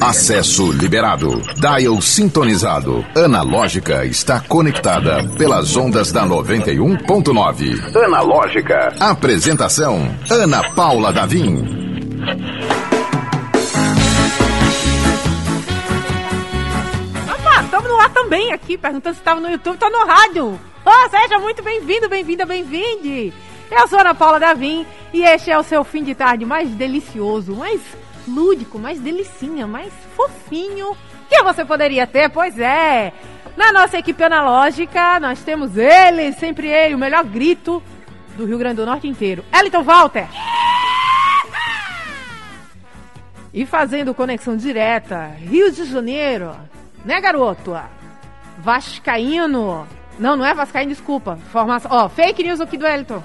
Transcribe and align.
Acesso 0.00 0.72
liberado. 0.72 1.42
Dial 1.56 2.00
sintonizado. 2.00 3.04
Analógica 3.14 4.04
está 4.04 4.40
conectada 4.40 5.28
pelas 5.36 5.76
ondas 5.76 6.10
da 6.10 6.24
91.9. 6.24 7.96
Analógica. 8.04 8.94
Apresentação: 9.00 10.08
Ana 10.30 10.70
Paula 10.70 11.12
Davim. 11.12 11.64
Opa, 17.28 17.62
estamos 17.62 17.90
no 17.90 18.00
ar 18.00 18.10
também 18.10 18.52
aqui, 18.52 18.78
perguntando 18.78 19.14
se 19.14 19.20
estava 19.20 19.40
no 19.40 19.50
YouTube, 19.50 19.76
tá 19.76 19.90
no 19.90 20.06
rádio. 20.06 20.58
Oh, 20.86 21.10
seja 21.10 21.38
muito 21.38 21.62
bem-vindo, 21.62 22.08
bem-vinda, 22.08 22.46
bem-vinde. 22.46 23.32
Eu 23.70 23.88
sou 23.88 23.98
Ana 23.98 24.14
Paula 24.14 24.38
Davim 24.38 24.86
e 25.12 25.22
este 25.22 25.50
é 25.50 25.58
o 25.58 25.62
seu 25.62 25.82
fim 25.82 26.04
de 26.04 26.14
tarde 26.14 26.44
mais 26.44 26.68
delicioso, 26.70 27.54
mais 27.54 27.80
lúdico, 28.28 28.78
mais 28.78 29.00
delicinha, 29.00 29.66
mais 29.66 29.92
fofinho 30.16 30.96
que 31.28 31.42
você 31.42 31.64
poderia 31.64 32.06
ter, 32.06 32.28
pois 32.30 32.58
é. 32.58 33.12
Na 33.56 33.72
nossa 33.72 33.98
equipe 33.98 34.22
analógica, 34.22 35.20
nós 35.20 35.42
temos 35.42 35.76
ele, 35.76 36.32
sempre 36.32 36.68
ele, 36.68 36.94
o 36.94 36.98
melhor 36.98 37.24
grito 37.24 37.82
do 38.36 38.44
Rio 38.44 38.58
Grande 38.58 38.76
do 38.76 38.86
Norte 38.86 39.06
inteiro. 39.06 39.44
Eliton 39.52 39.82
Walter. 39.82 40.26
E 43.52 43.64
fazendo 43.64 44.12
conexão 44.12 44.56
direta, 44.56 45.26
Rio 45.38 45.70
de 45.70 45.84
Janeiro, 45.84 46.56
né, 47.04 47.20
garoto? 47.20 47.78
Vascaíno. 48.58 49.86
Não, 50.18 50.36
não 50.36 50.44
é 50.44 50.52
Vascaíno, 50.54 50.90
desculpa. 50.90 51.38
Formação. 51.52 51.90
Ó, 51.92 52.08
fake 52.08 52.42
news 52.42 52.60
aqui 52.60 52.76
do 52.76 52.86
Eliton. 52.86 53.22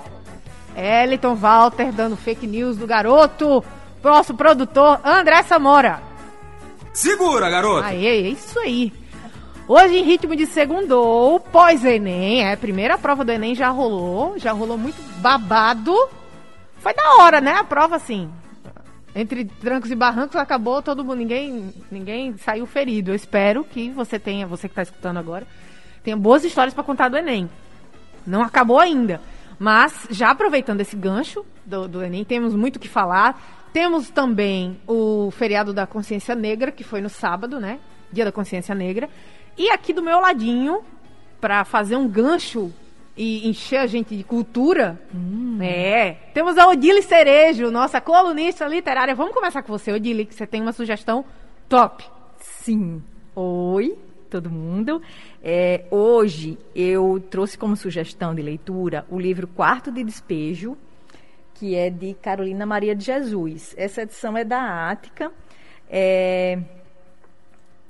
Eliton 0.76 1.36
Walter 1.36 1.92
dando 1.92 2.16
fake 2.16 2.46
news 2.46 2.78
do 2.78 2.86
garoto. 2.86 3.64
Nosso 4.04 4.34
produtor, 4.34 5.00
André 5.04 5.44
Samora. 5.44 6.02
Segura, 6.94 7.50
garoto! 7.50 7.86
Aê, 7.86 8.06
é 8.06 8.30
isso 8.30 8.58
aí. 8.60 8.94
Hoje, 9.68 9.98
em 9.98 10.04
ritmo 10.04 10.36
de 10.36 10.48
segundou, 10.48 11.40
pós-Enem, 11.40 12.44
é, 12.44 12.56
primeira 12.56 12.98
prova 12.98 13.24
do 13.24 13.32
Enem 13.32 13.54
já 13.54 13.70
rolou, 13.70 14.38
já 14.40 14.52
rolou 14.52 14.78
muito 14.78 15.00
babado. 15.22 15.96
Foi 16.80 16.94
da 16.94 17.18
hora, 17.18 17.40
né? 17.40 17.52
A 17.52 17.64
prova, 17.64 17.98
assim, 17.98 18.32
entre 19.14 19.46
trancos 19.46 19.92
e 19.92 19.96
barrancos, 19.96 20.38
acabou 20.38 20.82
todo 20.82 21.04
mundo, 21.04 21.18
ninguém, 21.18 21.74
ninguém 21.92 22.36
saiu 22.38 22.66
ferido. 22.66 23.12
Eu 23.12 23.16
espero 23.16 23.64
que 23.64 23.92
você 23.92 24.18
tenha, 24.18 24.48
você 24.48 24.68
que 24.68 24.72
está 24.72 24.82
escutando 24.82 25.18
agora, 25.18 25.46
tenha 26.04 26.18
boas 26.18 26.44
histórias 26.44 26.74
para 26.74 26.84
contar 26.84 27.10
do 27.10 27.18
Enem. 27.18 27.50
Não 28.26 28.42
acabou 28.42 28.80
ainda. 28.80 29.22
Mas, 29.60 30.08
já 30.10 30.32
aproveitando 30.32 30.82
esse 30.82 30.96
gancho 30.96 31.46
do, 31.66 31.88
do 31.88 32.04
Enem, 32.04 32.24
temos 32.24 32.56
muito 32.56 32.78
o 32.78 32.80
que 32.80 32.88
falar. 32.88 33.59
Temos 33.72 34.10
também 34.10 34.80
o 34.88 35.30
feriado 35.32 35.74
da 35.74 35.86
consciência 35.86 36.34
negra, 36.34 36.72
que 36.72 36.84
foi 36.84 37.02
no 37.02 37.10
sábado, 37.10 37.60
né? 37.60 37.80
Dia 38.12 38.26
da 38.26 38.32
consciência 38.32 38.74
negra. 38.74 39.10
E 39.58 39.70
aqui 39.70 39.94
do 39.94 40.02
meu 40.02 40.20
ladinho, 40.20 40.82
para 41.40 41.64
fazer 41.64 41.96
um 41.96 42.08
gancho 42.08 42.74
e 43.16 43.48
encher 43.50 43.78
a 43.78 43.86
gente 43.86 44.16
de 44.16 44.24
cultura, 44.24 45.00
hum. 45.14 45.58
é, 45.62 46.14
temos 46.34 46.58
a 46.58 46.68
Odile 46.68 47.02
Cerejo, 47.02 47.70
nossa 47.70 48.00
colunista 48.00 48.66
literária. 48.66 49.14
Vamos 49.14 49.34
começar 49.34 49.62
com 49.62 49.72
você, 49.72 49.92
Odile, 49.92 50.26
que 50.26 50.34
você 50.34 50.48
tem 50.48 50.62
uma 50.62 50.72
sugestão 50.72 51.26
top. 51.68 52.06
Sim. 52.40 53.04
Oi, 53.36 53.98
todo 54.30 54.50
mundo. 54.50 55.02
É, 55.44 55.86
hoje 55.92 56.58
eu 56.74 57.22
trouxe 57.30 57.58
como 57.58 57.76
sugestão 57.76 58.34
de 58.34 58.42
leitura 58.42 59.06
o 59.10 59.20
livro 59.20 59.48
Quarto 59.48 59.92
de 59.92 60.04
Despejo, 60.04 60.78
que 61.60 61.76
é 61.76 61.90
de 61.90 62.14
Carolina 62.14 62.66
Maria 62.66 62.96
de 62.96 63.04
Jesus. 63.04 63.76
Essa 63.78 64.04
edição 64.04 64.38
é 64.38 64.46
da 64.46 64.90
Ática. 64.90 65.30
É... 65.90 66.58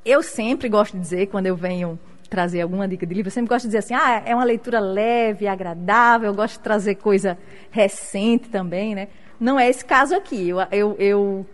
Eu 0.04 0.24
sempre 0.24 0.68
gosto 0.68 0.94
de 0.94 1.02
dizer, 1.02 1.28
quando 1.28 1.46
eu 1.46 1.56
venho 1.56 2.00
trazer 2.28 2.62
alguma 2.62 2.88
dica 2.88 3.06
de 3.06 3.14
livro, 3.14 3.28
eu 3.28 3.32
sempre 3.32 3.50
gosto 3.50 3.64
de 3.64 3.70
dizer 3.70 3.80
assim, 3.80 3.94
ah, 3.94 4.24
é 4.26 4.34
uma 4.34 4.44
leitura 4.44 4.80
leve, 4.80 5.48
agradável, 5.48 6.30
eu 6.30 6.34
gosto 6.34 6.54
de 6.54 6.62
trazer 6.62 6.96
coisa 6.96 7.38
recente 7.70 8.50
também, 8.50 8.96
né? 8.96 9.08
Não 9.40 9.60
é 9.60 9.70
esse 9.70 9.86
caso 9.86 10.16
aqui. 10.16 10.50
Eu, 10.50 10.60
eu, 10.72 10.96
eu 10.98 11.46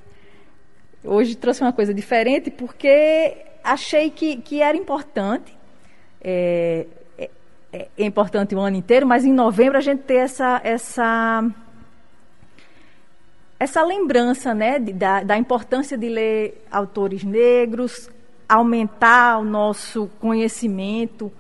hoje 1.04 1.36
trouxe 1.36 1.62
uma 1.62 1.74
coisa 1.74 1.94
diferente 1.94 2.50
porque 2.50 3.38
achei 3.62 4.10
que, 4.10 4.38
que 4.38 4.62
era 4.62 4.78
importante. 4.78 5.54
É, 6.24 6.88
é, 7.18 7.88
é 7.98 8.06
importante 8.06 8.56
o 8.56 8.60
ano 8.60 8.78
inteiro, 8.78 9.06
mas 9.06 9.26
em 9.26 9.34
novembro 9.34 9.78
a 9.78 9.82
gente 9.82 10.04
ter 10.04 10.16
essa, 10.16 10.62
essa 10.64 11.44
essa 13.60 13.84
lembrança 13.84 14.54
né, 14.54 14.80
da, 14.80 15.24
da 15.24 15.38
importância 15.38 15.98
de 15.98 16.10
ler 16.10 16.66
autores 16.70 17.24
negros, 17.24 18.10
aumentar 18.48 19.40
o 19.40 19.44
nosso 19.44 20.10
conhecimento 20.20 21.32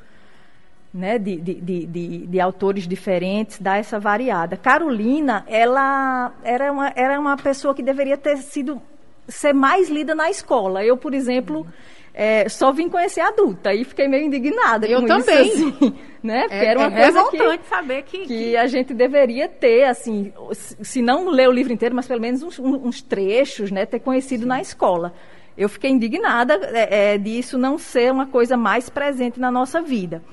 né, 0.94 1.20
de, 1.20 1.36
de, 1.36 1.54
de, 1.56 2.28
de, 2.28 2.40
autores 2.40 2.88
diferentes, 2.88 3.60
dar 3.60 3.78
essa 3.78 4.00
variada. 4.00 4.56
Carolina, 4.56 5.44
ela 5.48 6.32
era 6.42 6.72
uma, 6.72 6.94
era 6.96 7.20
uma 7.20 7.36
pessoa 7.36 7.76
que 7.76 7.84
deveria 7.84 8.18
ter 8.18 8.38
sido 8.38 8.82
ser 9.28 9.54
mais 9.54 9.90
lida 9.90 10.16
na 10.16 10.30
escola. 10.30 10.86
Eu, 10.86 10.96
por 10.96 11.14
exemplo, 11.14 11.60
uhum 11.60 11.95
é, 12.18 12.48
só 12.48 12.72
vim 12.72 12.88
conhecer 12.88 13.20
adulta 13.20 13.74
e 13.74 13.84
fiquei 13.84 14.08
meio 14.08 14.24
indignada 14.24 14.88
eu 14.88 15.02
com 15.02 15.06
também. 15.06 15.48
isso, 15.48 15.68
assim, 15.68 15.96
né? 16.24 16.44
Porque 16.44 16.56
é, 16.56 16.66
era 16.66 16.80
uma 16.80 17.00
é 17.00 17.12
coisa 17.12 17.30
que, 17.30 17.68
saber 17.68 18.02
que, 18.04 18.20
que, 18.20 18.28
que, 18.28 18.58
a 18.58 18.68
gente 18.68 18.94
deveria 18.94 19.50
ter, 19.50 19.84
assim, 19.84 20.32
se 20.54 21.02
não 21.02 21.28
ler 21.28 21.50
o 21.50 21.52
livro 21.52 21.74
inteiro, 21.74 21.94
mas 21.94 22.08
pelo 22.08 22.22
menos 22.22 22.42
uns, 22.42 22.58
uns 22.58 23.02
trechos, 23.02 23.70
né? 23.70 23.86
Ter 23.86 24.00
conhecido 24.00 24.44
Sim. 24.44 24.48
na 24.48 24.62
escola. 24.62 25.14
Eu 25.58 25.68
fiquei 25.68 25.92
indignada 25.92 26.54
é, 26.74 27.16
é, 27.16 27.18
disso 27.18 27.58
não 27.58 27.78
ser 27.78 28.14
uma 28.14 28.28
coisa 28.28 28.56
mais 28.56 28.90
presente 28.90 29.38
na 29.38 29.52
nossa 29.52 29.82
vida. 29.82 30.24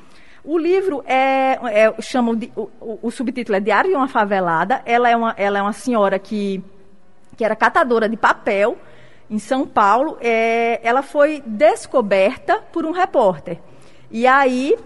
O 0.44 0.56
livro 0.56 1.02
é, 1.04 1.58
é 1.68 2.00
chamam 2.00 2.36
de, 2.36 2.52
o, 2.54 2.70
o, 3.02 3.10
subtítulo 3.10 3.56
é 3.56 3.60
Diário 3.60 3.90
de 3.90 3.96
uma 3.96 4.06
Favelada. 4.06 4.82
Ela 4.86 5.10
é 5.10 5.16
uma, 5.16 5.34
ela 5.36 5.58
é 5.58 5.62
uma 5.62 5.72
senhora 5.72 6.16
que, 6.16 6.62
que 7.36 7.44
era 7.44 7.56
catadora 7.56 8.08
de 8.08 8.16
papel 8.16 8.78
em 9.32 9.38
São 9.38 9.66
Paulo, 9.66 10.18
é, 10.20 10.78
ela 10.86 11.02
foi 11.02 11.42
descoberta 11.46 12.58
por 12.70 12.84
um 12.84 12.90
repórter. 12.90 13.58
E 14.10 14.26
aí 14.26 14.76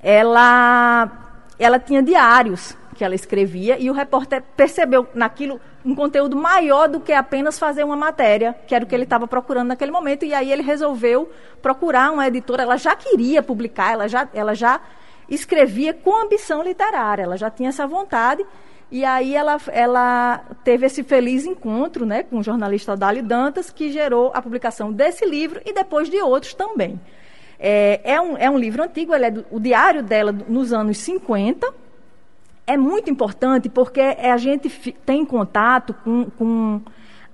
ela, 0.00 1.10
ela 1.58 1.80
tinha 1.80 2.00
diários 2.00 2.76
que 2.94 3.04
ela 3.04 3.16
escrevia 3.16 3.76
e 3.76 3.90
o 3.90 3.92
repórter 3.92 4.44
percebeu 4.56 5.08
naquilo 5.12 5.60
um 5.84 5.92
conteúdo 5.92 6.36
maior 6.36 6.88
do 6.88 7.00
que 7.00 7.12
apenas 7.12 7.58
fazer 7.58 7.82
uma 7.82 7.96
matéria, 7.96 8.54
que 8.64 8.76
era 8.76 8.84
o 8.84 8.88
que 8.88 8.94
ele 8.94 9.02
estava 9.02 9.26
procurando 9.26 9.68
naquele 9.68 9.90
momento, 9.90 10.24
e 10.24 10.32
aí 10.32 10.52
ele 10.52 10.62
resolveu 10.62 11.28
procurar 11.60 12.12
uma 12.12 12.28
editora. 12.28 12.62
Ela 12.62 12.76
já 12.76 12.94
queria 12.94 13.42
publicar, 13.42 13.92
ela 13.92 14.06
já, 14.06 14.28
ela 14.32 14.54
já 14.54 14.80
escrevia 15.28 15.92
com 15.92 16.14
ambição 16.16 16.62
literária, 16.62 17.24
ela 17.24 17.36
já 17.36 17.50
tinha 17.50 17.70
essa 17.70 17.88
vontade. 17.88 18.46
E 18.90 19.04
aí 19.04 19.34
ela, 19.34 19.60
ela 19.68 20.38
teve 20.64 20.86
esse 20.86 21.02
feliz 21.02 21.44
encontro 21.44 22.06
né, 22.06 22.22
com 22.22 22.38
o 22.38 22.42
jornalista 22.42 22.94
Odálio 22.94 23.22
Dantas, 23.22 23.70
que 23.70 23.92
gerou 23.92 24.30
a 24.34 24.40
publicação 24.40 24.90
desse 24.90 25.26
livro 25.26 25.60
e 25.64 25.72
depois 25.72 26.08
de 26.08 26.20
outros 26.22 26.54
também. 26.54 26.98
É, 27.58 28.00
é, 28.04 28.20
um, 28.20 28.36
é 28.36 28.48
um 28.48 28.56
livro 28.56 28.82
antigo, 28.82 29.14
ele 29.14 29.26
é 29.26 29.30
do, 29.30 29.44
o 29.50 29.60
diário 29.60 30.02
dela 30.02 30.32
nos 30.32 30.72
anos 30.72 30.96
50. 30.98 31.70
É 32.66 32.76
muito 32.76 33.10
importante 33.10 33.68
porque 33.68 34.00
a 34.00 34.36
gente 34.38 34.70
tem 35.04 35.24
contato 35.24 35.92
com, 36.04 36.26
com 36.38 36.80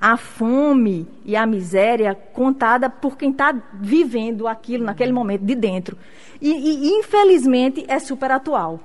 a 0.01 0.17
fome 0.17 1.07
e 1.25 1.37
a 1.37 1.47
miséria 1.47 2.15
contada 2.15 2.91
por 2.91 3.17
quem 3.17 3.31
está 3.31 3.55
vivendo 3.75 4.49
aquilo 4.49 4.85
naquele 4.85 5.13
momento 5.13 5.43
de 5.43 5.55
dentro. 5.55 5.97
E, 6.41 6.51
e, 6.51 6.99
infelizmente, 6.99 7.85
é 7.87 7.99
super 7.99 8.31
atual. 8.31 8.81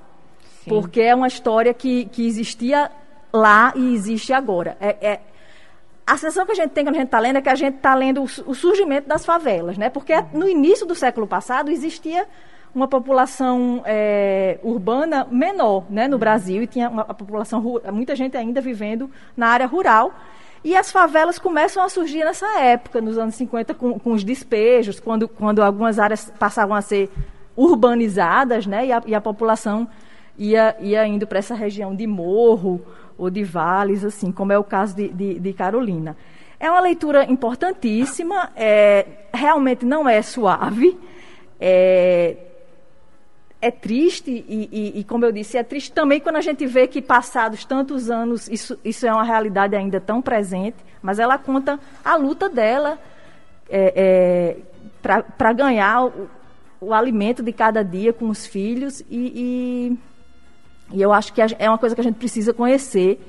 Porque 0.69 1.01
é 1.01 1.13
uma 1.13 1.27
história 1.27 1.73
que, 1.73 2.05
que 2.05 2.25
existia 2.25 2.89
lá 3.33 3.73
e 3.75 3.93
existe 3.93 4.33
agora. 4.33 4.77
É, 4.79 4.95
é, 5.01 5.19
a 6.05 6.17
sensação 6.17 6.45
que 6.45 6.51
a 6.53 6.55
gente 6.55 6.71
tem 6.71 6.83
quando 6.83 6.95
a 6.95 6.99
gente 6.99 7.07
está 7.07 7.19
lendo 7.19 7.37
é 7.37 7.41
que 7.41 7.49
a 7.49 7.55
gente 7.55 7.75
está 7.75 7.93
lendo 7.93 8.21
o, 8.21 8.23
o, 8.23 8.55
surgimento 8.55 9.07
das 9.07 9.25
favelas, 9.25 9.77
né? 9.77 9.89
Porque 9.89 10.13
no 10.33 10.47
início 10.47 10.85
do 10.85 10.95
século 10.95 11.27
passado 11.27 11.69
existia 11.69 12.25
uma 12.73 12.87
população 12.87 13.81
é, 13.85 14.59
urbana 14.63 15.27
menor 15.29 15.85
né, 15.89 16.07
no 16.07 16.17
Brasil 16.17 16.63
e 16.63 16.67
tinha 16.67 16.89
uma 16.89 17.03
população 17.05 17.61
muita 17.91 18.15
gente 18.15 18.37
ainda 18.37 18.61
vivendo 18.61 19.09
na 19.35 19.47
área 19.47 19.65
rural 19.65 20.13
e 20.63 20.75
as 20.75 20.91
favelas 20.91 21.39
começam 21.39 21.83
a 21.83 21.89
surgir 21.89 22.23
nessa 22.23 22.59
época 22.59 23.01
nos 23.01 23.17
anos 23.17 23.35
50 23.35 23.73
com, 23.73 23.97
com 23.97 24.11
os 24.11 24.23
despejos 24.23 24.99
quando, 24.99 25.27
quando 25.27 25.63
algumas 25.63 25.97
áreas 25.97 26.31
passavam 26.37 26.75
a 26.75 26.81
ser 26.81 27.09
urbanizadas 27.55 28.67
né, 28.67 28.85
e, 28.85 28.91
a, 28.91 29.01
e 29.05 29.15
a 29.15 29.21
população 29.21 29.87
ia, 30.39 30.75
ia 30.79 31.05
indo 31.05 31.27
para 31.27 31.37
essa 31.37 31.53
região 31.53 31.93
de 31.93 32.07
morro 32.07 32.81
ou 33.17 33.29
de 33.29 33.43
vales, 33.43 34.03
assim, 34.03 34.31
como 34.31 34.53
é 34.53 34.57
o 34.57 34.63
caso 34.63 34.95
de, 34.95 35.09
de, 35.09 35.39
de 35.39 35.53
Carolina. 35.53 36.15
É 36.59 36.71
uma 36.71 36.79
leitura 36.79 37.25
importantíssima, 37.25 38.49
é, 38.55 39.05
realmente 39.33 39.85
não 39.85 40.07
é 40.07 40.21
suave. 40.21 40.97
É, 41.59 42.37
é 43.61 43.69
triste, 43.69 44.31
e, 44.31 44.69
e, 44.71 44.99
e, 44.99 45.03
como 45.03 45.25
eu 45.25 45.31
disse, 45.33 45.57
é 45.57 45.63
triste 45.63 45.91
também 45.91 46.19
quando 46.21 46.37
a 46.37 46.41
gente 46.41 46.65
vê 46.65 46.87
que 46.87 47.01
passados 47.01 47.65
tantos 47.65 48.09
anos 48.09 48.47
isso, 48.47 48.79
isso 48.85 49.05
é 49.05 49.11
uma 49.11 49.23
realidade 49.23 49.75
ainda 49.75 49.99
tão 49.99 50.21
presente, 50.21 50.77
mas 51.01 51.19
ela 51.19 51.37
conta 51.37 51.77
a 52.03 52.15
luta 52.15 52.47
dela 52.47 52.97
é, 53.69 54.55
é, 55.03 55.21
para 55.37 55.51
ganhar 55.51 56.05
o, 56.05 56.29
o, 56.79 56.93
alimento 56.93 57.43
de 57.43 57.51
cada 57.51 57.83
dia 57.83 58.13
com 58.13 58.29
os 58.29 58.45
filhos, 58.45 59.01
e, 59.01 59.07
e, 59.11 59.97
e 60.91 61.01
eu 61.01 61.13
acho 61.13 61.33
que 61.33 61.41
é 61.41 61.69
uma 61.69 61.77
coisa 61.77 61.95
que 61.95 62.01
a 62.01 62.03
gente 62.03 62.17
precisa 62.17 62.53
conhecer, 62.53 63.19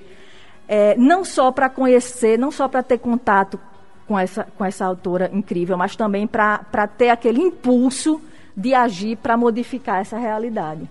é, 0.66 0.96
não 0.96 1.24
só 1.24 1.50
para 1.50 1.68
conhecer, 1.68 2.38
não 2.38 2.50
só 2.50 2.68
para 2.68 2.82
ter 2.82 2.98
contato 2.98 3.58
com 4.06 4.18
essa, 4.18 4.44
com 4.56 4.64
essa 4.64 4.86
autora 4.86 5.30
incrível, 5.32 5.76
mas 5.76 5.94
também 5.94 6.26
para 6.26 6.86
ter 6.86 7.10
aquele 7.10 7.40
impulso 7.40 8.20
de 8.56 8.74
agir 8.74 9.16
para 9.16 9.36
modificar 9.36 10.00
essa 10.00 10.18
realidade. 10.18 10.88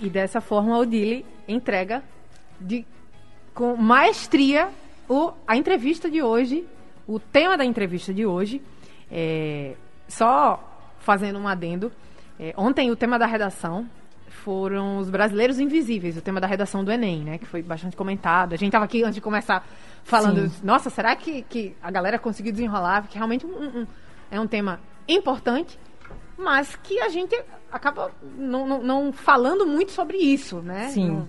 E 0.00 0.08
dessa 0.08 0.40
forma, 0.40 0.78
o 0.78 0.84
Dili 0.84 1.24
entrega 1.48 2.02
de, 2.60 2.84
com 3.52 3.76
maestria 3.76 4.68
o, 5.08 5.32
a 5.46 5.56
entrevista 5.56 6.10
de 6.10 6.22
hoje, 6.22 6.66
o 7.06 7.18
tema 7.18 7.56
da 7.56 7.64
entrevista 7.64 8.12
de 8.12 8.26
hoje. 8.26 8.62
É, 9.10 9.74
só 10.08 10.62
fazendo 11.00 11.38
um 11.38 11.46
adendo, 11.46 11.92
é, 12.38 12.54
ontem 12.56 12.90
o 12.90 12.96
tema 12.96 13.18
da 13.18 13.26
redação 13.26 13.86
foram 14.44 14.98
os 14.98 15.08
brasileiros 15.08 15.58
invisíveis, 15.58 16.16
o 16.16 16.20
tema 16.20 16.40
da 16.40 16.46
redação 16.46 16.84
do 16.84 16.92
Enem, 16.92 17.24
né? 17.24 17.38
Que 17.38 17.46
foi 17.46 17.62
bastante 17.62 17.96
comentado. 17.96 18.52
A 18.52 18.56
gente 18.56 18.68
estava 18.68 18.84
aqui 18.84 19.02
antes 19.02 19.14
de 19.14 19.20
começar 19.20 19.66
falando, 20.04 20.48
Sim. 20.48 20.60
nossa, 20.62 20.90
será 20.90 21.16
que, 21.16 21.42
que 21.42 21.74
a 21.82 21.90
galera 21.90 22.18
conseguiu 22.18 22.52
desenrolar? 22.52 23.02
Porque 23.02 23.16
realmente 23.16 23.46
um, 23.46 23.80
um, 23.80 23.86
é 24.30 24.38
um 24.38 24.46
tema 24.46 24.78
importante 25.08 25.78
mas 26.36 26.76
que 26.76 27.00
a 27.00 27.08
gente 27.08 27.40
acaba 27.70 28.10
não, 28.36 28.66
não, 28.66 28.82
não 28.82 29.12
falando 29.12 29.66
muito 29.66 29.92
sobre 29.92 30.18
isso, 30.18 30.60
né? 30.60 30.88
Sim. 30.88 31.26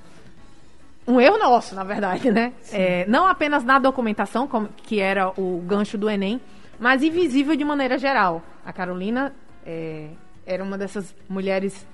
Um, 1.07 1.15
um 1.15 1.21
erro 1.21 1.37
nosso, 1.37 1.75
na 1.75 1.83
verdade, 1.83 2.31
né? 2.31 2.53
É, 2.71 3.05
não 3.07 3.27
apenas 3.27 3.63
na 3.63 3.77
documentação, 3.77 4.47
como, 4.47 4.67
que 4.69 4.99
era 4.99 5.29
o 5.39 5.61
gancho 5.61 5.97
do 5.97 6.09
Enem, 6.09 6.41
mas 6.79 7.03
invisível 7.03 7.55
de 7.55 7.63
maneira 7.63 7.97
geral. 7.97 8.41
A 8.65 8.73
Carolina 8.73 9.31
é, 9.65 10.09
era 10.45 10.63
uma 10.63 10.77
dessas 10.77 11.15
mulheres 11.29 11.87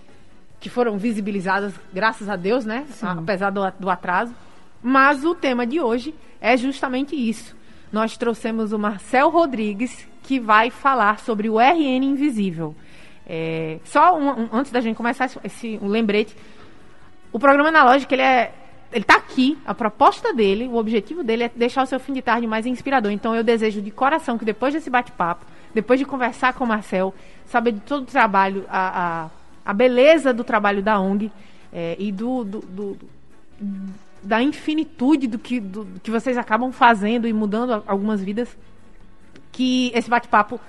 que 0.62 0.69
foram 0.69 0.98
visibilizadas, 0.98 1.74
graças 1.92 2.30
a 2.30 2.36
Deus, 2.36 2.63
né? 2.63 2.86
Sim. 2.92 3.08
Apesar 3.08 3.50
do, 3.50 3.62
do 3.80 3.90
atraso. 3.90 4.34
Mas 4.81 5.25
o 5.25 5.36
tema 5.36 5.66
de 5.66 5.81
hoje 5.81 6.16
é 6.40 6.56
justamente 6.56 7.16
isso. 7.16 7.56
Nós 7.92 8.16
trouxemos 8.16 8.72
o 8.72 8.80
Marcel 8.80 9.30
Rodrigues, 9.30 10.08
que 10.24 10.40
vai 10.40 10.69
falar 10.69 11.19
sobre 11.19 11.50
o 11.50 11.60
RN 11.60 12.04
Invisível. 12.04 12.75
É, 13.28 13.80
só 13.84 14.18
um, 14.18 14.30
um, 14.30 14.50
antes 14.54 14.72
da 14.72 14.80
gente 14.80 14.96
começar 14.96 15.25
esse, 15.25 15.40
esse 15.44 15.80
um 15.81 15.88
lembrete, 15.88 16.36
o 17.31 17.40
programa 17.40 17.69
analógico 17.69 18.13
ele 18.13 18.22
é 18.22 18.54
ele 18.94 19.04
está 19.04 19.16
aqui, 19.16 19.58
a 19.66 19.74
proposta 19.74 20.34
dele, 20.34 20.68
o 20.68 20.75
objetivo 20.75 21.24
dele 21.24 21.44
é 21.44 21.52
deixar 21.56 21.84
o 21.84 21.86
seu 21.86 21.98
fim 21.98 22.12
de 22.12 22.22
tarde 22.22 22.46
mais 22.46 22.66
inspirador. 22.66 23.10
Então 23.12 23.34
eu 23.34 23.44
desejo 23.44 23.81
de 23.81 23.90
coração 23.90 24.38
que 24.38 24.44
depois 24.44 24.74
desse 24.74 24.90
bate-papo, 24.90 25.46
depois 25.74 25.98
de 25.98 26.06
conversar 26.06 26.54
com 26.54 26.66
o 26.66 26.68
Marcel, 26.68 27.13
saber 27.46 27.72
de 27.72 27.80
todo 27.80 28.04
o 28.04 28.06
trabalho, 28.06 28.66
a, 28.69 29.24
a, 29.24 29.30
a 29.66 29.74
beleza 29.74 30.34
do 30.34 30.44
trabalho 30.44 30.81
da 30.81 31.00
ONG 31.00 31.31
é, 31.72 31.96
e 32.00 32.12
do, 32.12 32.44
do, 32.44 32.60
do, 32.60 32.98
da 34.22 34.42
infinitude 34.42 35.28
do 35.28 35.40
que, 35.40 35.60
do, 35.60 35.88
que 36.04 36.12
vocês 36.12 36.38
acabam 36.38 36.72
fazendo 36.72 37.28
e 37.28 37.34
mudando 37.34 37.84
algumas 37.88 38.24
vidas, 38.24 38.58
que 39.52 39.92
esse 39.94 40.10
bate-papo 40.10 40.60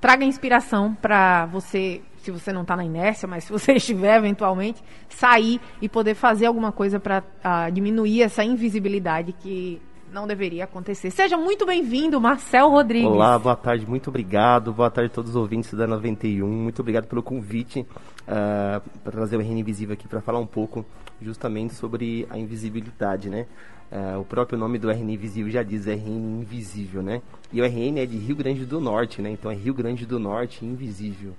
traga 0.00 0.24
inspiração 0.24 0.94
para 0.94 1.46
você 1.46 2.02
se 2.22 2.30
você 2.30 2.52
não 2.52 2.62
está 2.62 2.76
na 2.76 2.84
inércia, 2.84 3.26
mas 3.26 3.44
se 3.44 3.52
você 3.52 3.72
estiver 3.74 4.16
eventualmente, 4.16 4.82
sair 5.08 5.60
e 5.80 5.88
poder 5.88 6.14
fazer 6.14 6.46
alguma 6.46 6.70
coisa 6.70 7.00
para 7.00 7.22
ah, 7.42 7.68
diminuir 7.68 8.22
essa 8.22 8.44
invisibilidade 8.44 9.32
que 9.32 9.82
não 10.12 10.26
deveria 10.26 10.64
acontecer. 10.64 11.10
Seja 11.10 11.36
muito 11.36 11.64
bem-vindo, 11.64 12.20
Marcel 12.20 12.68
Rodrigues. 12.68 13.08
Olá, 13.08 13.38
boa 13.38 13.56
tarde, 13.56 13.86
muito 13.86 14.08
obrigado. 14.10 14.72
Boa 14.72 14.90
tarde 14.90 15.10
a 15.10 15.14
todos 15.14 15.30
os 15.30 15.36
ouvintes 15.36 15.72
da 15.72 15.86
91. 15.86 16.46
Muito 16.46 16.80
obrigado 16.80 17.06
pelo 17.06 17.22
convite 17.22 17.80
uh, 17.80 17.86
ah, 18.28 18.82
para 19.02 19.12
trazer 19.12 19.36
o 19.36 19.40
RN 19.40 19.58
Invisível 19.58 19.94
aqui 19.94 20.06
para 20.06 20.20
falar 20.20 20.38
um 20.38 20.46
pouco 20.46 20.84
justamente 21.20 21.74
sobre 21.74 22.26
a 22.28 22.38
invisibilidade, 22.38 23.30
né? 23.30 23.46
Uh, 23.90 24.20
o 24.20 24.24
próprio 24.24 24.58
nome 24.58 24.78
do 24.78 24.90
RN 24.90 25.10
Invisível 25.10 25.50
já 25.50 25.62
diz 25.62 25.86
RN 25.86 26.40
Invisível, 26.40 27.02
né? 27.02 27.22
E 27.52 27.60
o 27.60 27.64
RN 27.64 27.98
é 27.98 28.06
de 28.06 28.18
Rio 28.18 28.36
Grande 28.36 28.66
do 28.66 28.80
Norte, 28.80 29.22
né? 29.22 29.30
Então 29.30 29.50
é 29.50 29.54
Rio 29.54 29.74
Grande 29.74 30.04
do 30.04 30.18
Norte 30.18 30.64
Invisível 30.64 31.32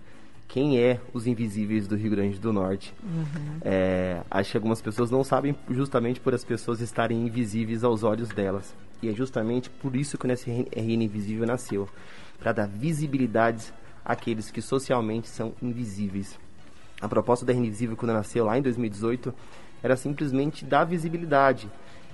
quem 0.54 0.78
é 0.78 1.00
os 1.12 1.26
invisíveis 1.26 1.88
do 1.88 1.96
Rio 1.96 2.12
Grande 2.12 2.38
do 2.38 2.54
Norte. 2.54 2.94
Uhum. 3.04 3.58
É, 3.64 4.22
acho 4.30 4.52
que 4.52 4.58
algumas 4.58 4.84
pessoas 4.84 5.10
não 5.10 5.24
sabem 5.24 5.56
justamente 5.68 6.20
por 6.20 6.32
as 6.32 6.44
pessoas 6.44 6.80
estarem 6.80 7.26
invisíveis 7.26 7.84
aos 7.84 8.04
olhos 8.04 8.30
delas. 8.30 8.72
E 9.02 9.10
é 9.10 9.14
justamente 9.14 9.68
por 9.68 9.96
isso 9.96 10.16
que 10.16 10.28
o 10.28 10.30
RN 10.30 11.04
Invisível 11.04 11.48
nasceu. 11.48 11.90
Para 12.38 12.52
dar 12.52 12.68
visibilidade 12.68 13.74
àqueles 14.06 14.52
que 14.52 14.62
socialmente 14.62 15.28
são 15.28 15.54
invisíveis. 15.60 16.38
A 17.02 17.10
proposta 17.10 17.44
da 17.44 17.52
RN 17.52 17.66
Invisível, 17.66 17.98
quando 17.98 18.14
nasceu 18.14 18.46
lá 18.46 18.56
em 18.56 18.62
2018, 18.62 19.34
era 19.82 19.98
simplesmente 19.98 20.64
dar 20.64 20.84
visibilidade. 20.84 21.68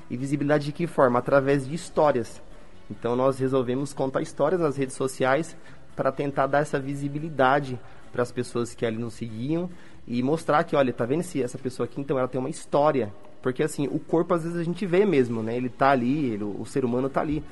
E 0.09 0.15
visibilidade 0.15 0.63
de 0.63 0.71
que 0.71 0.88
forma? 0.88 1.19
Através 1.19 1.68
de 1.68 1.75
histórias. 1.75 2.41
Então 2.89 3.18
nós 3.18 3.38
resolvemos 3.38 3.91
contar 3.91 4.21
histórias 4.21 4.62
nas 4.62 4.77
redes 4.77 4.95
sociais 4.95 5.57
para 5.94 6.09
tentar 6.09 6.47
dar 6.47 6.59
essa 6.59 6.80
visibilidade 6.80 7.77
para 8.11 8.23
as 8.23 8.31
pessoas 8.31 8.73
que 8.73 8.85
ali 8.85 8.97
nos 8.97 9.13
seguiam 9.13 9.69
e 10.07 10.23
mostrar 10.23 10.63
que, 10.63 10.75
olha, 10.75 10.91
tá 10.91 11.06
vendo 11.06 11.23
se 11.23 11.41
essa 11.41 11.57
pessoa 11.57 11.85
aqui, 11.85 12.01
então 12.01 12.17
ela 12.17 12.27
tem 12.27 12.39
uma 12.39 12.50
história. 12.50 13.13
Porque 13.41 13.63
assim, 13.63 13.88
o 13.88 14.00
corpo 14.00 14.33
às 14.33 14.44
vezes 14.44 14.57
a 14.57 14.63
gente 14.63 14.85
vê 14.85 15.06
mesmo, 15.06 15.41
né? 15.41 15.56
Ele 15.56 15.69
tá 15.69 15.91
ali, 15.91 16.31
ele, 16.31 16.44
o 16.44 16.65
ser 16.65 16.83
humano 16.83 17.09
tá 17.09 17.21
ali. 17.21 17.44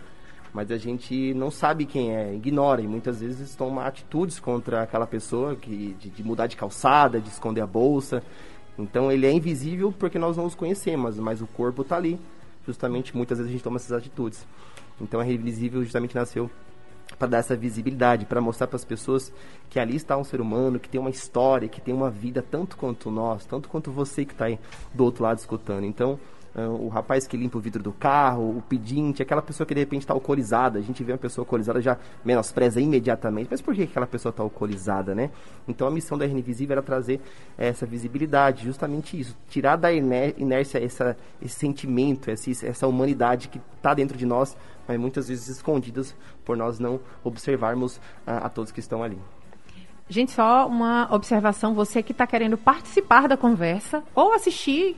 Mas 0.53 0.71
a 0.71 0.77
gente 0.77 1.33
não 1.33 1.51
sabe 1.51 1.85
quem 1.85 2.15
é, 2.15 2.33
ignora 2.33 2.81
e 2.81 2.87
muitas 2.87 3.21
vezes 3.21 3.55
toma 3.55 3.85
atitudes 3.85 4.39
contra 4.39 4.81
aquela 4.81 5.05
pessoa 5.05 5.55
que 5.55 5.95
de, 5.99 6.09
de 6.09 6.23
mudar 6.23 6.47
de 6.47 6.57
calçada, 6.57 7.21
de 7.21 7.29
esconder 7.29 7.61
a 7.61 7.67
bolsa. 7.67 8.23
Então 8.77 9.11
ele 9.11 9.27
é 9.27 9.31
invisível 9.31 9.93
porque 9.97 10.17
nós 10.17 10.35
não 10.35 10.45
os 10.45 10.55
conhecemos, 10.55 11.17
mas 11.19 11.41
o 11.41 11.47
corpo 11.47 11.83
tá 11.83 11.95
ali. 11.95 12.19
Justamente 12.65 13.15
muitas 13.15 13.37
vezes 13.37 13.49
a 13.49 13.53
gente 13.53 13.63
toma 13.63 13.77
essas 13.77 13.91
atitudes. 13.91 14.45
Então 14.99 15.21
é 15.21 15.31
invisível 15.31 15.83
justamente 15.83 16.15
nasceu 16.15 16.49
para 17.17 17.27
dar 17.27 17.37
essa 17.39 17.55
visibilidade, 17.55 18.25
para 18.25 18.41
mostrar 18.41 18.67
para 18.67 18.75
as 18.75 18.85
pessoas 18.85 19.31
que 19.69 19.79
ali 19.79 19.95
está 19.95 20.17
um 20.17 20.23
ser 20.23 20.41
humano, 20.41 20.79
que 20.79 20.89
tem 20.89 20.99
uma 20.99 21.09
história, 21.09 21.67
que 21.67 21.81
tem 21.81 21.93
uma 21.93 22.09
vida 22.09 22.43
tanto 22.43 22.77
quanto 22.77 23.09
nós, 23.09 23.45
tanto 23.45 23.69
quanto 23.69 23.91
você 23.91 24.25
que 24.25 24.33
está 24.33 24.45
aí 24.45 24.59
do 24.93 25.03
outro 25.03 25.23
lado 25.23 25.37
escutando. 25.39 25.85
Então, 25.85 26.19
uh, 26.55 26.61
o 26.61 26.87
rapaz 26.89 27.27
que 27.27 27.35
limpa 27.35 27.57
o 27.57 27.61
vidro 27.61 27.81
do 27.81 27.91
carro, 27.91 28.57
o 28.57 28.61
pedinte, 28.61 29.21
aquela 29.21 29.41
pessoa 29.41 29.65
que 29.65 29.73
de 29.73 29.79
repente 29.79 30.01
está 30.01 30.13
alcoolizada, 30.13 30.79
a 30.79 30.81
gente 30.81 31.03
vê 31.03 31.11
uma 31.11 31.17
pessoa 31.17 31.43
alcoolizada 31.43 31.81
já 31.81 31.97
menospreza 32.23 32.79
imediatamente, 32.79 33.47
mas 33.49 33.61
por 33.61 33.73
que 33.73 33.83
aquela 33.83 34.07
pessoa 34.07 34.29
está 34.29 34.43
alcoolizada, 34.43 35.15
né? 35.15 35.31
Então, 35.67 35.87
a 35.87 35.91
missão 35.91 36.17
da 36.17 36.25
RN 36.25 36.41
Visível 36.41 36.73
era 36.73 36.83
trazer 36.83 37.19
essa 37.57 37.85
visibilidade, 37.85 38.63
justamente 38.63 39.19
isso, 39.19 39.35
tirar 39.49 39.75
da 39.75 39.91
inércia 39.91 40.77
essa, 40.83 41.17
esse 41.41 41.55
sentimento, 41.55 42.29
essa, 42.29 42.65
essa 42.65 42.87
humanidade 42.87 43.47
que 43.49 43.59
está 43.77 43.93
dentro 43.93 44.17
de 44.17 44.25
nós 44.25 44.55
mas 44.87 44.99
muitas 44.99 45.27
vezes 45.27 45.47
escondidas 45.47 46.15
por 46.45 46.55
nós 46.55 46.79
não 46.79 46.99
observarmos 47.23 47.99
a, 48.25 48.45
a 48.45 48.49
todos 48.49 48.71
que 48.71 48.79
estão 48.79 49.03
ali. 49.03 49.19
Gente, 50.09 50.31
só 50.31 50.67
uma 50.67 51.07
observação, 51.11 51.73
você 51.73 52.01
que 52.01 52.13
está 52.13 52.25
querendo 52.25 52.57
participar 52.57 53.27
da 53.27 53.35
conversa 53.35 54.01
ou 54.15 54.33
assistir 54.33 54.95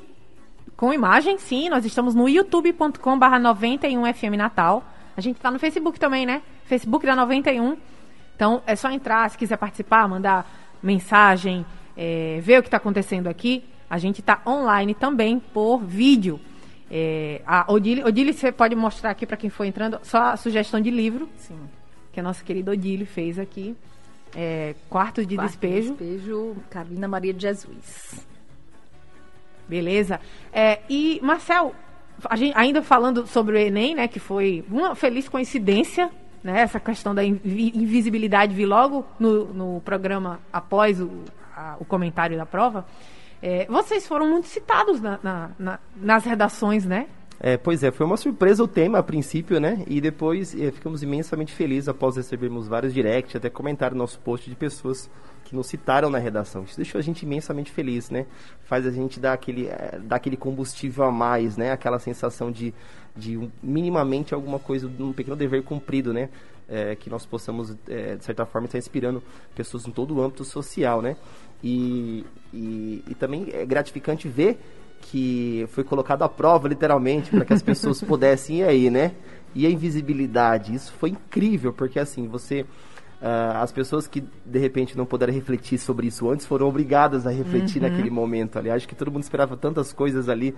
com 0.78 0.94
imagem, 0.94 1.38
sim, 1.40 1.68
nós 1.68 1.84
estamos 1.84 2.14
no 2.14 2.30
youtube.com 2.30 3.18
barra 3.18 3.40
91FM 3.40 4.38
Natal. 4.38 4.84
A 5.18 5.22
gente 5.22 5.38
está 5.38 5.50
no 5.50 5.60
Facebook 5.60 6.00
também, 6.00 6.26
né? 6.26 6.42
Facebook 6.66 7.06
da 7.06 7.16
91. 7.16 7.76
Então, 8.36 8.62
é 8.66 8.76
só 8.76 8.90
entrar, 8.90 9.30
se 9.30 9.38
quiser 9.38 9.58
participar, 9.58 10.08
mandar 10.08 10.50
mensagem, 10.82 11.66
é, 11.98 12.40
ver 12.42 12.60
o 12.60 12.62
que 12.62 12.68
está 12.68 12.78
acontecendo 12.78 13.28
aqui. 13.28 13.66
A 13.90 13.98
gente 13.98 14.22
está 14.22 14.42
online 14.46 14.94
também 14.94 15.40
por 15.40 15.80
vídeo. 15.80 16.40
É, 16.92 17.42
a 17.46 17.72
Odile, 17.72 18.04
Odile, 18.04 18.34
você 18.34 18.52
pode 18.52 18.76
mostrar 18.76 19.12
aqui 19.12 19.26
para 19.26 19.38
quem 19.38 19.50
for 19.50 19.64
entrando 19.64 20.00
só 20.04 20.32
a 20.32 20.38
sugestão 20.38 20.82
de 20.82 20.90
livro 20.90 21.30
Sim. 21.38 21.60
que 22.12 22.20
a 22.20 22.24
nossa 22.24 22.44
querida 22.44 22.72
Odile 22.72 23.06
fez 23.06 23.38
aqui. 23.38 23.76
É, 24.36 24.76
Quartos 24.90 25.26
de 25.28 25.36
Quarto 25.36 25.50
Despejo. 25.50 25.96
De 25.96 26.06
despejo, 26.06 26.56
Carolina 26.70 27.08
Maria 27.08 27.34
de 27.34 27.42
Jesus. 27.42 28.28
Beleza. 29.68 30.20
É, 30.52 30.80
e, 30.90 31.20
Marcel, 31.22 31.76
gente, 32.36 32.58
ainda 32.58 32.82
falando 32.82 33.28
sobre 33.28 33.56
o 33.56 33.60
Enem, 33.60 33.96
né, 33.96 34.08
que 34.08 34.20
foi 34.20 34.66
uma 34.70 34.96
feliz 34.96 35.30
coincidência, 35.30 36.10
né, 36.44 36.62
essa 36.62 36.80
questão 36.80 37.14
da 37.14 37.24
invisibilidade 37.24 38.56
vi 38.56 38.66
logo 38.66 39.06
no, 39.20 39.54
no 39.54 39.82
programa 39.82 40.40
após 40.52 41.00
o, 41.00 41.24
a, 41.56 41.76
o 41.80 41.86
comentário 41.86 42.36
da 42.36 42.46
prova. 42.46 42.86
É, 43.42 43.66
vocês 43.68 44.06
foram 44.06 44.30
muito 44.30 44.48
citados 44.48 45.00
na, 45.00 45.20
na, 45.24 45.52
na, 45.58 45.80
nas 45.96 46.26
redações, 46.26 46.86
né? 46.86 47.08
É, 47.40 47.56
pois 47.56 47.84
é, 47.84 47.92
foi 47.92 48.06
uma 48.06 48.18
surpresa 48.18 48.62
o 48.62 48.68
tema 48.68 48.98
a 48.98 49.04
princípio, 49.04 49.62
né? 49.62 49.84
E 49.88 50.02
depois 50.02 50.54
é, 50.60 50.72
ficamos 50.72 51.02
imensamente 51.02 51.54
felizes 51.54 51.88
após 51.88 52.18
recebermos 52.18 52.68
vários 52.68 52.94
directs, 52.94 53.36
até 53.36 53.50
comentário 53.50 53.96
no 53.96 54.04
nosso 54.04 54.20
post 54.20 54.50
de 54.50 54.56
pessoas 54.58 55.10
que 55.46 55.56
nos 55.56 55.68
citaram 55.68 56.10
na 56.10 56.18
redação. 56.18 56.64
Isso 56.64 56.76
deixou 56.76 57.00
a 57.00 57.02
gente 57.02 57.24
imensamente 57.24 57.72
feliz, 57.72 58.10
né? 58.10 58.26
Faz 58.66 58.86
a 58.86 58.92
gente 58.92 59.22
dar 59.22 59.34
aquele, 59.34 59.68
é, 59.68 60.00
dar 60.04 60.18
aquele 60.18 60.36
combustível 60.36 61.06
a 61.06 61.12
mais, 61.12 61.56
né? 61.56 61.72
Aquela 61.72 61.98
sensação 61.98 62.52
de, 62.52 62.74
de 63.16 63.38
um, 63.38 63.50
minimamente 63.64 64.34
alguma 64.34 64.60
coisa, 64.60 64.92
um 65.00 65.14
pequeno 65.14 65.38
dever 65.38 65.64
cumprido, 65.64 66.12
né? 66.12 66.28
É, 66.72 66.96
que 66.96 67.10
nós 67.10 67.26
possamos, 67.26 67.76
é, 67.88 68.16
de 68.16 68.24
certa 68.24 68.46
forma, 68.46 68.68
estar 68.68 68.78
inspirando 68.78 69.24
pessoas 69.56 69.88
em 69.88 69.92
todo 69.92 70.16
o 70.16 70.22
âmbito 70.22 70.44
social, 70.44 71.02
né? 71.02 71.18
E, 71.64 72.24
e, 72.54 73.04
e 73.08 73.16
também 73.16 73.48
é 73.52 73.66
gratificante 73.66 74.28
ver 74.28 74.60
que 75.02 75.66
foi 75.70 75.84
colocado 75.84 76.24
à 76.24 76.30
prova, 76.30 76.68
literalmente, 76.68 77.32
para 77.32 77.46
que 77.46 77.54
as 77.54 77.62
pessoas 77.62 78.02
pudessem 78.04 78.60
ir 78.60 78.64
aí, 78.64 78.90
né? 78.90 79.14
E 79.56 79.66
a 79.66 79.70
invisibilidade, 79.70 80.74
isso 80.74 80.94
foi 80.94 81.10
incrível, 81.10 81.74
porque 81.74 82.00
assim, 82.00 82.28
você. 82.28 82.66
Uh, 83.22 83.52
as 83.56 83.70
pessoas 83.70 84.08
que 84.08 84.24
de 84.46 84.60
repente 84.60 84.98
não 84.98 85.06
puderam 85.06 85.34
refletir 85.34 85.78
sobre 85.78 86.08
isso 86.08 86.30
antes 86.30 86.46
foram 86.46 86.70
obrigadas 86.70 87.28
a 87.28 87.30
refletir 87.30 87.84
uhum. 87.84 87.90
naquele 87.90 88.10
momento 88.10 88.58
ali. 88.58 88.70
Acho 88.70 88.88
que 88.88 88.96
todo 88.96 89.12
mundo 89.12 89.24
esperava 89.24 89.58
tantas 89.58 89.92
coisas 89.92 90.30
ali. 90.30 90.56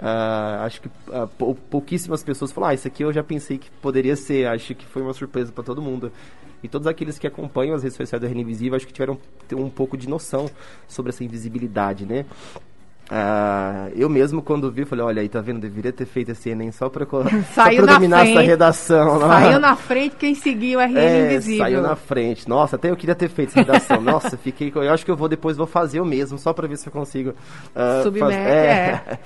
Uh, 0.00 0.64
acho 0.64 0.80
que 0.80 0.88
uh, 0.88 1.28
pou, 1.36 1.54
pouquíssimas 1.54 2.22
pessoas 2.22 2.50
falaram: 2.50 2.72
ah, 2.72 2.74
isso 2.74 2.88
aqui 2.88 3.04
eu 3.04 3.12
já 3.12 3.22
pensei 3.22 3.58
que 3.58 3.70
poderia 3.82 4.16
ser. 4.16 4.46
Acho 4.46 4.74
que 4.74 4.86
foi 4.86 5.02
uma 5.02 5.12
surpresa 5.12 5.52
para 5.52 5.62
todo 5.62 5.82
mundo. 5.82 6.10
E 6.62 6.68
todos 6.68 6.86
aqueles 6.86 7.18
que 7.18 7.26
acompanham 7.26 7.74
as 7.74 7.82
redes 7.82 7.96
sociais 7.96 8.20
do 8.20 8.26
RN 8.26 8.40
Invisível, 8.40 8.76
acho 8.76 8.86
que 8.86 8.92
tiveram 8.92 9.18
um 9.54 9.70
pouco 9.70 9.96
de 9.96 10.08
noção 10.08 10.50
sobre 10.88 11.10
essa 11.10 11.24
invisibilidade, 11.24 12.04
né? 12.04 12.24
Ah, 13.12 13.88
eu 13.96 14.08
mesmo, 14.08 14.40
quando 14.40 14.70
vi, 14.70 14.84
falei, 14.84 15.04
olha 15.04 15.20
aí, 15.20 15.28
tá 15.28 15.40
vendo? 15.40 15.58
Deveria 15.58 15.92
ter 15.92 16.06
feito 16.06 16.30
esse 16.30 16.48
Enem 16.48 16.70
só 16.70 16.88
pra, 16.88 17.04
só 17.52 17.64
pra 17.64 17.94
dominar 17.94 18.20
frente, 18.20 18.38
essa 18.38 18.40
redação. 18.40 19.18
Saiu 19.20 19.58
na 19.58 19.74
frente 19.74 20.16
quem 20.16 20.34
seguiu 20.34 20.78
o 20.78 20.82
RN 20.82 20.96
é, 20.96 21.26
Invisível. 21.26 21.64
Saiu 21.64 21.82
na 21.82 21.96
frente. 21.96 22.48
Nossa, 22.48 22.76
até 22.76 22.88
eu 22.88 22.96
queria 22.96 23.16
ter 23.16 23.28
feito 23.28 23.50
essa 23.50 23.60
redação. 23.60 24.00
Nossa, 24.00 24.36
fiquei. 24.36 24.70
Eu 24.72 24.92
acho 24.92 25.04
que 25.04 25.10
eu 25.10 25.16
vou 25.16 25.28
depois 25.28 25.56
vou 25.56 25.66
fazer 25.66 25.98
eu 25.98 26.04
mesmo, 26.04 26.38
só 26.38 26.52
pra 26.52 26.68
ver 26.68 26.76
se 26.76 26.86
eu 26.86 26.92
consigo. 26.92 27.30
Uh, 27.30 28.04
Submete, 28.04 28.32
é. 28.32 29.02
é. 29.08 29.18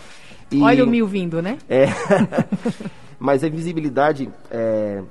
E, 0.50 0.60
olha 0.60 0.84
o 0.84 0.86
mil 0.86 1.06
vindo, 1.06 1.40
né? 1.42 1.58
É. 1.68 1.86
Mas 3.18 3.42
a 3.42 3.48
invisibilidade, 3.48 4.30
é, 4.50 5.02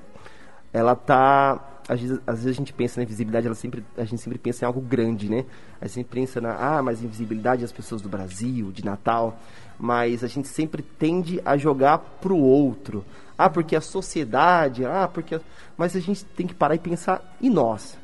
ela 0.71 0.95
tá 0.95 1.73
às 1.87 1.99
vezes, 1.99 2.19
às 2.25 2.35
vezes 2.35 2.47
a 2.47 2.53
gente 2.53 2.73
pensa 2.73 2.99
na 2.99 3.03
invisibilidade, 3.03 3.45
ela 3.45 3.55
sempre, 3.55 3.83
a 3.97 4.03
gente 4.03 4.21
sempre 4.21 4.39
pensa 4.39 4.63
em 4.63 4.67
algo 4.67 4.79
grande, 4.79 5.29
né? 5.29 5.45
A 5.81 5.85
gente 5.85 5.95
sempre 5.95 6.21
pensa 6.21 6.39
na, 6.39 6.55
ah, 6.55 6.81
mas 6.81 7.03
invisibilidade 7.03 7.61
das 7.61 7.71
pessoas 7.71 8.01
do 8.01 8.09
Brasil, 8.09 8.71
de 8.71 8.85
Natal, 8.85 9.37
mas 9.77 10.23
a 10.23 10.27
gente 10.27 10.47
sempre 10.47 10.81
tende 10.81 11.41
a 11.43 11.57
jogar 11.57 11.97
pro 11.97 12.37
outro. 12.37 13.03
Ah, 13.37 13.49
porque 13.49 13.75
a 13.75 13.81
sociedade, 13.81 14.85
ah, 14.85 15.09
porque... 15.11 15.39
Mas 15.75 15.95
a 15.95 15.99
gente 15.99 16.23
tem 16.23 16.47
que 16.47 16.53
parar 16.53 16.75
e 16.75 16.79
pensar 16.79 17.35
em 17.41 17.49
nós. 17.49 17.97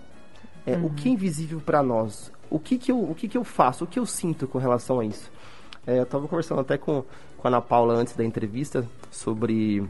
É, 0.65 0.75
uhum. 0.75 0.87
O 0.87 0.89
que 0.89 1.07
é 1.07 1.11
invisível 1.11 1.61
para 1.61 1.81
nós? 1.81 2.31
O 2.49 2.59
que 2.59 2.77
que, 2.77 2.91
eu, 2.91 2.99
o 2.99 3.15
que 3.15 3.27
que 3.27 3.37
eu 3.37 3.43
faço? 3.43 3.83
O 3.83 3.87
que 3.87 3.99
eu 3.99 4.05
sinto 4.05 4.47
com 4.47 4.57
relação 4.57 4.99
a 4.99 5.05
isso? 5.05 5.31
É, 5.87 5.99
eu 5.99 6.03
estava 6.03 6.27
conversando 6.27 6.61
até 6.61 6.77
com, 6.77 7.03
com 7.37 7.47
a 7.47 7.49
Ana 7.49 7.61
Paula 7.61 7.93
antes 7.95 8.15
da 8.15 8.23
entrevista 8.23 8.87
sobre 9.09 9.87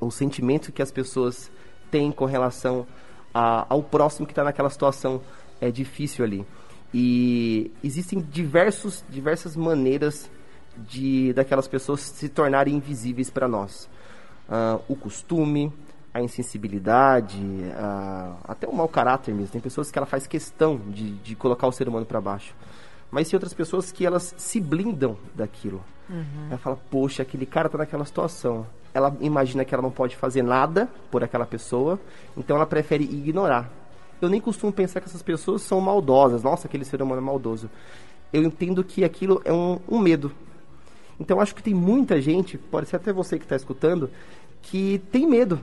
o 0.00 0.10
sentimento 0.10 0.72
que 0.72 0.82
as 0.82 0.90
pessoas 0.90 1.50
têm 1.90 2.12
com 2.12 2.24
relação 2.24 2.86
a, 3.32 3.66
ao 3.68 3.82
próximo 3.82 4.26
que 4.26 4.32
está 4.32 4.44
naquela 4.44 4.70
situação 4.70 5.20
é 5.60 5.70
difícil 5.70 6.24
ali. 6.24 6.46
E 6.92 7.72
existem 7.82 8.20
diversos, 8.20 9.04
diversas 9.08 9.56
maneiras 9.56 10.30
de 10.76 11.32
daquelas 11.32 11.66
pessoas 11.66 12.00
se 12.00 12.28
tornarem 12.28 12.76
invisíveis 12.76 13.30
para 13.30 13.48
nós. 13.48 13.88
Uh, 14.48 14.80
o 14.88 14.96
costume, 14.96 15.72
a 16.12 16.20
insensibilidade, 16.20 17.40
uh, 17.40 18.36
até 18.44 18.68
o 18.68 18.72
mau 18.72 18.88
caráter 18.88 19.34
mesmo. 19.34 19.50
Tem 19.50 19.60
pessoas 19.60 19.90
que 19.90 19.98
ela 19.98 20.06
faz 20.06 20.26
questão 20.26 20.76
de, 20.88 21.12
de 21.16 21.34
colocar 21.34 21.66
o 21.66 21.72
ser 21.72 21.88
humano 21.88 22.06
para 22.06 22.20
baixo. 22.20 22.54
Mas 23.14 23.28
tem 23.28 23.36
outras 23.36 23.54
pessoas 23.54 23.90
que 23.90 24.04
elas 24.04 24.34
se 24.36 24.60
blindam 24.60 25.16
daquilo. 25.34 25.82
Uhum. 26.10 26.48
Ela 26.48 26.58
fala, 26.58 26.78
poxa, 26.90 27.22
aquele 27.22 27.46
cara 27.46 27.68
tá 27.68 27.78
naquela 27.78 28.04
situação 28.04 28.66
ela 28.94 29.14
imagina 29.20 29.64
que 29.64 29.74
ela 29.74 29.82
não 29.82 29.90
pode 29.90 30.16
fazer 30.16 30.42
nada 30.42 30.88
por 31.10 31.24
aquela 31.24 31.44
pessoa, 31.44 31.98
então 32.36 32.56
ela 32.56 32.64
prefere 32.64 33.02
ignorar. 33.02 33.68
Eu 34.22 34.28
nem 34.28 34.40
costumo 34.40 34.72
pensar 34.72 35.00
que 35.00 35.08
essas 35.08 35.22
pessoas 35.22 35.62
são 35.62 35.80
maldosas. 35.80 36.44
Nossa, 36.44 36.68
aquele 36.68 36.84
ser 36.84 37.02
humano 37.02 37.20
é 37.20 37.24
maldoso. 37.24 37.68
Eu 38.32 38.44
entendo 38.44 38.84
que 38.84 39.04
aquilo 39.04 39.42
é 39.44 39.52
um, 39.52 39.80
um 39.88 39.98
medo. 39.98 40.30
Então 41.18 41.40
acho 41.40 41.54
que 41.54 41.62
tem 41.62 41.74
muita 41.74 42.20
gente, 42.20 42.56
pode 42.56 42.88
ser 42.88 42.96
até 42.96 43.12
você 43.12 43.36
que 43.36 43.44
está 43.44 43.56
escutando, 43.56 44.08
que 44.62 45.02
tem 45.10 45.26
medo 45.26 45.60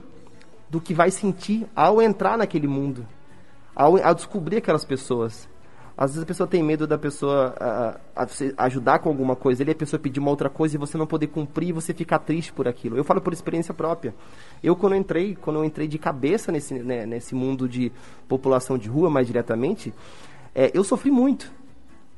do 0.68 0.80
que 0.80 0.92
vai 0.92 1.10
sentir 1.10 1.66
ao 1.74 2.00
entrar 2.00 2.36
naquele 2.36 2.66
mundo, 2.66 3.06
ao, 3.74 3.96
ao 3.96 4.14
descobrir 4.14 4.58
aquelas 4.58 4.84
pessoas. 4.84 5.48
Às 5.96 6.12
vezes 6.12 6.22
a 6.22 6.26
pessoa 6.26 6.46
tem 6.46 6.62
medo 6.62 6.86
da 6.86 6.96
pessoa 6.96 7.54
a, 7.58 7.98
a 8.16 8.64
ajudar 8.64 8.98
com 9.00 9.08
alguma 9.08 9.36
coisa, 9.36 9.62
ele 9.62 9.72
a 9.72 9.74
pessoa 9.74 10.00
pedir 10.00 10.20
uma 10.20 10.30
outra 10.30 10.48
coisa 10.48 10.76
e 10.76 10.78
você 10.78 10.96
não 10.96 11.06
poder 11.06 11.26
cumprir 11.26 11.68
e 11.68 11.72
você 11.72 11.92
ficar 11.92 12.18
triste 12.20 12.52
por 12.52 12.66
aquilo. 12.66 12.96
Eu 12.96 13.04
falo 13.04 13.20
por 13.20 13.32
experiência 13.32 13.74
própria. 13.74 14.14
Eu 14.62 14.74
quando 14.74 14.94
eu 14.94 14.98
entrei, 15.00 15.36
quando 15.36 15.56
eu 15.56 15.64
entrei 15.64 15.86
de 15.86 15.98
cabeça 15.98 16.50
nesse, 16.50 16.74
né, 16.74 17.04
nesse 17.04 17.34
mundo 17.34 17.68
de 17.68 17.92
população 18.26 18.78
de 18.78 18.88
rua 18.88 19.10
mais 19.10 19.26
diretamente, 19.26 19.92
é, 20.54 20.70
eu 20.74 20.82
sofri 20.82 21.10
muito. 21.10 21.52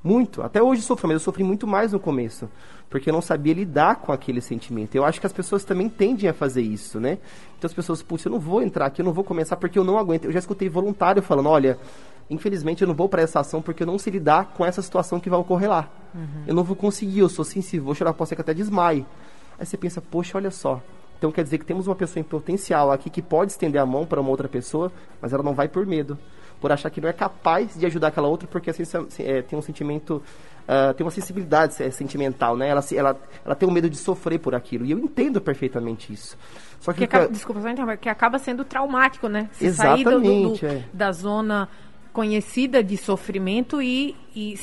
Muito. 0.05 0.43
Até 0.43 0.63
hoje 0.63 0.83
sofro, 0.83 1.09
mas 1.09 1.15
eu 1.15 1.21
sofri 1.21 1.43
muito 1.43 1.67
mais 1.67 1.93
no 1.93 1.99
começo. 1.99 2.47
Porque 2.91 3.09
eu 3.09 3.15
não 3.15 3.23
sabia 3.23 3.55
lidar 3.55 3.97
com 3.97 4.13
aquele 4.13 4.43
sentimento. 4.43 4.95
Eu 4.95 5.03
acho 5.03 5.19
que 5.19 5.27
as 5.27 5.33
pessoas 5.33 5.65
também 5.65 5.89
tendem 5.89 6.29
a 6.29 6.35
fazer 6.35 6.61
isso, 6.61 7.01
né? 7.01 7.19
Então 7.57 7.67
as 7.67 7.73
pessoas, 7.73 8.03
putz, 8.03 8.27
eu 8.27 8.31
não 8.31 8.39
vou 8.39 8.63
entrar 8.63 8.85
aqui, 8.85 9.01
eu 9.01 9.05
não 9.05 9.15
vou 9.15 9.25
começar 9.25 9.57
porque 9.57 9.79
eu 9.79 9.83
não 9.83 9.99
aguento. 9.99 10.27
Eu 10.27 10.33
já 10.33 10.39
escutei 10.39 10.69
voluntário 10.69 11.23
falando, 11.23 11.49
olha, 11.49 11.79
infelizmente 12.29 12.83
eu 12.83 12.89
não 12.89 12.95
vou 12.95 13.09
para 13.09 13.23
essa 13.23 13.41
ação 13.41 13.61
porque 13.61 13.83
eu 13.83 13.87
não 13.87 13.99
sei 13.99 14.15
lidar 14.15 14.53
com 14.55 14.65
essa 14.65 14.83
situação 14.83 15.21
que 15.21 15.31
vai 15.31 15.39
ocorrer 15.39 15.69
lá. 15.69 15.89
Uhum. 16.15 16.45
Eu 16.47 16.55
não 16.55 16.65
vou 16.65 16.77
conseguir, 16.77 17.21
eu 17.21 17.29
sou 17.29 17.45
sensível, 17.45 17.87
vou 17.87 17.95
chorar, 17.95 18.13
pode 18.15 18.29
ser 18.29 18.35
que 18.35 18.41
até 18.41 18.55
desmaie. 18.55 19.07
Aí 19.59 19.67
você 19.67 19.77
pensa, 19.77 20.01
poxa, 20.01 20.37
olha 20.37 20.51
só. 20.51 20.81
Então 21.19 21.31
quer 21.31 21.43
dizer 21.43 21.59
que 21.59 21.65
temos 21.65 21.87
uma 21.87 21.95
pessoa 21.95 22.21
em 22.21 22.25
potencial 22.25 22.91
aqui 22.91 23.09
que 23.09 23.23
pode 23.23 23.53
estender 23.53 23.81
a 23.81 23.87
mão 23.87 24.05
para 24.05 24.21
uma 24.21 24.31
outra 24.31 24.49
pessoa, 24.49 24.93
mas 25.21 25.33
ela 25.33 25.43
não 25.43 25.55
vai 25.55 25.69
por 25.69 25.87
medo. 25.87 26.19
Por 26.61 26.73
achar 26.73 26.91
que 26.91 27.01
não 27.01 27.09
é 27.09 27.13
capaz 27.13 27.79
de 27.79 27.85
ajudar 27.87 28.09
aquela 28.09 28.29
outra 28.29 28.49
porque 28.49 28.71
assim, 28.71 28.83
é, 29.21 29.43
tem 29.43 29.59
um 29.59 29.63
sentimento, 29.63 30.23
uh, 30.63 30.95
tem 30.95 31.05
uma 31.05 31.11
sensibilidade 31.11 31.83
é, 31.83 31.91
sentimental, 31.91 32.57
né? 32.57 32.69
Ela, 32.69 32.85
ela, 32.95 33.21
ela 33.45 33.55
tem 33.55 33.69
um 33.69 33.73
medo 33.73 33.89
de 33.91 33.97
sofrer 33.97 34.39
por 34.39 34.55
aquilo. 34.55 34.85
E 34.85 34.91
eu 34.91 34.99
entendo 34.99 35.41
perfeitamente 35.41 36.13
isso. 36.13 36.37
Só 36.81 36.93
que, 36.93 36.99
que 36.99 37.05
acaba, 37.05 37.29
desculpa, 37.29 37.61
só 37.61 37.97
que 37.97 38.09
acaba 38.09 38.39
sendo 38.39 38.65
traumático, 38.65 39.29
né? 39.29 39.49
Se 39.53 39.67
Exatamente, 39.67 40.05
sair 40.05 40.15
do, 40.15 40.21
do, 40.21 40.59
do, 40.59 40.67
é. 40.67 40.85
da 40.93 41.13
zona 41.13 41.69
conhecida 42.15 42.83
de 42.83 42.97
sofrimento 42.97 43.83
e, 43.83 44.17
e 44.37 44.57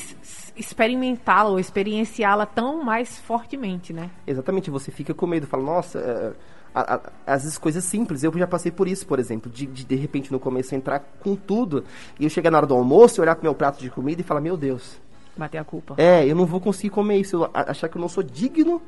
experimentá-la 0.56 1.50
ou 1.50 1.60
experienciá-la 1.60 2.46
tão 2.46 2.82
mais 2.82 3.18
fortemente, 3.18 3.92
né? 3.92 4.10
Exatamente, 4.26 4.70
você 4.70 4.90
fica 4.90 5.12
com 5.12 5.26
medo, 5.26 5.46
fala, 5.46 5.62
nossa, 5.62 5.98
é, 5.98 6.32
a, 6.74 6.94
a, 6.94 7.00
às 7.26 7.42
vezes 7.42 7.58
coisas 7.58 7.84
simples, 7.84 8.24
eu 8.24 8.32
já 8.36 8.46
passei 8.46 8.72
por 8.72 8.88
isso, 8.88 9.06
por 9.06 9.18
exemplo, 9.18 9.52
de, 9.52 9.66
de 9.66 9.84
de 9.84 9.94
repente 9.94 10.32
no 10.32 10.40
começo 10.40 10.74
entrar 10.74 11.00
com 11.20 11.36
tudo 11.36 11.84
e 12.18 12.24
eu 12.24 12.30
chegar 12.30 12.50
na 12.50 12.56
hora 12.56 12.66
do 12.66 12.74
almoço, 12.74 13.20
olhar 13.20 13.34
pro 13.34 13.44
meu 13.44 13.54
prato 13.54 13.78
de 13.80 13.90
comida 13.90 14.22
e 14.22 14.24
falar, 14.24 14.40
meu 14.40 14.56
Deus. 14.56 14.98
Bater 15.36 15.58
a 15.58 15.64
culpa. 15.64 15.94
É, 15.98 16.26
eu 16.26 16.34
não 16.34 16.46
vou 16.46 16.58
conseguir 16.58 16.88
comer 16.88 17.18
isso, 17.18 17.36
eu, 17.36 17.50
achar 17.52 17.86
que 17.86 17.98
eu 17.98 18.00
não 18.00 18.08
sou 18.08 18.22
digno 18.22 18.80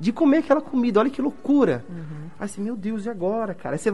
de 0.00 0.12
comer 0.12 0.38
aquela 0.38 0.60
comida, 0.60 0.98
olha 0.98 1.10
que 1.10 1.22
loucura. 1.22 1.84
Uhum. 1.88 2.30
Aí 2.38 2.44
assim, 2.44 2.62
meu 2.62 2.76
Deus, 2.76 3.06
e 3.06 3.10
agora, 3.10 3.54
cara? 3.54 3.76
Aí 3.76 3.78
você, 3.78 3.92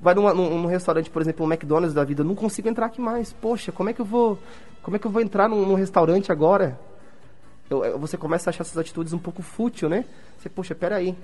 vai 0.00 0.14
numa, 0.14 0.32
num, 0.34 0.62
num, 0.62 0.66
restaurante, 0.66 1.10
por 1.10 1.22
exemplo, 1.22 1.44
um 1.44 1.52
McDonald's 1.52 1.94
da 1.94 2.04
vida, 2.04 2.24
não 2.24 2.34
consigo 2.34 2.68
entrar 2.68 2.86
aqui 2.86 3.00
mais. 3.00 3.32
Poxa, 3.32 3.72
como 3.72 3.90
é 3.90 3.92
que 3.92 4.00
eu 4.00 4.04
vou, 4.04 4.38
como 4.82 4.96
é 4.96 4.98
que 4.98 5.06
eu 5.06 5.10
vou 5.10 5.22
entrar 5.22 5.48
num, 5.48 5.66
num 5.66 5.74
restaurante 5.74 6.30
agora? 6.32 6.78
Eu, 7.68 7.84
eu, 7.84 7.98
você 7.98 8.16
começa 8.16 8.48
a 8.48 8.50
achar 8.50 8.62
essas 8.62 8.76
atitudes 8.78 9.12
um 9.12 9.18
pouco 9.18 9.42
fútil, 9.42 9.88
né? 9.88 10.04
Você, 10.38 10.48
poxa, 10.48 10.74
peraí. 10.74 11.16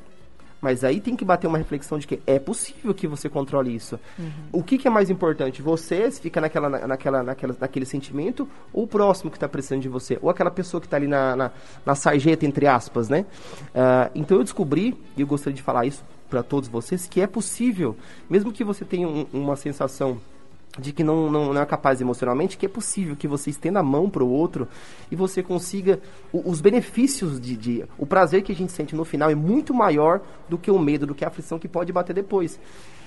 Mas 0.61 0.85
aí 0.85 1.01
tem 1.01 1.15
que 1.15 1.25
bater 1.25 1.47
uma 1.47 1.59
reflexão 1.59 1.99
de 1.99 2.07
que 2.07 2.21
é 2.27 2.39
possível 2.39 2.95
que 2.95 3.07
você 3.07 3.29
controle 3.29 3.75
isso. 3.75 4.01
Uhum. 4.19 4.31
O 4.53 4.63
que, 4.63 4.79
que, 4.79 4.89
é 4.89 4.91
mais 4.91 5.11
importante? 5.11 5.61
Você 5.61 6.11
fica 6.11 6.41
naquela, 6.41 6.69
naquela, 6.69 7.23
naquela, 7.23 7.57
naquele 7.61 7.85
sentimento 7.85 8.49
ou 8.73 8.85
o 8.85 8.87
próximo 8.87 9.31
que 9.31 9.37
está 9.37 9.49
precisando 9.49 9.83
de 9.83 9.89
você? 9.89 10.19
Ou 10.23 10.31
aquela 10.31 10.51
pessoa 10.51 10.81
que 10.81 10.87
está 10.87 10.97
ali 10.97 11.07
na, 11.07 11.37
na, 11.37 11.51
na, 11.85 11.95
sarjeta, 11.95 12.47
entre 12.47 12.67
aspas, 12.67 13.09
né? 13.09 13.27
Uh, 13.69 14.11
então 14.15 14.39
eu 14.39 14.45
descobri, 14.45 14.99
e 15.17 15.21
eu 15.21 15.27
gostaria 15.27 15.55
de 15.55 15.63
falar 15.63 15.85
isso 15.85 16.03
para 16.29 16.43
todos 16.43 16.69
vocês 16.69 17.07
que 17.07 17.21
é 17.21 17.27
possível, 17.27 17.97
mesmo 18.29 18.53
que 18.53 18.65
você 18.65 18.85
tenha 18.85 19.09
um, 19.09 19.27
uma 19.33 19.57
sensação 19.57 20.21
de 20.79 20.93
que 20.93 21.03
não, 21.03 21.31
não, 21.31 21.55
não, 21.55 21.63
é 21.63 21.67
capaz 21.67 22.01
emocionalmente, 22.01 22.57
que 22.57 22.67
é 22.67 22.69
possível 22.69 23.17
que 23.17 23.27
você 23.27 23.51
estenda 23.51 23.81
a 23.81 23.83
mão 23.83 24.11
para 24.11 24.23
o 24.23 24.29
outro 24.29 24.69
e 25.11 25.17
você 25.17 25.43
consiga 25.43 26.01
o, 26.33 26.51
os 26.51 26.61
benefícios 26.61 27.41
de, 27.41 27.57
de, 27.57 27.85
o 27.97 28.07
prazer 28.07 28.43
que 28.43 28.53
a 28.53 28.55
gente 28.55 28.73
sente 28.73 28.95
no 28.95 29.05
final 29.05 29.31
é 29.31 29.35
muito 29.35 29.73
maior 29.73 30.21
do 30.49 30.59
que 30.59 30.71
o 30.71 30.79
medo, 30.79 31.07
do 31.07 31.15
que 31.15 31.25
a 31.25 31.29
aflição 31.29 31.59
que 31.59 31.69
pode 31.69 31.93
bater 31.93 32.15
depois. 32.15 32.59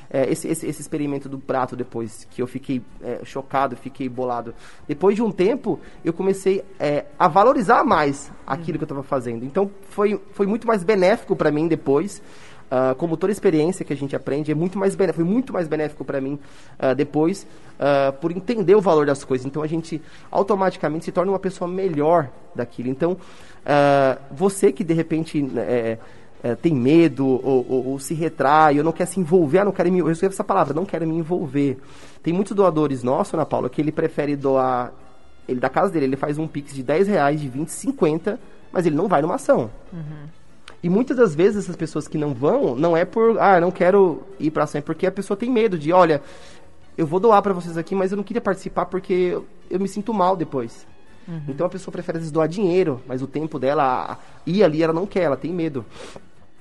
é, 0.09 0.31
esse, 0.31 0.47
esse, 0.47 0.65
esse, 0.65 0.81
experimento 0.81 1.29
do 1.29 1.37
prato 1.37 1.75
depois, 1.75 2.27
que 2.31 2.41
eu 2.41 2.47
fiquei 2.47 2.81
é, 3.01 3.19
chocado, 3.23 3.75
fiquei 3.75 4.09
bolado. 4.09 4.55
Depois 4.87 5.15
de 5.15 5.21
um 5.21 5.31
tempo, 5.31 5.79
eu 6.03 6.11
comecei 6.11 6.63
é, 6.79 7.05
a 7.17 7.27
valorizar 7.27 7.83
mais 7.83 8.31
aquilo 8.45 8.77
que 8.77 8.83
eu 8.83 8.87
estava 8.87 9.03
fazendo. 9.03 9.45
Então, 9.45 9.69
foi, 9.89 10.19
foi 10.31 10.47
muito 10.47 10.65
mais 10.65 10.83
benéfico 10.83 11.35
para 11.35 11.51
mim 11.51 11.67
depois. 11.67 12.21
Uh, 12.69 12.93
como 12.95 13.17
toda 13.17 13.31
experiência 13.31 13.83
que 13.83 13.91
a 13.91 13.95
gente 13.95 14.15
aprende, 14.15 14.51
é 14.51 14.55
muito 14.55 14.77
mais 14.77 14.95
foi 15.15 15.23
muito 15.23 15.51
mais 15.51 15.67
benéfico 15.67 16.05
para 16.05 16.21
mim 16.21 16.37
uh, 16.77 16.93
depois, 16.93 17.47
uh, 17.79 18.13
por 18.13 18.31
entender 18.31 18.75
o 18.75 18.81
valor 18.81 19.07
das 19.07 19.23
coisas. 19.23 19.47
Então 19.47 19.63
a 19.63 19.67
gente 19.67 19.99
automaticamente 20.29 21.05
se 21.05 21.11
torna 21.11 21.31
uma 21.31 21.39
pessoa 21.39 21.67
melhor 21.67 22.29
daquilo. 22.53 22.89
Então, 22.89 23.17
você 24.31 24.71
que 24.71 24.83
de 24.83 24.93
repente 24.93 25.45
é, 25.57 25.97
é, 26.41 26.55
tem 26.55 26.73
medo 26.73 27.27
ou, 27.27 27.65
ou, 27.67 27.87
ou, 27.87 27.99
se 27.99 28.13
retrai, 28.13 28.77
ou 28.77 28.83
não 28.83 28.91
quer 28.91 29.05
se 29.05 29.19
envolver, 29.19 29.59
ah, 29.59 29.65
não 29.65 29.71
quero 29.71 29.91
me, 29.91 29.99
eu 29.99 30.11
escrevo 30.11 30.33
essa 30.33 30.43
palavra, 30.43 30.73
não 30.73 30.85
quero 30.85 31.05
me 31.05 31.15
envolver. 31.15 31.77
Tem 32.23 32.33
muitos 32.33 32.55
doadores 32.55 33.03
nossos, 33.03 33.33
Ana 33.33 33.45
Paula, 33.45 33.69
que 33.69 33.81
ele 33.81 33.91
prefere 33.91 34.35
doar, 34.35 34.91
ele 35.47 35.59
da 35.59 35.69
casa 35.69 35.91
dele, 35.91 36.05
ele 36.05 36.15
faz 36.15 36.37
um 36.37 36.47
pix 36.47 36.73
de 36.73 36.83
10 36.83 37.07
reais, 37.07 37.41
de 37.41 37.49
20, 37.49 37.69
50, 37.69 38.39
mas 38.71 38.85
ele 38.85 38.95
não 38.95 39.07
vai 39.07 39.21
numa 39.21 39.35
ação. 39.35 39.69
Uhum. 39.91 40.38
E 40.81 40.89
muitas 40.89 41.17
das 41.17 41.35
vezes 41.35 41.65
essas 41.65 41.75
pessoas 41.75 42.07
que 42.07 42.17
não 42.17 42.33
vão, 42.33 42.75
não 42.75 42.95
é 42.95 43.03
por, 43.03 43.37
ah, 43.39 43.59
não 43.59 43.71
quero 43.71 44.23
ir 44.39 44.51
para 44.51 44.63
ação, 44.63 44.79
é 44.79 44.81
porque 44.81 45.05
a 45.05 45.11
pessoa 45.11 45.35
tem 45.35 45.51
medo 45.51 45.77
de, 45.77 45.91
olha, 45.91 46.21
eu 46.97 47.05
vou 47.05 47.19
doar 47.19 47.41
para 47.41 47.53
vocês 47.53 47.77
aqui, 47.77 47.93
mas 47.93 48.11
eu 48.11 48.17
não 48.17 48.23
queria 48.23 48.41
participar 48.41 48.85
porque 48.85 49.13
eu, 49.13 49.45
eu 49.69 49.79
me 49.79 49.87
sinto 49.87 50.13
mal 50.13 50.35
depois. 50.35 50.87
Uhum. 51.27 51.41
Então 51.49 51.67
a 51.67 51.69
pessoa 51.69 51.91
prefere 51.91 52.17
às 52.17 52.21
vezes 52.23 52.31
doar 52.31 52.47
dinheiro, 52.47 53.01
mas 53.05 53.21
o 53.21 53.27
tempo 53.27 53.59
dela 53.59 54.17
ir 54.45 54.63
ali 54.63 54.81
ela 54.81 54.93
não 54.93 55.05
quer, 55.05 55.23
ela 55.23 55.37
tem 55.37 55.53
medo. 55.53 55.85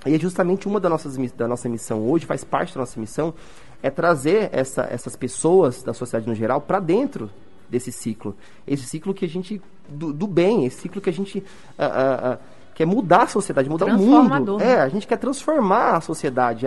E 0.04 0.14
é 0.14 0.18
justamente 0.18 0.68
uma 0.68 0.78
das 0.78 0.90
nossas 0.90 1.16
da 1.32 1.48
nossa 1.48 1.68
missão 1.68 2.08
hoje, 2.08 2.26
faz 2.26 2.44
parte 2.44 2.75
da 2.75 2.80
nossa 2.80 2.98
missão, 3.00 3.34
é 3.82 3.90
trazer 3.90 4.48
essa, 4.52 4.82
essas 4.90 5.16
pessoas 5.16 5.82
da 5.82 5.92
sociedade 5.92 6.28
no 6.28 6.34
geral 6.34 6.60
para 6.60 6.80
dentro 6.80 7.30
desse 7.68 7.92
ciclo. 7.92 8.37
Esse 8.66 8.84
ciclo 8.84 9.14
que 9.14 9.25
a 9.25 9.28
gente 9.28 9.60
do, 9.88 10.12
do 10.12 10.26
bem, 10.26 10.66
esse 10.66 10.82
ciclo 10.82 11.00
que 11.00 11.10
a 11.10 11.12
gente 11.12 11.38
uh, 11.38 11.42
uh, 11.42 12.34
uh, 12.34 12.38
quer 12.78 12.87
mudar 12.87 13.23
a 13.23 13.26
sociedade, 13.26 13.68
mudar 13.68 13.87
o 13.87 13.99
mundo. 13.99 14.62
É, 14.62 14.80
a 14.80 14.88
gente 14.88 15.04
quer 15.04 15.16
transformar 15.16 15.97
a 15.97 16.00
sociedade. 16.00 16.64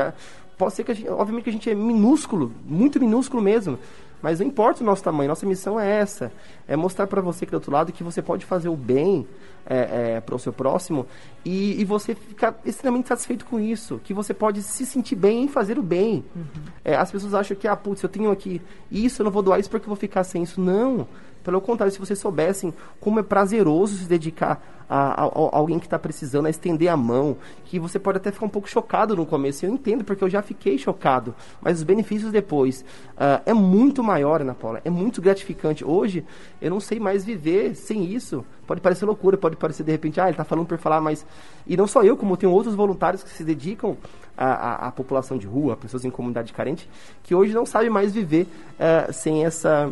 Pode 0.58 0.74
ser 0.74 0.84
que 0.84 0.92
a 0.92 0.94
gente, 0.94 1.08
obviamente 1.08 1.46
que 1.46 1.50
a 1.50 1.54
gente 1.54 1.70
é 1.70 1.74
minúsculo, 1.74 2.52
muito 2.66 3.00
minúsculo 3.00 3.42
mesmo, 3.42 3.80
mas 4.22 4.42
não 4.42 4.46
importa 4.46 4.84
o 4.84 4.86
nosso 4.86 5.02
tamanho, 5.02 5.30
nossa 5.30 5.46
missão 5.46 5.80
é 5.80 5.90
essa. 5.90 6.30
É 6.68 6.76
mostrar 6.76 7.08
para 7.08 7.22
você 7.22 7.46
que 7.46 7.52
do 7.52 7.56
outro 7.56 7.72
lado 7.72 7.94
que 7.94 8.04
você 8.04 8.22
pode 8.22 8.46
fazer 8.46 8.68
o 8.68 8.76
bem 8.76 9.26
é, 9.66 10.16
é, 10.16 10.20
para 10.20 10.36
o 10.36 10.40
seu 10.40 10.52
próximo 10.52 11.08
e, 11.46 11.80
e, 11.80 11.86
você 11.86 12.14
ficar 12.14 12.60
extremamente 12.66 13.08
satisfeito 13.08 13.46
com 13.46 13.58
isso. 13.58 14.02
Que 14.04 14.14
você 14.14 14.34
pode 14.34 14.62
se 14.64 14.86
sentir 14.86 15.16
bem 15.16 15.46
em 15.46 15.48
fazer 15.48 15.80
o 15.80 15.82
bem. 15.82 16.26
Uhum. 16.36 16.46
É, 16.84 16.94
as 16.94 17.10
pessoas 17.10 17.34
acham 17.34 17.56
que, 17.56 17.70
ah, 17.70 17.76
putz, 17.78 18.04
eu 18.04 18.10
tenho 18.10 18.32
aqui 18.32 18.62
isso, 18.92 19.22
eu 19.22 19.24
não 19.24 19.32
vou 19.32 19.42
doar 19.42 19.62
isso 19.62 19.70
porque 19.70 19.86
eu 19.86 19.92
vou 19.92 19.96
ficar 19.96 20.26
sem 20.26 20.44
isso. 20.44 20.60
Não. 20.60 21.08
Pelo 21.42 21.62
contrário, 21.62 21.94
se 21.94 22.00
vocês 22.00 22.20
soubessem 22.20 22.74
como 23.00 23.20
é 23.20 23.24
prazeroso 23.24 23.96
se 23.96 24.04
dedicar 24.04 24.81
a, 24.92 25.24
a, 25.24 25.26
a 25.26 25.58
alguém 25.58 25.80
que 25.80 25.86
está 25.86 25.98
precisando, 25.98 26.48
a 26.48 26.50
estender 26.50 26.90
a 26.90 26.98
mão, 26.98 27.38
que 27.64 27.80
você 27.80 27.98
pode 27.98 28.18
até 28.18 28.30
ficar 28.30 28.46
um 28.46 28.50
pouco 28.50 28.70
chocado 28.70 29.16
no 29.16 29.26
começo. 29.26 29.66
Eu 29.66 29.72
entendo, 29.72 30.04
porque 30.04 30.22
eu 30.22 30.30
já 30.30 30.42
fiquei 30.42 30.78
chocado. 30.78 31.34
Mas 31.62 31.78
os 31.78 31.84
benefícios 31.84 32.30
depois 32.30 32.84
uh, 33.12 33.42
é 33.46 33.54
muito 33.54 34.04
maior, 34.04 34.42
Ana 34.42 34.54
Paula. 34.54 34.82
É 34.84 34.90
muito 34.90 35.22
gratificante. 35.22 35.86
Hoje, 35.86 36.26
eu 36.62 36.70
não 36.70 36.82
sei 36.82 37.00
mais 37.00 37.24
viver 37.24 37.74
sem 37.74 38.04
isso. 38.04 38.44
Pode 38.68 38.82
parecer 38.82 39.06
loucura, 39.06 39.38
pode 39.38 39.56
parecer 39.56 39.84
de 39.84 39.92
repente, 39.92 40.20
ah, 40.20 40.26
ele 40.26 40.32
está 40.32 40.44
falando 40.44 40.66
por 40.66 40.78
falar, 40.78 41.00
mas. 41.00 41.26
E 41.66 41.78
não 41.78 41.88
só 41.88 42.04
eu, 42.04 42.18
como 42.18 42.36
tem 42.36 42.50
outros 42.50 42.76
voluntários 42.76 43.24
que 43.24 43.30
se 43.30 43.46
dedicam 43.46 43.96
à, 44.38 44.88
à 44.88 44.92
população 44.92 45.38
de 45.38 45.48
rua, 45.48 45.78
pessoas 45.78 46.04
em 46.04 46.10
comunidade 46.10 46.52
carente, 46.52 46.90
que 47.24 47.34
hoje 47.34 47.54
não 47.54 47.66
sabem 47.66 47.90
mais 47.90 48.12
viver 48.12 48.46
uh, 48.76 49.14
sem 49.14 49.46
essa 49.46 49.90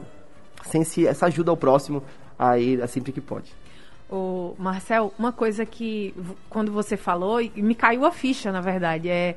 sem 0.66 0.84
se, 0.84 1.08
essa 1.08 1.28
ajuda 1.28 1.52
ao 1.52 1.58
próximo 1.58 2.04
aí 2.38 2.86
sempre 2.90 3.14
que 3.14 3.22
pode. 3.22 3.59
O 4.10 4.56
Marcel, 4.58 5.14
uma 5.20 5.32
coisa 5.32 5.66
que 5.66 6.16
quando 6.50 6.72
você 6.72 6.98
falou 6.98 7.40
e 7.42 7.52
me 7.58 7.76
caiu 7.76 8.06
a 8.06 8.12
ficha, 8.12 8.52
na 8.52 8.60
verdade, 8.60 9.08
é 9.08 9.36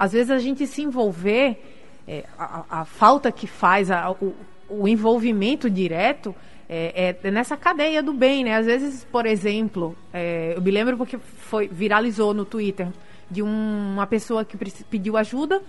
às 0.00 0.12
vezes 0.12 0.30
a 0.30 0.38
gente 0.38 0.66
se 0.66 0.80
envolver, 0.80 1.62
é, 2.08 2.24
a, 2.38 2.64
a, 2.70 2.84
falta 2.86 3.30
que 3.30 3.46
faz, 3.46 3.90
a, 3.90 4.10
o, 4.10 4.34
o, 4.66 4.88
envolvimento 4.88 5.68
direto 5.68 6.34
é, 6.66 7.16
é, 7.22 7.30
nessa 7.30 7.54
cadeia 7.54 8.02
do 8.02 8.14
bem, 8.14 8.42
né? 8.42 8.56
Às 8.56 8.64
vezes, 8.64 9.04
por 9.04 9.26
exemplo, 9.26 9.94
é, 10.10 10.54
eu 10.56 10.62
me 10.62 10.70
lembro 10.70 10.96
porque 10.96 11.18
foi 11.18 11.68
viralizou 11.68 12.32
no 12.32 12.46
Twitter 12.46 12.88
de 13.30 13.42
um, 13.42 13.92
uma 13.92 14.06
pessoa 14.06 14.42
que 14.42 14.56
pediu 14.84 15.18
ajuda, 15.18 15.62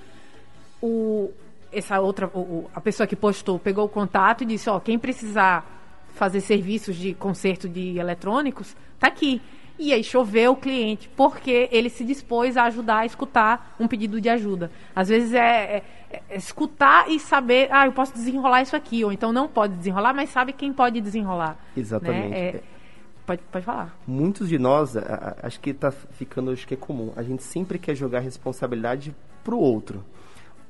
o, 0.81 1.29
essa 1.69 1.99
outra, 1.99 2.27
o, 2.27 2.69
a 2.73 2.79
pessoa 2.79 3.05
que 3.05 3.17
postou 3.17 3.59
pegou 3.59 3.83
o 3.83 3.89
contato 3.89 4.43
e 4.43 4.45
disse, 4.45 4.69
ó, 4.69 4.79
quem 4.79 4.97
precisar 4.97 5.80
fazer 6.13 6.41
serviços 6.41 6.95
de 6.95 7.13
conserto 7.13 7.67
de 7.67 7.97
eletrônicos, 7.97 8.75
tá 8.99 9.07
aqui. 9.07 9.41
E 9.79 9.91
aí 9.93 10.03
choveu 10.03 10.51
o 10.51 10.55
cliente, 10.55 11.09
porque 11.15 11.67
ele 11.71 11.89
se 11.89 12.03
dispôs 12.03 12.55
a 12.55 12.65
ajudar 12.65 12.99
a 12.99 13.05
escutar 13.05 13.75
um 13.79 13.87
pedido 13.87 14.21
de 14.21 14.29
ajuda. 14.29 14.69
Às 14.95 15.09
vezes 15.09 15.33
é, 15.33 15.39
é, 15.39 15.83
é 16.29 16.37
escutar 16.37 17.09
e 17.09 17.19
saber, 17.19 17.67
ah, 17.71 17.87
eu 17.87 17.91
posso 17.91 18.13
desenrolar 18.13 18.61
isso 18.61 18.75
aqui, 18.75 19.03
ou 19.03 19.11
então 19.11 19.33
não 19.33 19.47
pode 19.47 19.75
desenrolar, 19.75 20.13
mas 20.13 20.29
sabe 20.29 20.53
quem 20.53 20.71
pode 20.71 21.01
desenrolar. 21.01 21.57
Exatamente. 21.75 22.29
Né? 22.29 22.39
É, 22.39 22.61
pode, 23.25 23.41
pode 23.51 23.65
falar. 23.65 23.97
Muitos 24.05 24.49
de 24.49 24.59
nós, 24.59 24.95
acho 25.41 25.59
que 25.59 25.71
está 25.71 25.89
ficando, 25.89 26.51
acho 26.51 26.67
que 26.67 26.75
é 26.75 26.77
comum, 26.77 27.11
a 27.15 27.23
gente 27.23 27.41
sempre 27.41 27.79
quer 27.79 27.95
jogar 27.95 28.19
responsabilidade 28.19 29.15
para 29.43 29.55
o 29.55 29.59
outro 29.59 30.05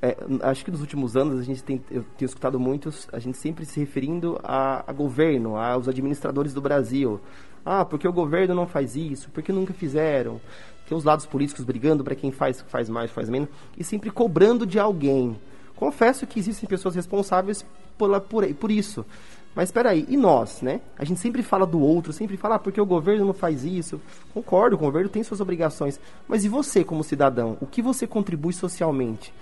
é, 0.02 0.16
acho 0.42 0.64
que 0.64 0.70
nos 0.72 0.80
últimos 0.80 1.16
anos 1.16 1.38
a 1.38 1.44
gente 1.44 1.62
tem, 1.62 1.80
eu 1.88 2.04
tenho 2.18 2.26
escutado 2.26 2.58
muitos, 2.58 3.08
a 3.12 3.20
gente 3.20 3.38
sempre 3.38 3.64
se 3.64 3.78
referindo 3.78 4.38
a, 4.42 4.82
a, 4.84 4.92
governo, 4.92 5.56
aos 5.56 5.86
administradores 5.86 6.52
do 6.52 6.60
Brasil. 6.60 7.20
Ah, 7.64 7.84
porque 7.84 8.08
o 8.08 8.12
governo 8.12 8.52
não 8.52 8.66
faz 8.66 8.96
isso? 8.96 9.30
Porque 9.30 9.52
nunca 9.52 9.72
fizeram? 9.72 10.40
Tem 10.88 10.98
os 10.98 11.04
lados 11.04 11.24
políticos 11.24 11.64
brigando 11.64 12.02
para 12.02 12.16
quem 12.16 12.32
faz, 12.32 12.60
faz 12.62 12.88
mais, 12.88 13.12
faz 13.12 13.28
menos, 13.28 13.48
e 13.78 13.84
sempre 13.84 14.10
cobrando 14.10 14.66
de 14.66 14.76
alguém. 14.76 15.38
Confesso 15.76 16.26
que 16.26 16.40
existem 16.40 16.68
pessoas 16.68 16.96
responsáveis 16.96 17.64
por, 17.96 18.20
por, 18.22 18.54
por 18.54 18.72
isso. 18.72 19.06
Mas 19.54 19.68
espera 19.68 19.90
aí, 19.90 20.04
e 20.08 20.16
nós, 20.16 20.62
né? 20.62 20.80
A 20.98 21.04
gente 21.04 21.20
sempre 21.20 21.42
fala 21.44 21.64
do 21.64 21.78
outro, 21.78 22.12
sempre 22.12 22.36
fala, 22.36 22.56
ah, 22.56 22.58
porque 22.58 22.80
o 22.80 22.86
governo 22.86 23.26
não 23.26 23.34
faz 23.34 23.64
isso. 23.64 24.00
Concordo, 24.34 24.74
o 24.74 24.78
governo 24.78 25.08
tem 25.08 25.22
suas 25.22 25.40
obrigações. 25.40 26.00
Mas 26.26 26.44
e 26.44 26.48
você, 26.48 26.82
como 26.82 27.04
cidadão? 27.04 27.56
O 27.60 27.66
que 27.66 27.80
você 27.80 28.04
contribui 28.04 28.52
socialmente? 28.52 29.32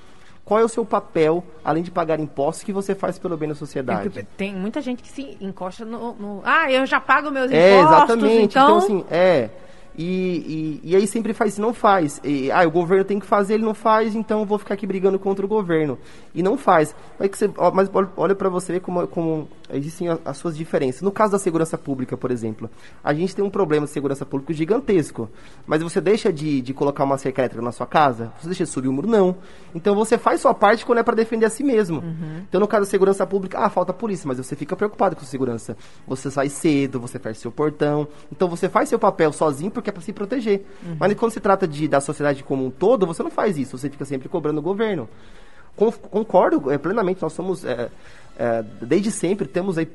Qual 0.44 0.60
é 0.60 0.64
o 0.64 0.68
seu 0.68 0.84
papel, 0.84 1.44
além 1.64 1.82
de 1.82 1.90
pagar 1.90 2.18
impostos, 2.18 2.64
que 2.64 2.72
você 2.72 2.94
faz 2.94 3.18
pelo 3.18 3.36
bem 3.36 3.48
da 3.48 3.54
sociedade? 3.54 4.26
Tem 4.36 4.54
muita 4.54 4.80
gente 4.80 5.02
que 5.02 5.08
se 5.08 5.36
encosta 5.40 5.84
no. 5.84 6.14
no 6.14 6.42
ah, 6.44 6.70
eu 6.70 6.84
já 6.86 7.00
pago 7.00 7.30
meus 7.30 7.50
é, 7.52 7.80
impostos. 7.80 7.96
Exatamente. 7.96 8.44
Então, 8.44 8.64
então 8.64 8.76
assim, 8.78 9.04
é. 9.10 9.50
E, 9.96 10.80
e, 10.84 10.90
e, 10.90 10.96
aí 10.96 11.06
sempre 11.06 11.34
faz 11.34 11.58
não 11.58 11.74
faz. 11.74 12.20
E, 12.24 12.50
ah, 12.50 12.66
o 12.66 12.70
governo 12.70 13.04
tem 13.04 13.18
que 13.18 13.26
fazer, 13.26 13.54
ele 13.54 13.64
não 13.64 13.74
faz, 13.74 14.14
então 14.14 14.40
eu 14.40 14.46
vou 14.46 14.58
ficar 14.58 14.74
aqui 14.74 14.86
brigando 14.86 15.18
contra 15.18 15.44
o 15.44 15.48
governo. 15.48 15.98
E 16.34 16.42
não 16.42 16.56
faz. 16.56 16.94
Mas, 17.18 17.30
você, 17.30 17.50
mas 17.74 17.90
olha 18.16 18.34
para 18.34 18.48
você 18.48 18.74
ver 18.74 18.80
como, 18.80 19.06
como 19.08 19.48
existem 19.72 20.08
as 20.24 20.36
suas 20.36 20.56
diferenças. 20.56 21.02
No 21.02 21.10
caso 21.10 21.32
da 21.32 21.38
segurança 21.38 21.76
pública, 21.76 22.16
por 22.16 22.30
exemplo, 22.30 22.70
a 23.02 23.12
gente 23.12 23.34
tem 23.34 23.44
um 23.44 23.50
problema 23.50 23.86
de 23.86 23.92
segurança 23.92 24.24
pública 24.24 24.52
gigantesco. 24.52 25.28
Mas 25.66 25.82
você 25.82 26.00
deixa 26.00 26.32
de, 26.32 26.60
de 26.60 26.74
colocar 26.74 27.04
uma 27.04 27.18
cerca 27.18 27.42
elétrica 27.42 27.62
na 27.62 27.72
sua 27.72 27.86
casa? 27.86 28.32
Você 28.40 28.46
deixa 28.46 28.64
de 28.64 28.70
subir 28.70 28.88
o 28.88 28.92
muro? 28.92 29.08
Não. 29.08 29.36
Então 29.74 29.94
você 29.94 30.18
faz 30.18 30.40
sua 30.40 30.54
parte 30.54 30.84
quando 30.84 30.98
é 30.98 31.02
para 31.02 31.14
defender 31.14 31.46
a 31.46 31.50
si 31.50 31.62
mesmo. 31.62 31.98
Uhum. 32.00 32.42
Então 32.48 32.60
no 32.60 32.68
caso 32.68 32.84
da 32.84 32.90
segurança 32.90 33.26
pública, 33.26 33.58
ah, 33.58 33.70
falta 33.70 33.92
polícia, 33.92 34.26
mas 34.26 34.38
você 34.38 34.56
fica 34.56 34.76
preocupado 34.76 35.16
com 35.16 35.22
a 35.22 35.26
segurança. 35.26 35.76
Você 36.06 36.30
sai 36.30 36.48
cedo, 36.48 37.00
você 37.00 37.18
fecha 37.18 37.40
seu 37.40 37.52
portão. 37.52 38.08
Então 38.32 38.48
você 38.48 38.68
faz 38.68 38.88
seu 38.88 38.98
papel 38.98 39.32
sozinho 39.32 39.70
porque 39.80 39.90
é 39.90 39.92
para 39.92 40.02
se 40.02 40.12
proteger. 40.12 40.64
Uhum. 40.84 40.96
Mas 40.98 41.14
quando 41.14 41.32
se 41.32 41.40
trata 41.40 41.66
de, 41.66 41.88
da 41.88 42.00
sociedade 42.00 42.42
como 42.44 42.66
um 42.66 42.70
todo, 42.70 43.06
você 43.06 43.22
não 43.22 43.30
faz 43.30 43.58
isso. 43.58 43.76
Você 43.76 43.90
fica 43.90 44.04
sempre 44.04 44.28
cobrando 44.28 44.58
o 44.58 44.62
governo. 44.62 45.08
Concordo 45.76 46.70
é, 46.70 46.78
plenamente, 46.78 47.22
nós 47.22 47.32
somos... 47.32 47.64
É, 47.64 47.90
é, 48.38 48.64
desde 48.80 49.10
sempre 49.10 49.46
temos 49.46 49.76
aí 49.76 49.86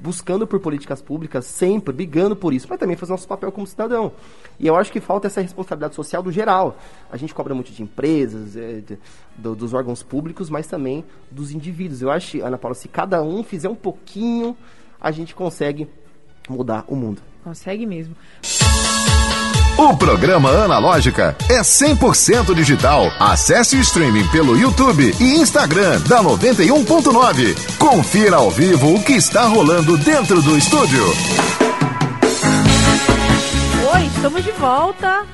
buscando 0.00 0.46
por 0.46 0.58
políticas 0.58 1.02
públicas, 1.02 1.44
sempre 1.44 1.92
brigando 1.92 2.34
por 2.34 2.54
isso, 2.54 2.66
mas 2.70 2.78
também 2.78 2.96
faz 2.96 3.10
nosso 3.10 3.28
papel 3.28 3.52
como 3.52 3.66
cidadão. 3.66 4.12
E 4.58 4.66
eu 4.66 4.74
acho 4.74 4.90
que 4.90 5.00
falta 5.00 5.26
essa 5.26 5.42
responsabilidade 5.42 5.94
social 5.94 6.22
do 6.22 6.32
geral. 6.32 6.78
A 7.12 7.18
gente 7.18 7.34
cobra 7.34 7.54
muito 7.54 7.70
de 7.70 7.82
empresas, 7.82 8.56
é, 8.56 8.80
de, 8.80 8.98
do, 9.36 9.54
dos 9.54 9.74
órgãos 9.74 10.02
públicos, 10.02 10.48
mas 10.48 10.66
também 10.66 11.04
dos 11.30 11.52
indivíduos. 11.52 12.00
Eu 12.00 12.10
acho, 12.10 12.42
Ana 12.42 12.56
Paula, 12.56 12.74
se 12.74 12.88
cada 12.88 13.22
um 13.22 13.42
fizer 13.44 13.68
um 13.68 13.74
pouquinho, 13.74 14.56
a 14.98 15.10
gente 15.10 15.34
consegue 15.34 15.86
mudar 16.48 16.84
o 16.88 16.96
mundo. 16.96 17.20
Consegue 17.44 17.84
mesmo. 17.84 18.16
O 19.78 19.96
programa 19.96 20.50
Analógica 20.50 21.36
é 21.48 21.60
100% 21.60 22.54
digital. 22.54 23.10
Acesse 23.18 23.76
o 23.76 23.80
streaming 23.80 24.26
pelo 24.28 24.56
YouTube 24.56 25.12
e 25.18 25.34
Instagram 25.40 26.00
da 26.02 26.22
91.9. 26.22 27.78
Confira 27.78 28.36
ao 28.36 28.50
vivo 28.50 28.94
o 28.94 29.02
que 29.02 29.12
está 29.14 29.46
rolando 29.46 29.96
dentro 29.96 30.42
do 30.42 30.56
estúdio. 30.56 31.02
Oi, 33.94 34.06
estamos 34.06 34.44
de 34.44 34.52
volta. 34.52 35.26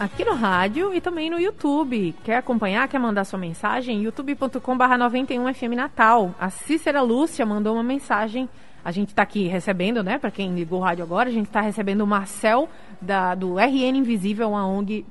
aqui 0.00 0.24
no 0.24 0.34
rádio 0.34 0.92
e 0.92 1.00
também 1.00 1.30
no 1.30 1.38
YouTube. 1.40 2.14
Quer 2.24 2.38
acompanhar, 2.38 2.88
quer 2.88 2.98
mandar 2.98 3.24
sua 3.24 3.38
mensagem? 3.38 4.02
youtube.com.br 4.02 4.60
91FM 4.60 5.74
Natal. 5.76 6.34
A 6.40 6.50
Cícera 6.50 7.00
Lúcia 7.02 7.46
mandou 7.46 7.74
uma 7.74 7.84
mensagem. 7.84 8.48
A 8.86 8.92
gente 8.92 9.08
está 9.08 9.22
aqui 9.22 9.48
recebendo, 9.48 10.00
né? 10.00 10.16
Para 10.16 10.30
quem 10.30 10.54
ligou 10.54 10.78
o 10.78 10.82
rádio 10.84 11.02
agora, 11.02 11.28
a 11.28 11.32
gente 11.32 11.48
está 11.48 11.60
recebendo 11.60 12.02
o 12.02 12.06
Marcel 12.06 12.68
da, 13.02 13.34
do 13.34 13.58
RN 13.58 13.96
Invisível, 13.96 14.50
uma 14.50 14.64
ONG 14.64 15.04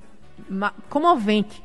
comovente. 0.89 1.61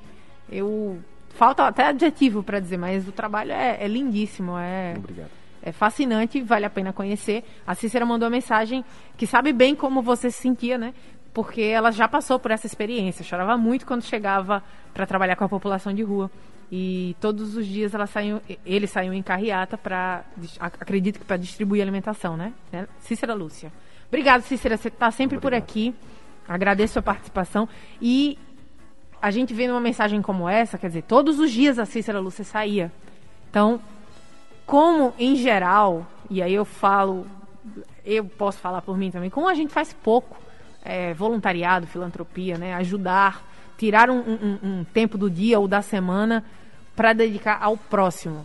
Eu 0.50 0.98
falta 1.28 1.68
até 1.68 1.86
adjetivo 1.86 2.42
para 2.42 2.58
dizer, 2.58 2.78
mas 2.78 3.06
o 3.06 3.12
trabalho 3.12 3.52
é, 3.52 3.76
é 3.80 3.86
lindíssimo, 3.86 4.58
é 4.58 4.94
Obrigado. 4.98 5.30
é 5.62 5.70
fascinante, 5.70 6.42
vale 6.42 6.64
a 6.66 6.70
pena 6.70 6.92
conhecer. 6.92 7.44
A 7.64 7.76
Cícera 7.76 8.04
mandou 8.04 8.26
uma 8.26 8.34
mensagem 8.34 8.84
que 9.16 9.24
sabe 9.24 9.52
bem 9.52 9.76
como 9.76 10.02
você 10.02 10.32
se 10.32 10.42
sentia, 10.42 10.76
né? 10.76 10.92
Porque 11.32 11.62
ela 11.62 11.92
já 11.92 12.08
passou 12.08 12.40
por 12.40 12.50
essa 12.50 12.66
experiência. 12.66 13.24
Chorava 13.24 13.56
muito 13.56 13.86
quando 13.86 14.02
chegava 14.02 14.64
para 14.92 15.06
trabalhar 15.06 15.36
com 15.36 15.44
a 15.44 15.48
população 15.48 15.94
de 15.94 16.02
rua. 16.02 16.28
E 16.70 17.16
todos 17.20 17.56
os 17.56 17.66
dias 17.66 17.94
ela 17.94 18.06
saiu, 18.06 18.40
eles 18.64 18.90
saíam 18.90 19.12
em 19.12 19.22
carreata 19.22 19.76
para, 19.76 20.24
acredito 20.60 21.18
que 21.18 21.24
para 21.24 21.36
distribuir 21.36 21.82
alimentação, 21.82 22.36
né? 22.36 22.52
né? 22.70 22.86
Cícera 23.00 23.34
Lúcia. 23.34 23.72
Obrigado, 24.06 24.42
Cícera, 24.42 24.76
você 24.76 24.88
está 24.88 25.10
sempre 25.10 25.38
por 25.38 25.52
aqui. 25.52 25.94
Agradeço 26.48 26.92
a 26.92 26.94
sua 26.94 27.02
participação. 27.02 27.68
E 28.00 28.38
a 29.20 29.30
gente 29.30 29.52
vê 29.52 29.66
numa 29.66 29.80
mensagem 29.80 30.22
como 30.22 30.48
essa, 30.48 30.78
quer 30.78 30.88
dizer, 30.88 31.02
todos 31.02 31.40
os 31.40 31.50
dias 31.50 31.78
a 31.78 31.84
Cícera 31.84 32.20
Lúcia 32.20 32.44
saía. 32.44 32.92
Então, 33.50 33.80
como 34.64 35.12
em 35.18 35.34
geral, 35.34 36.06
e 36.30 36.40
aí 36.40 36.54
eu 36.54 36.64
falo, 36.64 37.26
eu 38.04 38.24
posso 38.24 38.58
falar 38.58 38.80
por 38.82 38.96
mim 38.96 39.10
também, 39.10 39.28
como 39.28 39.48
a 39.48 39.54
gente 39.54 39.72
faz 39.72 39.92
pouco 39.92 40.36
é, 40.84 41.12
voluntariado, 41.14 41.86
filantropia, 41.86 42.56
né, 42.56 42.74
ajudar, 42.74 43.44
tirar 43.80 44.10
um, 44.10 44.18
um- 44.20 44.58
um 44.62 44.84
tempo 44.84 45.16
do 45.16 45.30
dia 45.30 45.58
ou 45.58 45.66
da 45.66 45.80
semana 45.80 46.44
para 46.94 47.14
dedicar 47.14 47.58
ao 47.62 47.78
próximo. 47.78 48.44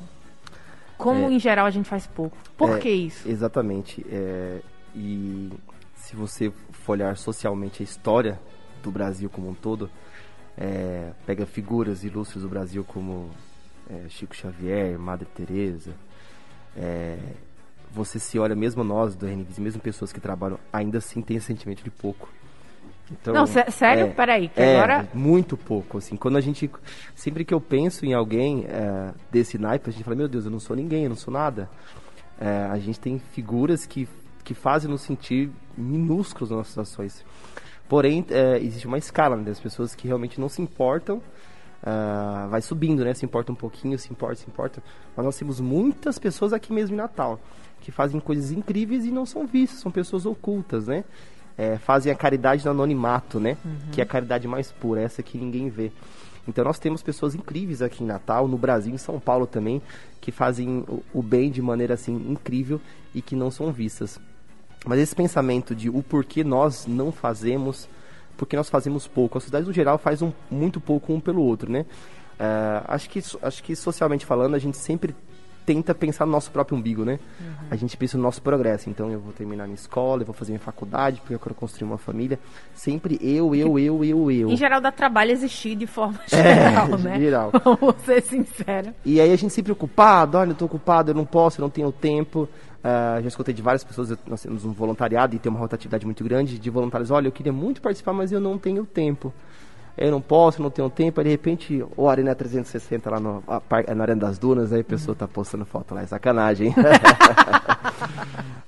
Como 0.98 1.26
É. 1.30 1.34
em 1.34 1.38
geral 1.39 1.65
a 1.65 1.69
gente 1.69 1.89
faz 1.89 2.08
pouco. 2.08 2.38
Por 2.58 2.78
É, 2.78 2.80
que 2.80 2.89
isso? 2.89 3.28
Exatamente. 3.28 4.06
é, 4.10 4.62
e 4.95 5.52
se 5.98 6.15
você 6.15 6.54
for 6.71 6.93
olhar 6.93 7.17
socialmente 7.17 7.84
a 7.84 7.84
história 7.84 8.39
do 8.82 8.89
Brasil 8.89 9.30
como 9.30 9.50
um 9.50 9.54
todo, 9.54 9.89
é, 10.58 11.12
pega 11.26 11.45
figuras 11.45 12.06
ilustres 12.06 12.43
do 12.43 12.48
Brasil 12.48 12.86
como 12.86 13.30
é, 13.89 14.08
Chico 14.08 14.34
Xavier, 14.34 14.98
Madre 14.98 15.28
Teresa, 15.36 15.91
é, 16.78 17.17
você 17.91 18.19
se 18.19 18.39
olha, 18.39 18.56
mesmo 18.56 18.84
nós 18.86 19.15
do 19.15 19.26
RNVs, 19.28 19.60
mesmo 19.60 19.82
pessoas 19.82 20.13
que 20.13 20.19
trabalham, 20.21 20.58
ainda 20.71 21.00
assim 21.00 21.21
tem 21.21 21.36
esse 21.36 21.48
sentimento 21.48 21.84
de 21.84 21.89
pouco. 21.91 22.30
Então, 23.11 23.33
Não, 23.33 23.45
sé- 23.45 23.69
sério? 23.69 24.05
é, 24.05 24.09
Peraí, 24.09 24.47
que 24.49 24.59
é, 24.59 24.77
agora- 24.77 25.07
muito 25.13 25.55
pouco, 25.55 25.99
assim. 25.99 26.15
Quando 26.15 26.37
a 26.37 26.41
gente, 26.41 26.69
sempre 27.13 27.45
que 27.45 27.53
eu 27.53 27.61
penso 27.61 28.05
em 28.05 28.13
alguém 28.13 28.65
é, 28.67 29.13
desse 29.31 29.57
naipe, 29.59 29.89
a 29.89 29.93
gente 29.93 30.03
fala, 30.03 30.15
meu 30.15 30.27
Deus, 30.27 30.45
eu 30.45 30.51
não 30.51 30.59
sou 30.59 30.75
ninguém, 30.75 31.03
eu 31.03 31.09
não 31.09 31.15
sou 31.15 31.31
nada. 31.33 31.69
É, 32.39 32.67
a 32.71 32.77
gente 32.79 32.99
tem 32.99 33.19
figuras 33.19 33.85
que, 33.85 34.07
que 34.43 34.53
fazem 34.55 34.89
nos 34.89 35.01
sentir 35.01 35.51
minúsculos 35.77 36.49
nas 36.49 36.57
nossas 36.57 36.77
ações. 36.79 37.23
Porém, 37.87 38.25
é, 38.31 38.57
existe 38.57 38.87
uma 38.87 38.97
escala 38.97 39.35
né, 39.35 39.43
das 39.43 39.59
pessoas 39.59 39.93
que 39.93 40.07
realmente 40.07 40.39
não 40.41 40.49
se 40.49 40.61
importam, 40.61 41.21
ah, 41.83 42.47
vai 42.49 42.61
subindo, 42.61 43.03
né? 43.05 43.13
Se 43.13 43.23
importa 43.23 43.51
um 43.51 43.55
pouquinho, 43.55 43.99
se 43.99 44.11
importa, 44.11 44.37
se 44.37 44.47
importa. 44.47 44.81
Mas 45.15 45.23
nós 45.23 45.37
temos 45.37 45.59
muitas 45.59 46.17
pessoas 46.17 46.51
aqui 46.51 46.73
mesmo 46.73 46.95
em 46.95 46.97
Natal 46.97 47.39
que 47.81 47.91
fazem 47.91 48.19
coisas 48.19 48.51
incríveis 48.51 49.05
e 49.05 49.11
não 49.11 49.23
são 49.27 49.45
vistas, 49.45 49.81
são 49.81 49.91
pessoas 49.91 50.25
ocultas, 50.25 50.87
né? 50.87 51.03
É, 51.57 51.77
fazem 51.77 52.11
a 52.11 52.15
caridade 52.15 52.65
no 52.65 52.71
anonimato, 52.71 53.39
né? 53.39 53.57
Que 53.91 54.01
é 54.01 54.03
a 54.03 54.07
caridade 54.07 54.47
mais 54.47 54.71
pura, 54.71 55.01
essa 55.01 55.23
que 55.23 55.37
ninguém 55.37 55.69
vê. 55.69 55.91
Então 56.47 56.63
nós 56.63 56.77
temos 56.77 57.01
pessoas 57.01 57.33
incríveis 57.33 57.81
aqui 57.81 58.03
em 58.03 58.07
Natal, 58.07 58.47
no 58.47 58.57
Brasil, 58.57 58.93
em 58.93 58.97
São 58.97 59.19
Paulo 59.19 59.47
também, 59.47 59.81
que 60.21 60.31
fazem 60.31 60.85
o, 60.87 61.03
o 61.13 61.21
bem 61.21 61.49
de 61.49 61.61
maneira 61.61 61.95
assim 61.95 62.13
incrível 62.29 62.79
e 63.13 63.21
que 63.21 63.35
não 63.35 63.49
são 63.49 63.71
vistas. 63.71 64.19
Mas 64.85 64.99
esse 64.99 65.15
pensamento 65.15 65.73
de 65.73 65.89
o 65.89 66.03
porquê 66.03 66.43
nós 66.43 66.85
não 66.85 67.11
fazemos, 67.11 67.89
porque 68.37 68.55
nós 68.55 68.69
fazemos 68.69 69.07
pouco, 69.07 69.37
a 69.37 69.41
sociedade 69.41 69.65
no 69.65 69.73
geral 69.73 69.97
faz 69.97 70.21
um, 70.21 70.31
muito 70.51 70.79
pouco 70.79 71.13
um 71.13 71.19
pelo 71.19 71.41
outro, 71.41 71.71
né? 71.71 71.85
É, 72.37 72.83
acho, 72.87 73.09
que, 73.09 73.19
acho 73.41 73.63
que 73.63 73.75
socialmente 73.75 74.25
falando, 74.25 74.55
a 74.55 74.59
gente 74.59 74.77
sempre 74.77 75.15
tenta 75.65 75.95
pensar 75.95 76.25
no 76.25 76.32
nosso 76.32 76.51
próprio 76.51 76.78
umbigo, 76.78 77.04
né? 77.04 77.19
A 77.71 77.75
gente 77.75 77.97
pensa 77.97 78.15
no 78.17 78.23
nosso 78.23 78.41
progresso. 78.41 78.89
Então, 78.89 79.12
eu 79.12 79.19
vou 79.19 79.34
terminar 79.34 79.63
minha 79.65 79.75
escola, 79.75 80.21
eu 80.21 80.25
vou 80.25 80.34
fazer 80.36 80.51
minha 80.51 80.60
faculdade, 80.60 81.19
porque 81.21 81.34
eu 81.34 81.39
quero 81.39 81.56
construir 81.56 81.88
uma 81.88 81.97
família. 81.97 82.39
Sempre 82.73 83.17
eu, 83.21 83.56
eu, 83.56 83.80
eu, 83.80 84.04
eu, 84.04 84.32
eu. 84.32 84.49
Em 84.49 84.56
geral 84.58 84.80
dá 84.80 84.91
trabalho 84.91 85.32
existir 85.32 85.75
de 85.75 85.88
forma 85.88 86.19
É, 86.32 86.36
geral, 86.69 86.97
de 86.97 87.04
né? 87.04 87.19
geral. 87.19 87.51
Vamos 87.63 87.95
ser 88.06 88.21
sinceros. 88.21 88.93
E 89.04 89.19
aí 89.19 89.32
a 89.32 89.36
gente 89.36 89.54
sempre 89.54 89.71
ocupado, 89.71 90.38
olha, 90.38 90.51
eu 90.51 90.56
tô 90.56 90.65
ocupado, 90.65 91.12
eu 91.12 91.15
não 91.15 91.25
posso, 91.25 91.60
eu 91.60 91.63
não 91.63 91.69
tenho 91.69 91.91
tempo. 91.91 92.47
Ah, 92.84 93.17
já 93.21 93.28
escutei 93.30 93.51
de 93.54 93.63
várias 93.63 93.84
pessoas, 93.84 94.12
eu- 94.12 94.17
nós 94.28 94.43
temos 94.43 94.63
um 94.63 94.71
voluntariado 94.71 95.36
e 95.36 95.39
tem 95.39 95.49
uma 95.49 95.60
rotatividade 95.60 96.06
muito 96.06 96.23
grande 96.23 96.60
de 96.60 96.69
voluntários. 96.69 97.10
Olha, 97.10 97.28
eu 97.28 97.32
queria 97.32 97.51
muito 97.51 97.82
participar, 97.82 98.13
mas 98.13 98.32
eu 98.32 98.39
não 98.39 98.60
tenho 98.60 98.86
tempo. 98.86 99.34
Eu 99.97 100.12
não 100.12 100.21
posso, 100.21 100.62
não 100.62 100.69
tenho 100.69 100.89
tempo. 100.89 101.19
Aí 101.19 101.23
de 101.23 101.29
repente, 101.29 101.86
o 101.95 102.10
Arena 102.10 102.36
360 102.36 103.10
lá 103.10 103.19
no, 103.19 103.43
na 103.95 104.03
Arena 104.03 104.21
das 104.21 104.38
Dunas, 104.38 104.73
aí 104.73 104.81
a 104.81 104.84
pessoa 104.84 105.15
tá 105.15 105.27
postando 105.27 105.65
foto 105.65 105.95
lá, 105.95 106.01
é 106.01 106.05
sacanagem. 106.05 106.73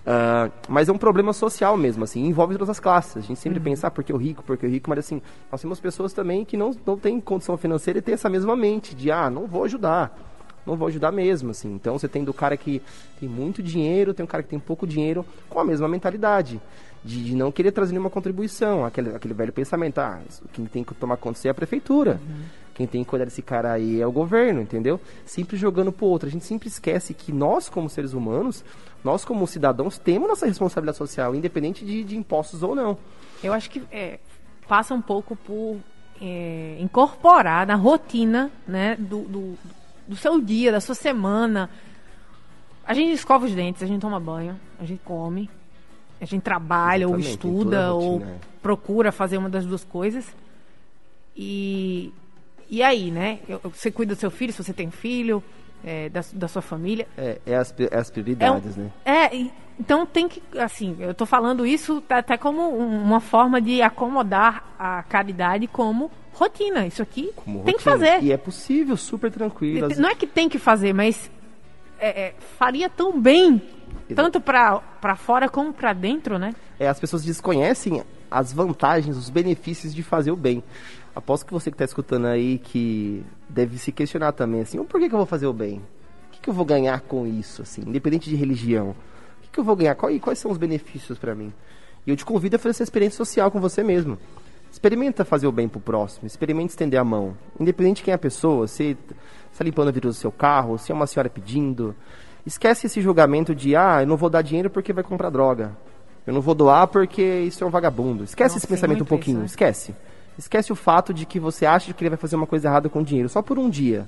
Ah, 0.09 0.49
mas 0.69 0.87
é 0.87 0.91
um 0.93 0.97
problema 0.97 1.33
social 1.33 1.75
mesmo, 1.75 2.05
assim, 2.05 2.25
envolve 2.25 2.53
todas 2.53 2.69
as 2.69 2.79
classes. 2.79 3.17
A 3.17 3.19
gente 3.19 3.41
sempre 3.41 3.59
pensa, 3.59 3.87
ah, 3.87 3.91
porque 3.91 4.13
o 4.13 4.15
rico, 4.15 4.41
porque 4.41 4.65
o 4.65 4.69
rico, 4.69 4.89
mas 4.89 4.99
assim, 4.99 5.21
nós 5.51 5.59
temos 5.59 5.81
pessoas 5.81 6.13
também 6.13 6.45
que 6.45 6.55
não, 6.55 6.71
não 6.85 6.97
têm 6.97 7.19
condição 7.19 7.57
financeira 7.57 7.99
e 7.99 8.01
têm 8.01 8.13
essa 8.13 8.29
mesma 8.29 8.55
mente 8.55 8.95
de, 8.95 9.11
ah, 9.11 9.29
não 9.29 9.45
vou 9.45 9.65
ajudar. 9.65 10.17
Não 10.67 10.75
vou 10.75 10.87
ajudar 10.89 11.11
mesmo, 11.11 11.51
assim. 11.51 11.73
Então 11.73 11.97
você 11.97 12.07
tem 12.07 12.23
do 12.23 12.33
cara 12.33 12.57
que 12.57 12.81
tem 13.19 13.27
muito 13.27 13.63
dinheiro, 13.63 14.13
tem 14.13 14.23
um 14.23 14.27
cara 14.27 14.43
que 14.43 14.49
tem 14.49 14.59
pouco 14.59 14.85
dinheiro, 14.85 15.25
com 15.49 15.59
a 15.59 15.63
mesma 15.63 15.87
mentalidade. 15.87 16.61
De, 17.03 17.23
de 17.23 17.35
não 17.35 17.51
querer 17.53 17.71
trazer 17.71 17.93
nenhuma 17.93 18.09
contribuição. 18.09 18.83
Aquele, 18.83 19.15
aquele 19.15 19.33
velho 19.33 19.53
pensamento, 19.53 19.99
ah, 19.99 20.19
quem 20.51 20.65
tem 20.65 20.83
que 20.83 20.93
tomar 20.93 21.15
conta 21.15 21.47
é 21.47 21.51
a 21.51 21.53
prefeitura. 21.53 22.19
Quem 22.73 22.85
tem 22.85 23.03
que 23.03 23.09
cuidar 23.09 23.25
desse 23.25 23.41
cara 23.41 23.71
aí 23.71 24.01
é 24.01 24.05
o 24.05 24.11
governo, 24.11 24.61
entendeu? 24.61 24.99
Sempre 25.25 25.57
jogando 25.57 25.91
pro 25.91 26.05
outro. 26.05 26.27
A 26.27 26.31
gente 26.31 26.45
sempre 26.45 26.67
esquece 26.67 27.13
que 27.13 27.31
nós, 27.31 27.69
como 27.69 27.89
seres 27.89 28.13
humanos, 28.13 28.63
nós 29.03 29.23
como 29.23 29.47
cidadãos, 29.47 29.97
temos 29.97 30.27
nossa 30.27 30.45
responsabilidade 30.45 30.97
social, 30.97 31.33
independente 31.33 31.85
de, 31.85 32.03
de 32.03 32.15
impostos 32.17 32.61
ou 32.61 32.75
não. 32.75 32.97
Eu 33.41 33.53
acho 33.53 33.69
que 33.69 33.81
é, 33.91 34.19
passa 34.67 34.93
um 34.93 35.01
pouco 35.01 35.35
por 35.35 35.77
é, 36.21 36.77
incorporar 36.79 37.65
na 37.65 37.75
rotina 37.75 38.51
né, 38.67 38.95
do, 38.95 39.21
do, 39.21 39.57
do 40.07 40.15
seu 40.15 40.39
dia, 40.41 40.71
da 40.71 40.79
sua 40.79 40.95
semana. 40.95 41.69
A 42.85 42.93
gente 42.93 43.11
escova 43.13 43.45
os 43.45 43.53
dentes, 43.53 43.83
a 43.83 43.85
gente 43.85 43.99
toma 44.01 44.19
banho, 44.19 44.57
a 44.79 44.85
gente 44.85 45.01
come, 45.03 45.49
a 46.21 46.25
gente 46.25 46.41
trabalha 46.41 47.07
ou 47.07 47.15
Exatamente, 47.15 47.37
toda 47.41 47.57
estuda 47.57 47.93
ou 47.93 48.21
é. 48.21 48.35
procura 48.61 49.11
fazer 49.11 49.37
uma 49.37 49.49
das 49.49 49.65
duas 49.65 49.83
coisas. 49.83 50.25
E, 51.35 52.13
e 52.69 52.81
aí, 52.81 53.11
né? 53.11 53.39
Você 53.63 53.91
cuida 53.91 54.15
do 54.15 54.19
seu 54.19 54.31
filho, 54.31 54.51
se 54.53 54.63
você 54.63 54.73
tem 54.73 54.89
filho, 54.89 55.43
é, 55.83 56.09
da, 56.09 56.21
da 56.33 56.47
sua 56.47 56.61
família. 56.61 57.07
É, 57.17 57.39
é 57.45 57.55
as, 57.55 57.73
é 57.77 57.95
as 57.97 58.07
É, 58.07 58.09
um- 58.09 58.13
prioridades, 58.13 58.75
né? 58.77 58.91
é, 59.05 59.35
e- 59.35 59.51
então 59.79 60.05
tem 60.05 60.27
que, 60.27 60.41
assim, 60.57 60.95
eu 60.99 61.13
tô 61.13 61.25
falando 61.25 61.65
isso 61.65 62.03
até 62.09 62.37
como 62.37 62.61
um- 62.77 63.03
uma 63.03 63.19
forma 63.19 63.61
de 63.61 63.81
acomodar 63.81 64.63
a 64.79 65.03
caridade 65.03 65.67
como 65.67 66.09
rotina. 66.33 66.85
Isso 66.85 67.01
aqui 67.01 67.31
Como 67.35 67.63
tem 67.63 67.77
que 67.77 67.83
rotina. 67.89 68.07
fazer. 68.07 68.23
E 68.25 68.31
é 68.31 68.37
possível, 68.37 68.95
super 68.97 69.31
tranquilo. 69.31 69.87
Não 69.97 70.09
é 70.09 70.15
que 70.15 70.27
tem 70.27 70.47
que 70.49 70.59
fazer, 70.59 70.93
mas 70.93 71.29
é, 71.99 72.27
é, 72.27 72.35
faria 72.57 72.89
tão 72.89 73.19
bem, 73.19 73.61
tanto 74.15 74.39
pra 74.39 74.79
pra 75.01 75.15
fora 75.15 75.47
como 75.49 75.71
pra 75.73 75.93
dentro, 75.93 76.37
né? 76.39 76.53
é, 76.79 76.87
as 76.87 76.99
pessoas 76.99 77.23
desconhecem 77.23 78.03
as 78.29 78.51
vantagens, 78.53 79.15
os 79.17 79.29
benefícios 79.29 79.93
de 79.95 80.03
fazer 80.03 80.31
o 80.31 80.35
bem. 80.35 80.63
Aposto 81.15 81.45
que 81.47 81.53
você 81.53 81.71
que 81.71 81.75
está 81.75 81.85
escutando 81.85 82.25
aí 82.27 82.59
que 82.59 83.23
deve 83.49 83.77
se 83.79 83.91
questionar 83.91 84.31
também, 84.33 84.61
assim, 84.61 84.77
"Oh, 84.77 84.85
por 84.85 84.99
que, 84.99 85.07
que 85.09 85.15
eu 85.15 85.17
vou 85.17 85.25
fazer 85.25 85.47
o 85.47 85.53
bem? 85.53 85.77
O 86.27 86.31
que, 86.33 86.39
que 86.41 86.49
eu 86.49 86.53
vou 86.53 86.65
ganhar 86.65 86.99
com 87.01 87.25
isso, 87.25 87.63
assim, 87.63 87.81
independente 87.87 88.29
de 88.29 88.35
religião? 88.35 88.95
O 89.57 89.59
que, 89.59 89.61
eu 89.61 89.65
vou 89.65 89.75
ganhar? 89.75 89.95
Qual- 89.95 90.11
e 90.11 90.19
quais 90.19 90.37
são 90.37 90.51
os 90.51 90.57
benefícios 90.57 91.17
para 91.17 91.33
mim? 91.33 91.51
E 92.05 92.11
eu 92.11 92.15
te 92.15 92.23
convido 92.23 92.55
a 92.57 92.59
fazer 92.59 92.69
essa 92.69 92.83
experiência 92.83 93.17
social 93.17 93.49
com 93.49 93.59
você 93.59 93.83
mesmo. 93.83 94.15
Experimenta 94.71 95.25
fazer 95.25 95.47
o 95.47 95.51
bem 95.51 95.67
pro 95.67 95.79
próximo, 95.79 96.27
experimenta 96.27 96.67
estender 96.73 96.99
a 96.99 97.03
mão. 97.03 97.35
Independente 97.59 97.97
de 97.97 98.03
quem 98.03 98.11
é 98.11 98.15
a 98.15 98.19
pessoa, 98.19 98.67
se 98.67 98.95
está 99.51 99.63
limpando 99.63 99.87
a 99.87 99.91
vidro 99.91 100.09
do 100.11 100.13
seu 100.13 100.31
carro, 100.31 100.77
se 100.77 100.91
é 100.91 100.95
uma 100.95 101.07
senhora 101.07 101.27
pedindo. 101.27 101.95
Esquece 102.45 102.85
esse 102.85 103.01
julgamento 103.01 103.55
de, 103.55 103.75
ah, 103.75 104.01
eu 104.03 104.05
não 104.07 104.15
vou 104.15 104.29
dar 104.29 104.43
dinheiro 104.43 104.69
porque 104.69 104.93
vai 104.93 105.03
comprar 105.03 105.31
droga. 105.31 105.71
Eu 106.27 106.33
não 106.33 106.41
vou 106.41 106.53
doar 106.53 106.87
porque 106.87 107.23
isso 107.23 107.63
é 107.63 107.67
um 107.67 107.71
vagabundo. 107.71 108.23
Esquece 108.25 108.49
Nossa, 108.53 108.57
esse 108.59 108.67
tem 108.67 108.75
pensamento 108.75 109.01
um 109.01 109.05
pouquinho, 109.05 109.37
isso, 109.37 109.39
né? 109.39 109.45
esquece. 109.47 109.95
Esquece 110.37 110.71
o 110.71 110.75
fato 110.75 111.11
de 111.13 111.25
que 111.25 111.39
você 111.39 111.65
acha 111.65 111.91
que 111.93 112.03
ele 112.03 112.11
vai 112.11 112.17
fazer 112.17 112.35
uma 112.35 112.45
coisa 112.45 112.67
errada 112.67 112.87
com 112.89 113.01
dinheiro, 113.01 113.27
só 113.27 113.41
por 113.41 113.57
um 113.57 113.67
dia. 113.71 114.07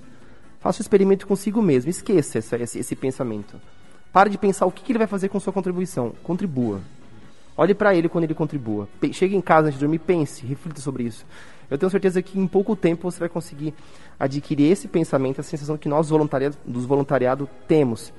Faça 0.60 0.80
o 0.80 0.84
experimento 0.84 1.26
consigo 1.26 1.60
mesmo, 1.60 1.90
esqueça 1.90 2.38
essa- 2.38 2.58
esse, 2.58 2.78
esse 2.80 2.96
pensamento. 2.96 3.60
Pare 4.12 4.30
de 4.30 4.38
pensar 4.38 4.66
o 4.66 4.72
que, 4.72 4.84
que 4.84 4.92
ele 4.92 5.00
vai 5.00 5.08
fazer 5.08 5.30
com 5.30 5.40
sua 5.40 5.54
contribuição. 5.54 6.14
Contribua. 6.24 6.82
Olhe 7.56 7.74
para 7.74 7.94
ele 7.94 8.10
quando 8.10 8.24
ele 8.24 8.34
contribua. 8.34 8.88
Pe 9.00 9.14
chegue 9.14 9.36
em 9.36 9.42
casa 9.42 9.68
antes 9.68 9.78
de 9.78 9.86
dormir, 9.86 10.00
pense, 10.00 10.46
reflita 10.46 10.80
sobre 10.82 11.04
isso. 11.04 11.26
Eu 11.70 11.78
tenho 11.78 11.90
certeza 11.90 12.22
que 12.22 12.40
em 12.40 12.48
pouco 12.48 12.76
tempo 12.76 13.10
você 13.10 13.20
vai 13.20 13.30
conseguir 13.30 13.74
adquirir 14.20 14.72
esse 14.72 14.88
pensamento, 14.88 15.42
a 15.42 15.44
sensação 15.44 15.78
que 15.78 15.88
nós 15.88 16.10
voluntariado, 16.10 16.58
dos 16.66 16.86
voluntariado 16.86 17.50
temos. 17.68 18.12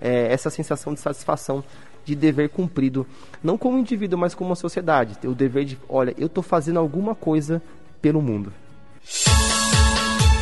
É, 0.00 0.32
essa 0.32 0.50
sensação 0.50 0.94
de 0.94 1.00
satisfação, 1.00 1.64
de 2.04 2.14
dever 2.14 2.50
cumprido, 2.50 3.06
não 3.42 3.58
como 3.58 3.78
indivíduo, 3.78 4.18
mas 4.18 4.34
como 4.34 4.50
uma 4.50 4.56
sociedade. 4.56 5.18
O 5.26 5.34
dever 5.34 5.64
de, 5.64 5.78
olha, 5.88 6.14
eu 6.16 6.26
estou 6.26 6.42
fazendo 6.42 6.78
alguma 6.78 7.14
coisa 7.14 7.62
pelo 8.00 8.22
mundo. 8.22 8.52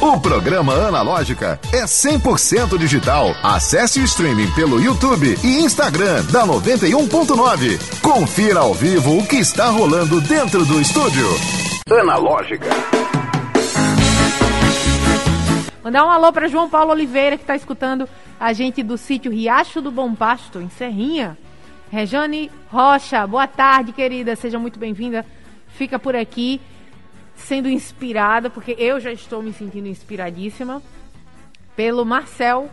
O 0.07 0.21
programa 0.21 0.73
Analógica 0.73 1.59
é 1.73 1.83
100% 1.83 2.79
digital. 2.79 3.35
Acesse 3.43 3.99
o 3.99 4.05
streaming 4.05 4.49
pelo 4.55 4.81
YouTube 4.81 5.37
e 5.43 5.59
Instagram 5.65 6.25
da 6.27 6.47
91.9. 6.47 8.01
Confira 8.01 8.61
ao 8.61 8.73
vivo 8.73 9.19
o 9.19 9.27
que 9.27 9.35
está 9.35 9.69
rolando 9.69 10.21
dentro 10.21 10.65
do 10.65 10.81
estúdio. 10.81 11.27
Analógica. 11.91 12.69
Mandar 15.83 16.07
um 16.07 16.11
alô 16.11 16.33
para 16.33 16.47
João 16.47 16.71
Paulo 16.71 16.93
Oliveira, 16.93 17.37
que 17.37 17.43
está 17.43 17.57
escutando 17.57 18.09
a 18.39 18.53
gente 18.53 18.85
do 18.85 18.97
sítio 18.97 19.33
Riacho 19.33 19.83
do 19.83 19.91
Bom 19.91 20.15
Pasto, 20.15 20.61
em 20.61 20.69
Serrinha. 20.69 21.37
Rejane 21.91 22.49
Rocha, 22.71 23.27
boa 23.27 23.49
tarde, 23.49 23.91
querida. 23.91 24.37
Seja 24.37 24.57
muito 24.57 24.79
bem-vinda. 24.79 25.27
Fica 25.67 25.99
por 25.99 26.15
aqui 26.15 26.61
sendo 27.37 27.69
inspirada, 27.69 28.51
porque 28.51 28.75
eu 28.79 28.99
já 28.99 29.13
estou 29.13 29.43
me 29.43 29.53
sentindo 29.53 29.87
inspiradíssima, 29.87 30.83
pelo 31.77 32.05
Marcel. 32.05 32.71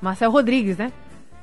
Marcel 0.00 0.30
Rodrigues, 0.30 0.76
né? 0.76 0.92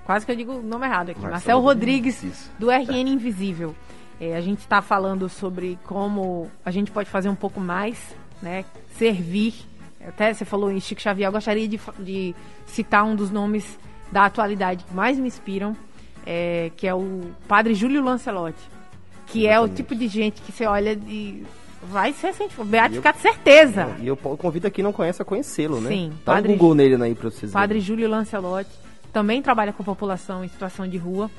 Quase 0.06 0.26
que 0.26 0.32
eu 0.32 0.36
digo 0.36 0.54
o 0.54 0.62
nome 0.62 0.86
errado 0.86 1.10
aqui. 1.10 1.20
Marcel, 1.20 1.32
Marcel 1.32 1.60
Rodrigues, 1.60 2.15
Rodrigues 2.15 2.52
do 2.60 2.70
RN 2.70 3.10
Invisível. 3.10 3.76
É, 4.20 4.36
a 4.36 4.42
gente 4.42 4.60
está 4.60 4.82
falando 4.82 5.30
sobre 5.30 5.80
como 5.86 6.50
a 6.63 6.72
gente 6.72 6.92
pode 6.92 7.10
fazer 7.10 7.30
um 7.30 7.36
pouco 7.36 7.60
mais, 7.60 7.98
né? 8.42 8.65
Servir. 8.98 9.54
Até 10.06 10.34
você 10.34 10.46
falou 10.46 10.72
em 10.72 10.80
Chico 10.80 11.02
Xavier, 11.02 11.28
eu 11.28 11.32
gostaria 11.32 11.68
de, 11.68 11.80
de 12.00 12.36
citar 12.65 13.04
um 13.04 13.15
dos 13.15 13.32
nomes 13.32 13.78
da 14.12 14.26
atualidade 14.26 14.84
que 14.84 14.94
mais 14.94 15.18
me 15.18 15.28
inspiram, 15.28 15.76
é, 16.26 16.72
que 16.76 16.88
é 16.88 16.94
o 16.94 17.32
padre 17.48 17.74
Júlio 17.74 18.04
Lancelotti. 18.04 18.60
Que 19.28 19.46
Exatamente. 19.46 19.48
é 19.48 19.60
o 19.60 19.68
tipo 19.70 19.96
de 19.96 20.08
gente 20.08 20.42
que 20.42 20.52
você 20.52 20.65
olha 20.65 20.94
e 21.08 21.46
Vai 21.82 22.12
ser 22.13 22.28
assim, 22.28 22.48
tipo, 22.48 22.65
beatificado, 22.65 23.18
eu, 23.18 23.22
certeza. 23.22 23.96
E 24.00 24.08
eu 24.08 24.18
convido 24.18 24.68
a 24.68 24.72
quem 24.72 24.84
não 24.84 24.92
conhece 24.92 25.22
a 25.22 25.26
conhecê-lo, 25.26 25.80
né? 25.80 25.89
Sim. 25.89 26.10
Dá 26.26 26.34
padre, 26.34 26.54
um 26.54 26.58
Google 26.58 26.76
nele 26.76 27.02
aí 27.02 27.15
pra 27.15 27.32
vocês 27.32 27.52
Padre 27.52 27.80
verem. 27.80 27.82
Júlio 27.82 28.10
Lancelotti 28.10 28.70
também 29.13 29.42
trabalha 29.42 29.72
com 29.72 29.84
população 29.84 30.44
em 30.44 30.48
situação 30.48 30.88
de 30.88 30.98
rua. 30.98 31.32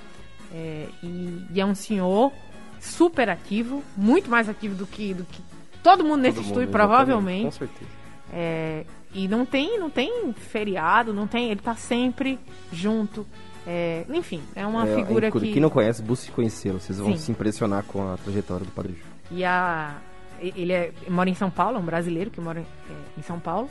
É, 0.52 0.86
e, 1.02 1.46
e, 1.52 1.60
é 1.60 1.64
um 1.64 1.74
senhor 1.74 2.32
super 2.80 3.28
ativo, 3.28 3.84
muito 3.96 4.30
mais 4.30 4.48
ativo 4.48 4.74
do 4.74 4.86
que, 4.86 5.14
do 5.14 5.24
que 5.24 5.40
todo 5.82 6.02
mundo 6.02 6.22
nesse 6.22 6.36
todo 6.36 6.44
estúdio, 6.44 6.62
mundo, 6.62 6.72
provavelmente. 6.72 7.44
Com 7.44 7.50
certeza. 7.50 7.90
É, 8.32 8.84
e 9.14 9.28
não 9.28 9.44
tem, 9.44 9.78
não 9.78 9.90
tem 9.90 10.32
feriado, 10.32 11.12
não 11.12 11.26
tem. 11.26 11.50
Ele 11.50 11.60
tá 11.60 11.74
sempre 11.74 12.38
junto. 12.72 13.26
É, 13.66 14.04
enfim, 14.08 14.40
é 14.56 14.66
uma 14.66 14.88
é, 14.88 14.94
figura 14.96 15.28
é, 15.28 15.30
que. 15.30 15.52
Quem 15.52 15.62
não 15.62 15.70
conhece, 15.70 16.02
busque 16.02 16.30
conhecê-lo. 16.32 16.80
Vocês 16.80 16.98
vão 16.98 17.12
Sim. 17.12 17.18
se 17.18 17.30
impressionar 17.30 17.84
com 17.84 18.12
a 18.12 18.16
trajetória 18.16 18.64
do 18.64 18.72
Padre 18.72 18.92
Júlio. 18.92 19.10
E 19.30 19.44
a, 19.44 19.96
ele 20.40 20.72
é, 20.72 20.92
mora 21.08 21.28
em 21.28 21.34
São 21.34 21.50
Paulo, 21.50 21.76
é 21.76 21.80
um 21.80 21.84
brasileiro 21.84 22.30
que 22.30 22.40
mora 22.40 22.60
em, 22.60 22.62
é, 22.62 23.18
em 23.18 23.22
São 23.22 23.38
Paulo. 23.38 23.68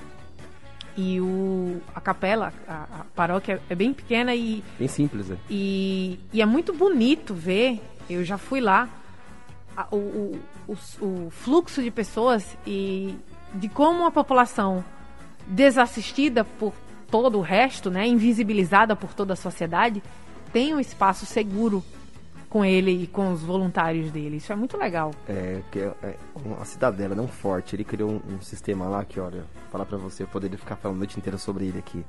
E 0.97 1.19
o, 1.21 1.81
a 1.95 2.01
capela, 2.01 2.51
a, 2.67 2.83
a, 2.83 3.05
paróquia 3.15 3.61
é 3.69 3.75
bem 3.75 3.93
pequena 3.93 4.35
e. 4.35 4.63
Bem 4.77 4.87
simples, 4.87 5.31
é. 5.31 5.37
E, 5.49 6.19
e 6.33 6.41
é 6.41 6.45
muito 6.45 6.73
bonito 6.73 7.33
ver. 7.33 7.81
Eu 8.09 8.23
já 8.23 8.37
fui 8.37 8.59
lá. 8.59 8.89
A, 9.77 9.87
o, 9.91 9.97
o, 9.97 10.41
o, 10.67 11.05
o 11.05 11.29
fluxo 11.29 11.81
de 11.81 11.89
pessoas 11.89 12.57
e 12.67 13.15
de 13.53 13.69
como 13.69 14.05
a 14.05 14.11
população 14.11 14.83
desassistida 15.47 16.43
por 16.43 16.73
todo 17.09 17.37
o 17.37 17.41
resto, 17.41 17.89
né, 17.89 18.05
invisibilizada 18.05 18.95
por 18.95 19.13
toda 19.13 19.33
a 19.33 19.35
sociedade, 19.35 20.03
tem 20.51 20.73
um 20.73 20.79
espaço 20.79 21.25
seguro 21.25 21.83
com 22.49 22.65
ele 22.65 23.03
e 23.03 23.07
com 23.07 23.31
os 23.31 23.43
voluntários 23.43 24.11
dele. 24.11 24.37
Isso 24.37 24.51
é 24.51 24.55
muito 24.55 24.75
legal. 24.75 25.11
É, 25.27 25.61
que 25.71 25.79
é, 25.79 25.93
é 26.03 26.15
uma 26.43 26.65
cidadela, 26.65 27.13
não 27.13 27.27
forte. 27.27 27.75
Ele 27.75 27.83
criou 27.83 28.09
um, 28.11 28.35
um 28.35 28.41
sistema 28.41 28.87
lá 28.87 29.05
que, 29.05 29.19
olha, 29.19 29.45
falar 29.71 29.85
para 29.85 29.97
você, 29.97 30.23
eu 30.23 30.27
poderia 30.27 30.57
ficar 30.57 30.75
falando 30.75 30.97
a 30.97 30.99
noite 30.99 31.17
inteira 31.17 31.37
sobre 31.37 31.67
ele 31.67 31.79
aqui. 31.79 32.03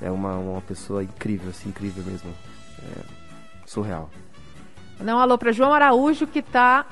É 0.00 0.10
uma, 0.10 0.36
uma 0.36 0.60
pessoa 0.60 1.02
incrível, 1.02 1.50
assim, 1.50 1.70
incrível 1.70 2.04
mesmo. 2.04 2.30
É 2.80 3.18
surreal. 3.66 4.10
Não, 5.00 5.16
um 5.16 5.20
alô 5.20 5.38
para 5.38 5.52
João 5.52 5.72
Araújo, 5.72 6.26
que 6.26 6.42
tá 6.42 6.84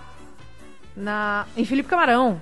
na, 0.97 1.47
em 1.57 1.65
Felipe 1.65 1.89
Camarão. 1.89 2.41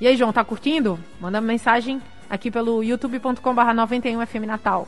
E 0.00 0.06
aí, 0.06 0.16
João, 0.16 0.32
tá 0.32 0.44
curtindo? 0.44 0.98
Manda 1.20 1.40
mensagem 1.40 2.00
aqui 2.28 2.50
pelo 2.50 2.82
youtube.com/barra 2.82 3.74
91FM 3.74 4.46
Natal. 4.46 4.86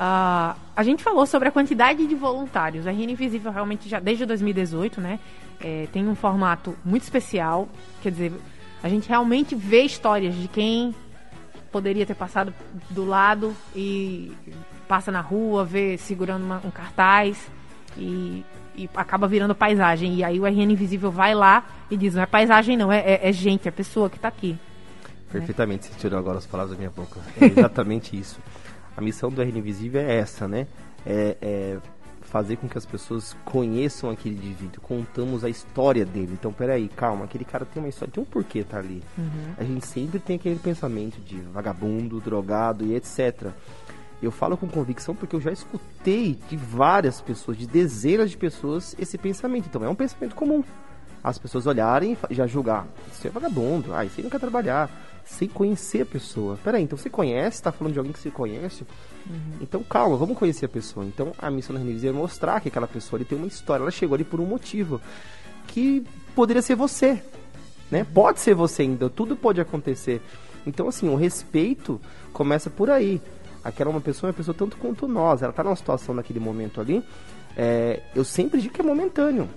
Uh, 0.00 0.56
a 0.74 0.82
gente 0.82 1.02
falou 1.02 1.26
sobre 1.26 1.48
a 1.48 1.52
quantidade 1.52 2.06
de 2.06 2.14
voluntários. 2.14 2.86
A 2.86 2.90
RN 2.90 3.10
Invisível 3.10 3.52
realmente 3.52 3.86
já 3.86 4.00
desde 4.00 4.24
2018, 4.24 4.98
né? 4.98 5.20
É, 5.60 5.88
tem 5.92 6.08
um 6.08 6.14
formato 6.14 6.74
muito 6.82 7.02
especial. 7.02 7.68
Quer 8.00 8.10
dizer, 8.10 8.32
a 8.82 8.88
gente 8.88 9.06
realmente 9.06 9.54
vê 9.54 9.82
histórias 9.82 10.34
de 10.34 10.48
quem 10.48 10.94
poderia 11.70 12.06
ter 12.06 12.14
passado 12.14 12.54
do 12.88 13.04
lado 13.04 13.54
e 13.76 14.32
passa 14.88 15.12
na 15.12 15.20
rua, 15.20 15.66
vê 15.66 15.98
segurando 15.98 16.44
uma, 16.44 16.62
um 16.64 16.70
cartaz 16.70 17.50
e, 17.94 18.42
e, 18.74 18.88
acaba 18.94 19.28
virando 19.28 19.54
paisagem. 19.54 20.14
E 20.14 20.24
aí 20.24 20.40
o 20.40 20.46
RN 20.46 20.72
Invisível 20.72 21.10
vai 21.10 21.34
lá 21.34 21.62
e 21.90 21.96
diz, 21.98 22.14
não 22.14 22.22
é 22.22 22.26
paisagem 22.26 22.74
não, 22.74 22.90
é, 22.90 23.00
é, 23.00 23.28
é 23.28 23.32
gente, 23.32 23.68
é 23.68 23.70
pessoa 23.70 24.08
que 24.08 24.16
está 24.16 24.28
aqui. 24.28 24.58
Perfeitamente, 25.30 25.90
né? 25.90 25.96
tirou 25.98 26.18
agora 26.18 26.38
as 26.38 26.46
palavras 26.46 26.74
da 26.74 26.78
minha 26.78 26.90
boca. 26.90 27.20
É 27.38 27.44
exatamente 27.52 28.18
isso 28.18 28.40
a 29.00 29.04
missão 29.04 29.30
do 29.30 29.42
RN 29.42 29.58
Invisível 29.58 30.00
é 30.00 30.18
essa, 30.18 30.46
né? 30.46 30.66
É, 31.04 31.36
é, 31.40 31.78
fazer 32.20 32.56
com 32.56 32.68
que 32.68 32.78
as 32.78 32.86
pessoas 32.86 33.36
conheçam 33.44 34.10
aquele 34.10 34.36
indivíduo, 34.36 34.80
contamos 34.80 35.42
a 35.42 35.48
história 35.48 36.04
dele. 36.04 36.30
Então, 36.32 36.52
peraí, 36.52 36.88
calma, 36.88 37.24
aquele 37.24 37.44
cara 37.44 37.64
tem 37.64 37.82
uma 37.82 37.88
história, 37.88 38.12
tem 38.12 38.22
um 38.22 38.26
porquê 38.26 38.62
tá 38.62 38.78
ali. 38.78 39.02
Uhum. 39.18 39.54
A 39.58 39.64
gente 39.64 39.86
sempre 39.86 40.20
tem 40.20 40.36
aquele 40.36 40.58
pensamento 40.58 41.20
de 41.20 41.36
vagabundo, 41.40 42.20
drogado 42.20 42.84
e 42.84 42.94
etc. 42.94 43.48
Eu 44.22 44.30
falo 44.30 44.56
com 44.56 44.68
convicção 44.68 45.16
porque 45.16 45.34
eu 45.34 45.40
já 45.40 45.50
escutei 45.50 46.38
de 46.48 46.56
várias 46.56 47.20
pessoas, 47.20 47.56
de 47.56 47.66
dezenas 47.66 48.30
de 48.30 48.36
pessoas, 48.36 48.94
esse 48.98 49.18
pensamento. 49.18 49.66
Então, 49.66 49.82
é 49.82 49.88
um 49.88 49.94
pensamento 49.94 50.36
comum. 50.36 50.62
As 51.24 51.38
pessoas 51.38 51.66
olharem 51.66 52.16
e 52.30 52.34
já 52.34 52.46
julgar. 52.46 52.86
Isso 53.12 53.26
é 53.26 53.30
vagabundo, 53.30 53.92
ah, 53.92 54.04
isso 54.04 54.14
aí 54.18 54.22
não 54.22 54.30
quer 54.30 54.40
trabalhar 54.40 54.88
sem 55.30 55.48
conhecer 55.48 56.02
a 56.02 56.06
pessoa. 56.06 56.58
Peraí, 56.62 56.82
então 56.82 56.98
você 56.98 57.08
conhece, 57.08 57.56
está 57.56 57.70
falando 57.70 57.92
de 57.92 57.98
alguém 57.98 58.12
que 58.12 58.18
você 58.18 58.30
conhece? 58.30 58.84
Uhum. 59.28 59.58
Então 59.60 59.82
calma, 59.82 60.16
vamos 60.16 60.36
conhecer 60.36 60.66
a 60.66 60.68
pessoa. 60.68 61.06
Então 61.06 61.32
a 61.38 61.50
missão 61.50 61.74
da 61.74 61.80
Renise 61.80 62.08
é 62.08 62.12
mostrar 62.12 62.60
que 62.60 62.68
aquela 62.68 62.88
pessoa 62.88 63.18
ali 63.18 63.24
tem 63.24 63.38
uma 63.38 63.46
história, 63.46 63.82
ela 63.82 63.90
chegou 63.92 64.16
ali 64.16 64.24
por 64.24 64.40
um 64.40 64.44
motivo 64.44 65.00
que 65.68 66.04
poderia 66.34 66.60
ser 66.60 66.74
você, 66.74 67.22
né? 67.90 68.04
Pode 68.12 68.40
ser 68.40 68.54
você 68.54 68.82
ainda, 68.82 69.08
tudo 69.08 69.36
pode 69.36 69.60
acontecer. 69.60 70.20
Então 70.66 70.88
assim, 70.88 71.08
o 71.08 71.14
respeito 71.14 72.00
começa 72.32 72.68
por 72.68 72.90
aí. 72.90 73.22
Aquela 73.62 73.90
é 73.90 73.92
uma 73.92 74.00
pessoa 74.00 74.28
é 74.28 74.30
uma 74.30 74.36
pessoa 74.36 74.54
tanto 74.54 74.76
quanto 74.78 75.06
nós, 75.06 75.42
ela 75.42 75.50
está 75.50 75.62
numa 75.62 75.76
situação 75.76 76.14
naquele 76.14 76.40
momento 76.40 76.80
ali. 76.80 77.04
É, 77.56 78.02
eu 78.16 78.24
sempre 78.24 78.60
digo 78.60 78.74
que 78.74 78.80
é 78.80 78.84
momentâneo 78.84 79.48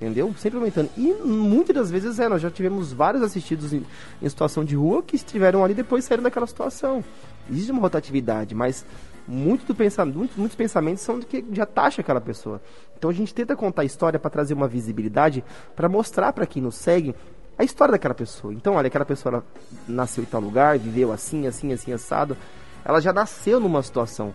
entendeu? 0.00 0.34
Sempre 0.38 0.58
aumentando. 0.58 0.88
E 0.96 1.12
muitas 1.12 1.76
das 1.76 1.90
vezes 1.90 2.18
é, 2.18 2.28
nós 2.28 2.40
já 2.40 2.50
tivemos 2.50 2.92
vários 2.92 3.22
assistidos 3.22 3.72
em, 3.72 3.84
em 4.20 4.28
situação 4.28 4.64
de 4.64 4.74
rua 4.74 5.02
que 5.02 5.14
estiveram 5.14 5.62
ali 5.62 5.74
depois 5.74 6.04
saíram 6.04 6.22
daquela 6.22 6.46
situação. 6.46 7.04
Existe 7.50 7.70
uma 7.70 7.82
rotatividade, 7.82 8.54
mas 8.54 8.84
muito 9.28 9.66
do 9.66 9.74
pensamento, 9.74 10.16
muitos, 10.16 10.36
muitos 10.36 10.56
pensamentos 10.56 11.02
são 11.02 11.18
do 11.18 11.26
que 11.26 11.44
já 11.52 11.66
taxa 11.66 12.00
aquela 12.00 12.20
pessoa. 12.20 12.60
Então 12.98 13.10
a 13.10 13.12
gente 13.12 13.34
tenta 13.34 13.54
contar 13.54 13.82
a 13.82 13.84
história 13.84 14.18
para 14.18 14.30
trazer 14.30 14.54
uma 14.54 14.66
visibilidade, 14.66 15.44
para 15.76 15.88
mostrar 15.88 16.32
para 16.32 16.46
quem 16.46 16.62
nos 16.62 16.76
segue 16.76 17.14
a 17.58 17.64
história 17.64 17.92
daquela 17.92 18.14
pessoa. 18.14 18.54
Então, 18.54 18.74
olha, 18.74 18.86
aquela 18.86 19.04
pessoa 19.04 19.44
nasceu 19.86 20.24
em 20.24 20.26
tal 20.26 20.40
lugar, 20.40 20.78
viveu 20.78 21.12
assim, 21.12 21.46
assim, 21.46 21.74
assim, 21.74 21.92
assado. 21.92 22.34
Ela 22.82 23.00
já 23.00 23.12
nasceu 23.12 23.60
numa 23.60 23.82
situação. 23.82 24.32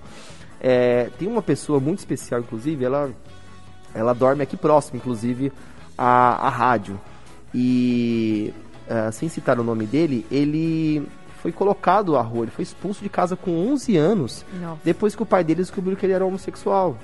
É, 0.62 1.10
tem 1.18 1.28
uma 1.28 1.42
pessoa 1.42 1.80
muito 1.80 2.00
especial, 2.00 2.42
inclusive, 2.42 2.86
ela 2.86 3.12
ela 3.96 4.14
dorme 4.14 4.44
aqui 4.44 4.58
próximo, 4.58 4.98
inclusive, 4.98 5.52
à, 5.98 6.48
à 6.48 6.50
rádio. 6.50 7.00
E, 7.54 8.54
uh, 8.88 9.12
sem 9.12 9.30
citar 9.30 9.58
o 9.60 9.64
nome 9.64 9.86
dele, 9.86 10.26
ele 10.30 11.08
foi 11.42 11.52
colocado 11.52 12.18
à 12.18 12.22
rua, 12.22 12.44
ele 12.44 12.52
foi 12.52 12.64
expulso 12.64 13.02
de 13.02 13.10
casa 13.10 13.36
com 13.36 13.52
11 13.72 13.96
anos, 13.96 14.46
Nossa. 14.60 14.82
depois 14.84 15.16
que 15.16 15.24
o 15.24 15.26
pai 15.26 15.44
dele 15.44 15.62
descobriu 15.62 15.96
que 15.96 16.06
ele 16.06 16.14
era 16.14 16.26
homossexual. 16.26 16.98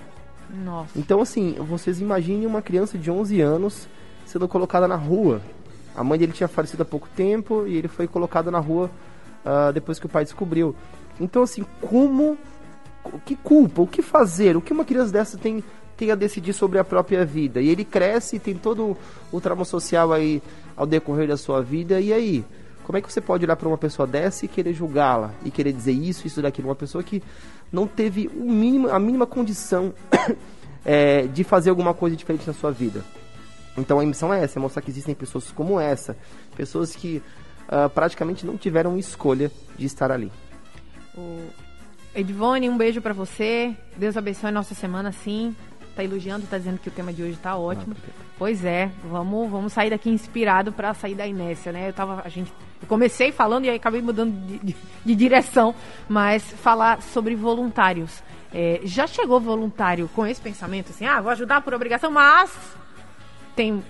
Nossa. 0.49 0.99
Então, 0.99 1.21
assim, 1.21 1.55
vocês 1.59 2.01
imaginem 2.01 2.45
uma 2.45 2.61
criança 2.61 2.97
de 2.97 3.09
11 3.09 3.39
anos 3.39 3.87
sendo 4.25 4.47
colocada 4.47 4.87
na 4.87 4.95
rua. 4.95 5.41
A 5.95 6.03
mãe 6.03 6.19
dele 6.19 6.33
tinha 6.33 6.47
falecido 6.47 6.83
há 6.83 6.85
pouco 6.85 7.07
tempo 7.15 7.65
e 7.65 7.77
ele 7.77 7.87
foi 7.87 8.07
colocado 8.07 8.51
na 8.51 8.59
rua 8.59 8.89
uh, 9.45 9.71
depois 9.73 9.99
que 9.99 10.05
o 10.05 10.09
pai 10.09 10.23
descobriu. 10.23 10.75
Então, 11.19 11.43
assim, 11.43 11.65
como. 11.79 12.37
Que 13.25 13.35
culpa? 13.35 13.81
O 13.81 13.87
que 13.87 14.01
fazer? 14.01 14.55
O 14.55 14.61
que 14.61 14.71
uma 14.71 14.85
criança 14.85 15.11
dessa 15.11 15.37
tem 15.37 15.63
tem 16.01 16.09
a 16.09 16.15
decidir 16.15 16.53
sobre 16.53 16.79
a 16.79 16.83
própria 16.83 17.23
vida. 17.23 17.61
E 17.61 17.69
ele 17.69 17.85
cresce, 17.85 18.39
tem 18.39 18.55
todo 18.55 18.97
o 19.31 19.39
trauma 19.39 19.63
social 19.63 20.11
aí 20.11 20.41
ao 20.75 20.87
decorrer 20.87 21.27
da 21.27 21.37
sua 21.37 21.61
vida. 21.61 22.01
E 22.01 22.11
aí? 22.11 22.43
Como 22.83 22.97
é 22.97 23.01
que 23.01 23.13
você 23.13 23.21
pode 23.21 23.45
olhar 23.45 23.55
para 23.55 23.67
uma 23.67 23.77
pessoa 23.77 24.07
dessa 24.07 24.43
e 24.43 24.47
querer 24.47 24.73
julgá-la? 24.73 25.31
E 25.45 25.51
querer 25.51 25.71
dizer 25.71 25.91
isso, 25.91 26.25
isso, 26.25 26.41
daquilo? 26.41 26.69
Uma 26.69 26.75
pessoa 26.75 27.03
que 27.03 27.21
não 27.71 27.85
teve 27.85 28.31
o 28.35 28.51
mínimo, 28.51 28.89
a 28.89 28.97
mínima 28.97 29.27
condição 29.27 29.93
é, 30.83 31.27
de 31.27 31.43
fazer 31.43 31.69
alguma 31.69 31.93
coisa 31.93 32.15
diferente 32.15 32.47
na 32.47 32.53
sua 32.53 32.71
vida. 32.71 33.03
Então 33.77 33.99
a 33.99 34.03
missão 34.03 34.33
é 34.33 34.43
essa, 34.43 34.57
é 34.57 34.59
mostrar 34.59 34.81
que 34.81 34.89
existem 34.89 35.13
pessoas 35.13 35.51
como 35.51 35.79
essa, 35.79 36.17
pessoas 36.55 36.95
que 36.95 37.21
uh, 37.67 37.87
praticamente 37.91 38.43
não 38.43 38.57
tiveram 38.57 38.97
escolha 38.97 39.51
de 39.77 39.85
estar 39.85 40.11
ali. 40.11 40.31
O 41.15 41.45
Edvone, 42.15 42.69
um 42.69 42.77
beijo 42.77 43.01
para 43.01 43.13
você. 43.13 43.75
Deus 43.95 44.17
abençoe 44.17 44.49
nossa 44.49 44.73
semana, 44.73 45.11
sim. 45.11 45.55
Tá 45.95 46.03
elogiando, 46.03 46.47
tá 46.47 46.57
dizendo 46.57 46.79
que 46.79 46.87
o 46.87 46.91
tema 46.91 47.11
de 47.11 47.21
hoje 47.21 47.37
tá 47.37 47.57
ótimo. 47.57 47.95
Ah, 47.97 48.11
pois 48.37 48.63
é, 48.63 48.89
vamos, 49.09 49.49
vamos 49.49 49.73
sair 49.73 49.89
daqui 49.89 50.09
inspirado 50.09 50.71
para 50.71 50.93
sair 50.93 51.15
da 51.15 51.27
inércia, 51.27 51.71
né? 51.71 51.89
Eu 51.89 51.93
tava, 51.93 52.21
a 52.23 52.29
gente, 52.29 52.51
eu 52.81 52.87
comecei 52.87 53.31
falando 53.31 53.65
e 53.65 53.69
aí 53.69 53.75
acabei 53.75 54.01
mudando 54.01 54.33
de, 54.45 54.59
de, 54.59 54.75
de 55.05 55.15
direção, 55.15 55.75
mas 56.07 56.43
falar 56.43 57.01
sobre 57.01 57.35
voluntários. 57.35 58.23
É, 58.53 58.81
já 58.83 59.07
chegou 59.07 59.39
voluntário 59.39 60.09
com 60.15 60.25
esse 60.25 60.41
pensamento 60.41 60.91
assim, 60.91 61.05
ah, 61.05 61.21
vou 61.21 61.31
ajudar 61.31 61.61
por 61.61 61.73
obrigação, 61.73 62.11
mas 62.11 62.51
tem 63.55 63.81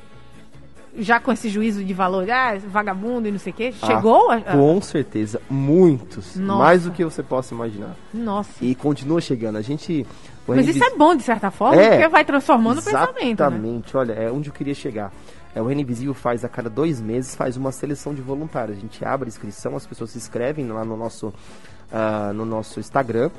já 0.97 1.19
com 1.19 1.31
esse 1.31 1.49
juízo 1.49 1.83
de 1.83 1.93
valor, 1.93 2.29
ah, 2.29 2.57
vagabundo 2.67 3.27
e 3.27 3.31
não 3.31 3.39
sei 3.39 3.53
o 3.53 3.55
quê, 3.55 3.71
chegou? 3.71 4.31
Ah, 4.31 4.35
a... 4.45 4.51
Com 4.51 4.81
certeza, 4.81 5.41
muitos, 5.49 6.35
Nossa. 6.35 6.63
mais 6.63 6.83
do 6.83 6.91
que 6.91 7.03
você 7.03 7.23
possa 7.23 7.53
imaginar. 7.53 7.95
Nossa. 8.13 8.51
E 8.61 8.75
continua 8.75 9.21
chegando. 9.21 9.57
A 9.57 9.61
gente. 9.61 10.05
Mas 10.47 10.67
isso 10.67 10.83
é 10.83 10.95
bom, 10.95 11.15
de 11.15 11.23
certa 11.23 11.51
forma, 11.51 11.81
é, 11.81 11.91
porque 11.91 12.07
vai 12.07 12.25
transformando 12.25 12.79
o 12.79 12.83
pensamento. 12.83 13.15
Né? 13.17 13.31
Exatamente, 13.31 13.93
né? 13.93 13.99
olha, 13.99 14.13
é 14.13 14.31
onde 14.31 14.49
eu 14.49 14.53
queria 14.53 14.73
chegar. 14.73 15.11
É, 15.53 15.61
o 15.61 15.65
Reino 15.65 15.81
Invisível 15.81 16.13
faz 16.13 16.43
a 16.43 16.49
cada 16.49 16.69
dois 16.69 17.01
meses 17.01 17.35
faz 17.35 17.57
uma 17.57 17.71
seleção 17.71 18.13
de 18.13 18.21
voluntários. 18.21 18.77
A 18.77 18.81
gente 18.81 19.03
abre 19.05 19.27
a 19.27 19.29
inscrição, 19.29 19.75
as 19.75 19.85
pessoas 19.85 20.11
se 20.11 20.17
inscrevem 20.17 20.67
lá 20.67 20.83
no 20.83 20.97
nosso, 20.97 21.27
uh, 21.27 22.33
no 22.33 22.45
nosso 22.45 22.79
Instagram, 22.79 23.29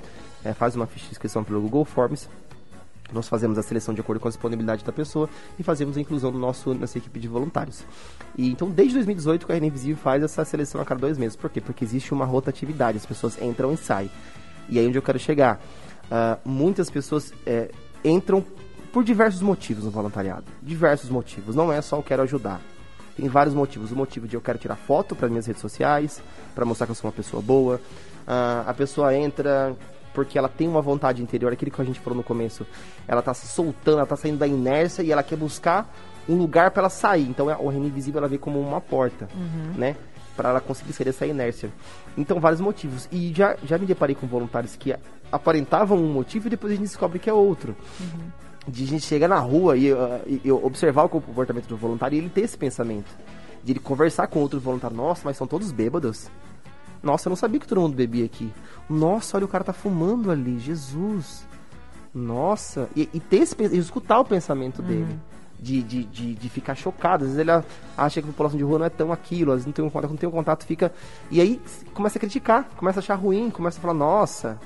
é, 0.44 0.52
faz 0.52 0.76
uma 0.76 0.86
ficha 0.86 1.06
de 1.06 1.12
inscrição 1.12 1.42
pelo 1.42 1.60
Google 1.60 1.84
Forms 1.84 2.28
nós 3.12 3.28
fazemos 3.28 3.58
a 3.58 3.62
seleção 3.62 3.94
de 3.94 4.00
acordo 4.00 4.18
com 4.18 4.28
a 4.28 4.30
disponibilidade 4.30 4.84
da 4.84 4.92
pessoa 4.92 5.28
e 5.58 5.62
fazemos 5.62 5.96
a 5.96 6.00
inclusão 6.00 6.32
do 6.32 6.38
nosso, 6.38 6.72
nossa 6.74 6.98
equipe 6.98 7.20
de 7.20 7.28
voluntários. 7.28 7.84
E 8.36 8.50
então, 8.50 8.70
desde 8.70 8.94
2018, 8.94 9.46
o 9.46 9.52
RN 9.52 9.66
Invisível 9.66 9.96
faz 9.96 10.22
essa 10.22 10.44
seleção 10.44 10.80
a 10.80 10.84
cada 10.84 11.00
dois 11.00 11.18
meses. 11.18 11.36
Por 11.36 11.50
quê? 11.50 11.60
Porque 11.60 11.84
existe 11.84 12.12
uma 12.12 12.24
rotatividade, 12.24 12.96
as 12.96 13.06
pessoas 13.06 13.40
entram 13.40 13.72
e 13.72 13.76
saem. 13.76 14.10
E 14.68 14.78
aí 14.78 14.86
onde 14.86 14.96
eu 14.96 15.02
quero 15.02 15.18
chegar? 15.18 15.60
Uh, 16.12 16.38
muitas 16.46 16.90
pessoas 16.90 17.32
é, 17.46 17.70
entram 18.04 18.44
por 18.92 19.02
diversos 19.02 19.40
motivos 19.40 19.84
no 19.84 19.90
voluntariado. 19.90 20.44
Diversos 20.60 21.08
motivos. 21.08 21.56
Não 21.56 21.72
é 21.72 21.80
só 21.80 21.96
eu 21.96 22.02
quero 22.02 22.20
ajudar. 22.22 22.60
Tem 23.16 23.26
vários 23.28 23.54
motivos. 23.54 23.90
O 23.92 23.96
motivo 23.96 24.28
de 24.28 24.36
eu 24.36 24.40
quero 24.42 24.58
tirar 24.58 24.76
foto 24.76 25.16
para 25.16 25.30
minhas 25.30 25.46
redes 25.46 25.62
sociais, 25.62 26.22
para 26.54 26.66
mostrar 26.66 26.86
que 26.86 26.92
eu 26.92 26.96
sou 26.96 27.08
uma 27.08 27.16
pessoa 27.16 27.42
boa. 27.42 27.76
Uh, 28.26 28.68
a 28.68 28.74
pessoa 28.74 29.16
entra 29.16 29.74
porque 30.12 30.36
ela 30.36 30.50
tem 30.50 30.68
uma 30.68 30.82
vontade 30.82 31.22
interior, 31.22 31.50
aquilo 31.50 31.70
que 31.70 31.80
a 31.80 31.84
gente 31.84 31.98
falou 31.98 32.18
no 32.18 32.22
começo. 32.22 32.66
Ela 33.08 33.22
tá 33.22 33.32
se 33.32 33.46
soltando, 33.46 33.96
ela 33.96 34.06
tá 34.06 34.14
saindo 34.16 34.36
da 34.36 34.46
inércia 34.46 35.02
e 35.02 35.10
ela 35.10 35.22
quer 35.22 35.36
buscar 35.36 35.90
um 36.28 36.36
lugar 36.36 36.70
para 36.72 36.82
ela 36.82 36.90
sair. 36.90 37.26
Então 37.26 37.46
o 37.46 37.68
reino 37.68 37.86
invisível 37.86 38.18
ela 38.18 38.28
vê 38.28 38.36
como 38.36 38.60
uma 38.60 38.82
porta, 38.82 39.26
uhum. 39.34 39.72
né? 39.78 39.96
Para 40.36 40.50
ela 40.50 40.60
conseguir 40.60 40.92
sair 40.92 41.04
dessa 41.04 41.26
inércia. 41.26 41.70
Então, 42.16 42.40
vários 42.40 42.60
motivos. 42.60 43.08
E 43.12 43.32
já, 43.34 43.56
já 43.64 43.76
me 43.78 43.86
deparei 43.86 44.14
com 44.14 44.26
voluntários 44.26 44.76
que 44.76 44.94
aparentavam 45.30 45.98
um 45.98 46.12
motivo 46.12 46.46
e 46.46 46.50
depois 46.50 46.72
a 46.72 46.76
gente 46.76 46.86
descobre 46.86 47.18
que 47.18 47.28
é 47.28 47.32
outro. 47.32 47.76
Uhum. 48.00 48.30
De 48.66 48.84
a 48.84 48.86
gente 48.86 49.04
chegar 49.04 49.28
na 49.28 49.38
rua 49.38 49.76
e, 49.76 49.92
uh, 49.92 50.40
e, 50.44 50.50
observar 50.52 51.04
o 51.04 51.08
comportamento 51.08 51.66
do 51.66 51.76
voluntário 51.76 52.16
e 52.16 52.18
ele 52.18 52.28
ter 52.28 52.42
esse 52.42 52.56
pensamento. 52.56 53.10
De 53.62 53.72
ele 53.72 53.80
conversar 53.80 54.26
com 54.28 54.40
outro 54.40 54.60
voluntário. 54.60 54.96
Nossa, 54.96 55.22
mas 55.24 55.36
são 55.36 55.46
todos 55.46 55.72
bêbados. 55.72 56.30
Nossa, 57.02 57.28
eu 57.28 57.30
não 57.30 57.36
sabia 57.36 57.58
que 57.58 57.66
todo 57.66 57.80
mundo 57.80 57.94
bebia 57.94 58.24
aqui. 58.24 58.52
Nossa, 58.88 59.36
olha, 59.36 59.46
o 59.46 59.48
cara 59.48 59.64
tá 59.64 59.72
fumando 59.72 60.30
ali. 60.30 60.58
Jesus. 60.58 61.46
Nossa. 62.14 62.88
E, 62.94 63.08
e 63.12 63.20
ter 63.20 63.38
esse, 63.38 63.56
e 63.60 63.78
escutar 63.78 64.20
o 64.20 64.24
pensamento 64.24 64.80
uhum. 64.80 64.88
dele. 64.88 65.20
De, 65.62 65.80
de, 65.80 66.02
de, 66.02 66.34
de, 66.34 66.48
ficar 66.48 66.74
chocado. 66.74 67.22
Às 67.22 67.30
vezes 67.30 67.38
ele 67.38 67.64
acha 67.96 68.20
que 68.20 68.28
a 68.28 68.32
população 68.32 68.58
de 68.58 68.64
rua 68.64 68.80
não 68.80 68.86
é 68.86 68.90
tão 68.90 69.12
aquilo, 69.12 69.52
às 69.52 69.58
vezes 69.58 69.66
não 69.66 69.72
tem 69.72 69.84
um 69.84 69.90
contato, 69.90 70.10
não 70.10 70.16
tem 70.16 70.28
um 70.28 70.32
contato, 70.32 70.66
fica. 70.66 70.92
E 71.30 71.40
aí 71.40 71.60
começa 71.94 72.18
a 72.18 72.20
criticar, 72.20 72.68
começa 72.76 72.98
a 72.98 73.02
achar 73.02 73.14
ruim, 73.14 73.48
começa 73.48 73.78
a 73.78 73.80
falar, 73.80 73.94
nossa. 73.94 74.58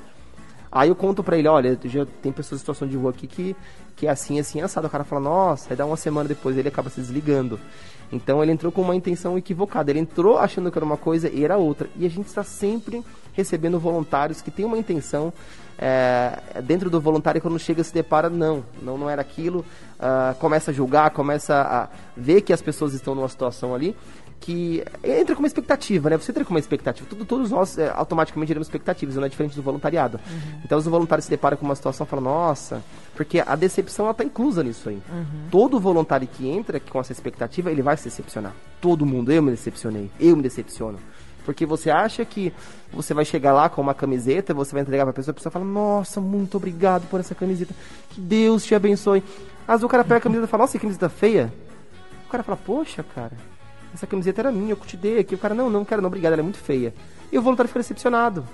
Aí 0.73 0.89
eu 0.89 0.97
conto 0.97 1.23
pra 1.23 1.37
ele, 1.37 1.49
olha, 1.49 1.79
já 1.85 2.07
tem 2.23 2.33
pessoas 2.33 2.61
em 2.61 2.63
situação 2.63 2.89
de 2.89 2.97
rua 2.97 3.11
aqui 3.11 3.27
que, 3.27 3.55
que 3.95 4.07
é 4.07 4.11
assim, 4.11 4.39
assim, 4.39 4.63
assado. 4.63 4.87
O 4.87 4.91
cara 4.91 5.05
fala, 5.05 5.21
nossa, 5.21 5.69
aí 5.71 5.77
dá 5.77 5.85
uma 5.85 5.99
semana 5.99 6.29
depois 6.29 6.57
ele 6.57 6.69
acaba 6.69 6.89
se 6.89 7.01
desligando. 7.01 7.61
Então 8.11 8.43
ele 8.43 8.53
entrou 8.53 8.73
com 8.73 8.83
uma 8.83 8.95
intenção 8.95 9.37
equivocada. 9.37 9.91
Ele 9.91 10.01
entrou 10.01 10.39
achando 10.39 10.71
que 10.71 10.79
era 10.79 10.85
uma 10.85 10.97
coisa 10.97 11.29
e 11.29 11.45
era 11.45 11.57
outra. 11.57 11.89
E 11.97 12.07
a 12.07 12.11
gente 12.11 12.27
está 12.27 12.43
sempre 12.43 13.05
recebendo 13.33 13.79
voluntários 13.79 14.41
que 14.41 14.51
têm 14.51 14.65
uma 14.65 14.79
intenção 14.79 15.33
é, 15.79 16.61
dentro 16.63 16.89
do 16.89 17.01
voluntário 17.01 17.41
quando 17.41 17.59
chega 17.59 17.85
se 17.85 17.93
depara 17.93 18.31
não, 18.31 18.65
não, 18.83 18.97
não 18.97 19.11
era 19.11 19.21
aquilo, 19.21 19.65
uh, 19.99 20.35
começa 20.39 20.71
a 20.71 20.75
julgar, 20.75 21.11
começa 21.11 21.55
a 21.55 21.89
ver 22.17 22.41
que 22.43 22.53
as 22.53 22.63
pessoas 22.63 22.95
estão 22.95 23.15
numa 23.15 23.29
situação 23.29 23.75
ali 23.75 23.97
que 24.41 24.85
entra 25.03 25.35
com 25.35 25.43
uma 25.43 25.47
expectativa, 25.47 26.11
né? 26.11 26.17
Você 26.17 26.31
entra 26.31 26.45
com 26.45 26.53
uma 26.53 26.61
expectativa. 26.61 27.09
Tudo, 27.09 27.25
todos 27.25 27.51
nós 27.51 27.79
é, 27.79 27.91
automaticamente 27.91 28.49
teremos 28.49 28.69
expectativas, 28.69 29.17
não 29.17 29.25
é 29.25 29.29
diferente 29.29 29.57
do 29.57 29.63
voluntariado. 29.63 30.21
Uhum. 30.31 30.61
Então, 30.65 30.79
os 30.79 30.85
voluntários 30.85 31.25
se 31.25 31.31
deparam 31.31 31.57
com 31.57 31.65
uma 31.65 31.75
situação 31.75 32.07
e 32.07 32.09
falam, 32.09 32.25
nossa, 32.27 32.83
porque 33.15 33.43
a 33.45 33.57
decepção 33.57 34.11
está 34.11 34.23
inclusa 34.23 34.63
nisso 34.63 34.89
aí. 34.89 35.03
Uhum. 35.11 35.49
Todo 35.51 35.81
voluntário 35.81 36.29
que 36.29 36.49
entra 36.49 36.79
com 36.79 37.01
essa 37.01 37.13
expectativa, 37.13 37.71
ele 37.71 37.83
vai 37.83 37.97
se 37.97 38.05
decepcionar. 38.05 38.55
Todo 38.81 39.07
mundo, 39.07 39.33
eu 39.33 39.43
me 39.43 39.51
decepcionei, 39.51 40.11
eu 40.21 40.37
me 40.37 40.43
decepciono. 40.43 40.99
Porque 41.47 41.65
você 41.65 41.89
acha 41.89 42.25
que 42.25 42.53
você 42.93 43.15
vai 43.15 43.25
chegar 43.25 43.53
lá 43.53 43.69
com 43.69 43.81
uma 43.81 43.95
camiseta, 43.95 44.53
você 44.53 44.73
vai 44.73 44.83
entregar 44.83 45.05
pra 45.05 45.13
pessoa, 45.13 45.31
a 45.31 45.35
pessoa 45.35 45.53
fala, 45.53 45.65
nossa, 45.65 46.21
muito 46.21 46.57
obrigado 46.57 47.09
por 47.09 47.21
essa 47.21 47.37
camiseta. 47.37 47.73
Que 48.11 48.21
Deus 48.21 48.65
te 48.65 48.75
abençoe. 48.75 49.23
Às 49.63 49.75
vezes 49.75 49.85
o 49.85 49.89
cara 49.89 50.03
pega 50.03 50.17
a 50.17 50.21
camiseta 50.21 50.47
e 50.47 50.51
fala, 50.51 50.65
nossa, 50.65 50.73
que 50.73 50.81
camiseta 50.81 51.09
feia. 51.09 51.53
O 52.27 52.31
cara 52.31 52.43
fala, 52.43 52.59
poxa, 52.59 53.05
cara, 53.15 53.33
essa 53.95 54.09
camiseta 54.09 54.43
era 54.43 54.51
minha, 54.51 54.73
eu 54.73 54.77
te 54.77 54.97
dei 54.97 55.21
aqui. 55.21 55.37
O 55.37 55.39
cara, 55.39 55.55
não, 55.55 55.71
não 55.71 55.85
quero 55.85 56.03
não, 56.03 56.09
obrigado, 56.09 56.33
ela 56.33 56.43
é 56.43 56.43
muito 56.43 56.59
feia. 56.59 56.93
E 57.31 57.39
o 57.39 57.43
voluntário 57.43 57.69
fica 57.69 57.79
decepcionado. 57.79 58.45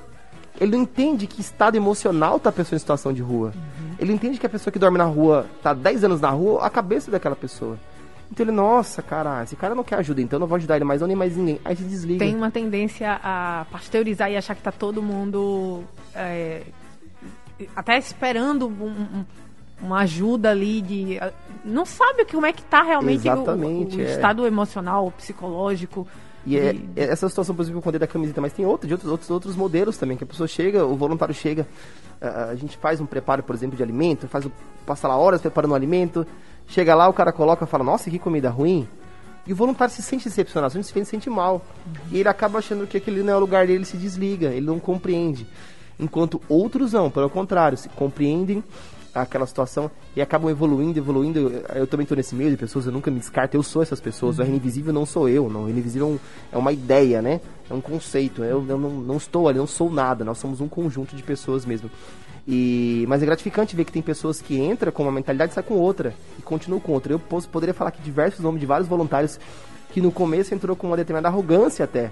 Ele 0.60 0.72
não 0.72 0.82
entende 0.82 1.26
que 1.26 1.40
estado 1.40 1.76
emocional 1.76 2.38
tá 2.38 2.50
a 2.50 2.52
pessoa 2.52 2.76
em 2.76 2.78
situação 2.78 3.10
de 3.10 3.22
rua. 3.22 3.54
Uhum. 3.54 3.94
Ele 3.98 4.12
entende 4.12 4.38
que 4.38 4.44
a 4.44 4.50
pessoa 4.50 4.70
que 4.70 4.78
dorme 4.78 4.98
na 4.98 5.04
rua, 5.04 5.46
tá 5.62 5.72
10 5.72 6.04
anos 6.04 6.20
na 6.20 6.28
rua, 6.28 6.62
a 6.62 6.68
cabeça 6.68 7.10
daquela 7.10 7.34
pessoa. 7.34 7.78
Então 8.32 8.44
ele, 8.46 8.52
nossa, 8.52 9.02
cara, 9.02 9.42
esse 9.42 9.54
cara 9.54 9.74
não 9.74 9.84
quer 9.84 9.96
ajuda, 9.96 10.22
então 10.22 10.38
eu 10.38 10.40
não 10.40 10.46
vou 10.46 10.56
ajudar 10.56 10.76
ele 10.76 10.86
mais, 10.86 11.02
não 11.02 11.06
nem 11.06 11.14
mais 11.14 11.36
ninguém. 11.36 11.60
Aí 11.62 11.76
se 11.76 11.84
desliga. 11.84 12.18
Tem 12.18 12.34
uma 12.34 12.50
tendência 12.50 13.20
a 13.22 13.66
pasteurizar 13.70 14.32
e 14.32 14.38
achar 14.38 14.54
que 14.54 14.62
tá 14.62 14.72
todo 14.72 15.02
mundo 15.02 15.84
é, 16.14 16.62
até 17.76 17.98
esperando 17.98 18.68
um, 18.68 18.88
um, 18.88 19.24
uma 19.82 20.00
ajuda 20.00 20.50
ali 20.50 20.80
de. 20.80 21.18
Não 21.62 21.84
sabe 21.84 22.24
como 22.24 22.46
é 22.46 22.54
que 22.54 22.62
tá 22.64 22.82
realmente 22.82 23.28
o, 23.28 23.44
o, 23.44 24.00
é. 24.00 24.04
estado 24.04 24.46
emocional, 24.46 25.12
psicológico. 25.12 26.08
E 26.46 26.56
é, 26.56 26.74
é, 26.96 27.04
essa 27.04 27.28
situação, 27.28 27.54
por 27.54 27.60
exemplo, 27.60 27.82
com 27.82 27.88
o 27.90 27.92
da 27.92 28.06
camiseta, 28.06 28.40
mas 28.40 28.54
tem 28.54 28.64
outro, 28.64 28.88
de 28.88 28.94
outros, 28.94 29.10
outros, 29.10 29.30
outros 29.30 29.56
modelos 29.56 29.98
também, 29.98 30.16
que 30.16 30.24
a 30.24 30.26
pessoa 30.26 30.48
chega, 30.48 30.86
o 30.86 30.96
voluntário 30.96 31.34
chega, 31.34 31.66
a, 32.18 32.46
a 32.46 32.54
gente 32.54 32.78
faz 32.78 32.98
um 32.98 33.06
preparo, 33.06 33.42
por 33.42 33.54
exemplo, 33.54 33.76
de 33.76 33.82
alimento, 33.82 34.26
faz 34.26 34.48
passa 34.86 35.06
lá 35.06 35.18
horas 35.18 35.42
preparando 35.42 35.72
o 35.72 35.74
alimento, 35.74 36.26
chega 36.72 36.94
lá, 36.94 37.06
o 37.08 37.12
cara 37.12 37.32
coloca 37.32 37.64
e 37.64 37.68
fala, 37.68 37.84
nossa, 37.84 38.10
que 38.10 38.18
comida 38.18 38.48
ruim. 38.48 38.88
E 39.46 39.52
o 39.52 39.56
voluntário 39.56 39.92
se 39.92 40.02
sente 40.02 40.24
decepcionado, 40.24 40.72
se 40.72 40.82
sente, 40.82 41.04
se 41.04 41.10
sente 41.10 41.28
mal. 41.28 41.62
E 42.10 42.18
ele 42.18 42.28
acaba 42.28 42.60
achando 42.60 42.86
que 42.86 42.96
aquele 42.96 43.22
não 43.22 43.32
é 43.34 43.36
o 43.36 43.40
lugar 43.40 43.66
dele, 43.66 43.78
ele 43.78 43.84
se 43.84 43.96
desliga, 43.96 44.48
ele 44.48 44.66
não 44.66 44.80
compreende. 44.80 45.46
Enquanto 46.00 46.40
outros 46.48 46.92
não, 46.92 47.10
pelo 47.10 47.28
contrário, 47.28 47.76
se 47.76 47.88
compreendem 47.90 48.64
aquela 49.14 49.46
situação 49.46 49.90
e 50.16 50.22
acabam 50.22 50.50
evoluindo, 50.50 50.98
evoluindo. 50.98 51.62
Eu 51.74 51.86
também 51.86 52.04
estou 52.04 52.16
nesse 52.16 52.34
meio 52.34 52.50
de 52.50 52.56
pessoas, 52.56 52.86
eu 52.86 52.92
nunca 52.92 53.10
me 53.10 53.18
descarto, 53.18 53.56
eu 53.56 53.62
sou 53.62 53.82
essas 53.82 54.00
pessoas. 54.00 54.38
Uhum. 54.38 54.46
O 54.46 54.56
Invisível 54.56 54.92
não 54.92 55.04
sou 55.04 55.28
eu, 55.28 55.48
não. 55.48 55.64
O 55.64 55.70
Invisível 55.70 56.20
é, 56.52 56.56
é 56.56 56.58
uma 56.58 56.72
ideia, 56.72 57.20
né? 57.20 57.40
É 57.70 57.74
um 57.74 57.80
conceito. 57.80 58.42
Eu, 58.42 58.64
eu 58.68 58.78
não, 58.78 58.90
não, 58.90 59.16
estou 59.16 59.48
ali, 59.48 59.58
não 59.58 59.66
sou 59.66 59.90
nada. 59.90 60.24
Nós 60.24 60.38
somos 60.38 60.60
um 60.60 60.68
conjunto 60.68 61.14
de 61.14 61.22
pessoas 61.22 61.64
mesmo. 61.64 61.90
E, 62.46 63.04
mas 63.08 63.22
é 63.22 63.26
gratificante 63.26 63.76
ver 63.76 63.84
que 63.84 63.92
tem 63.92 64.02
pessoas 64.02 64.40
que 64.40 64.58
entram 64.58 64.90
com 64.90 65.04
uma 65.04 65.12
mentalidade 65.12 65.52
e 65.52 65.54
saem 65.54 65.66
com 65.66 65.74
outra. 65.74 66.14
E 66.38 66.42
continuam 66.42 66.80
com 66.80 66.92
outra. 66.92 67.12
Eu 67.12 67.18
posso, 67.18 67.48
poderia 67.48 67.74
falar 67.74 67.88
aqui 67.88 68.02
diversos 68.02 68.40
nomes 68.40 68.60
de 68.60 68.66
vários 68.66 68.88
voluntários 68.88 69.38
que 69.92 70.00
no 70.00 70.10
começo 70.10 70.54
entrou 70.54 70.74
com 70.74 70.86
uma 70.86 70.96
determinada 70.96 71.28
arrogância 71.28 71.84
até. 71.84 72.10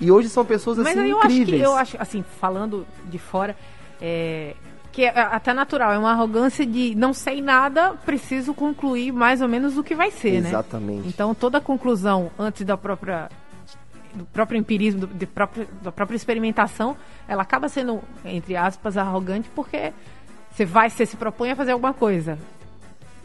E 0.00 0.10
hoje 0.10 0.28
são 0.28 0.44
pessoas 0.44 0.78
assim 0.78 0.94
mas 0.94 0.96
eu 0.96 1.18
incríveis. 1.18 1.48
Acho 1.48 1.56
que, 1.56 1.66
eu 1.66 1.74
acho, 1.74 1.96
assim, 1.98 2.24
falando 2.40 2.86
de 3.06 3.18
fora, 3.18 3.56
é, 4.00 4.54
que 4.96 5.04
é 5.04 5.10
até 5.10 5.52
natural, 5.52 5.92
é 5.92 5.98
uma 5.98 6.12
arrogância 6.12 6.64
de 6.64 6.94
não 6.94 7.12
sei 7.12 7.42
nada, 7.42 7.92
preciso 8.06 8.54
concluir 8.54 9.12
mais 9.12 9.42
ou 9.42 9.48
menos 9.48 9.76
o 9.76 9.84
que 9.84 9.94
vai 9.94 10.10
ser, 10.10 10.36
Exatamente. 10.36 10.42
né? 10.42 10.48
Exatamente. 10.48 11.08
Então 11.08 11.34
toda 11.34 11.60
conclusão 11.60 12.30
antes 12.38 12.64
da 12.64 12.78
própria 12.78 13.28
do 14.14 14.24
próprio 14.24 14.58
empirismo, 14.58 15.00
do, 15.00 15.06
de 15.08 15.26
próprio, 15.26 15.68
da 15.82 15.92
própria 15.92 16.16
experimentação, 16.16 16.96
ela 17.28 17.42
acaba 17.42 17.68
sendo, 17.68 18.00
entre 18.24 18.56
aspas, 18.56 18.96
arrogante 18.96 19.50
porque 19.54 19.92
você 20.50 20.64
vai, 20.64 20.88
você 20.88 21.04
se 21.04 21.18
propõe 21.18 21.50
a 21.50 21.56
fazer 21.56 21.72
alguma 21.72 21.92
coisa. 21.92 22.38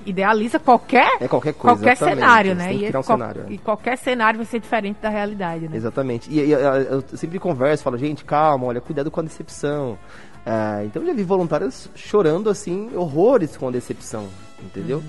idealiza 0.06 0.60
qualquer, 0.60 1.10
É 1.22 1.28
qualquer 1.30 1.54
coisa, 1.54 1.78
qualquer 1.78 1.96
cenário, 1.96 2.54
né? 2.54 2.74
E, 2.74 2.98
um 2.98 3.02
cenário, 3.02 3.46
é. 3.48 3.54
e 3.54 3.58
qualquer 3.58 3.98
cenário 3.98 4.40
vai 4.40 4.46
ser 4.46 4.60
diferente 4.60 4.98
da 5.02 5.08
realidade, 5.08 5.70
né? 5.70 5.78
Exatamente. 5.78 6.30
E, 6.30 6.42
e, 6.42 6.52
eu 6.52 7.02
sempre 7.16 7.40
converso, 7.40 7.82
falo, 7.82 7.98
gente, 7.98 8.26
calma, 8.26 8.66
olha, 8.66 8.82
cuidado 8.82 9.10
com 9.10 9.22
a 9.22 9.24
decepção. 9.24 9.98
Ah, 10.46 10.84
então 10.84 11.02
eu 11.02 11.08
já 11.08 11.14
vi 11.14 11.24
voluntários 11.24 11.90
chorando 11.96 12.50
assim, 12.50 12.90
horrores 12.96 13.56
com 13.56 13.68
a 13.68 13.72
decepção, 13.72 14.28
entendeu? 14.62 14.98
Uhum. 14.98 15.04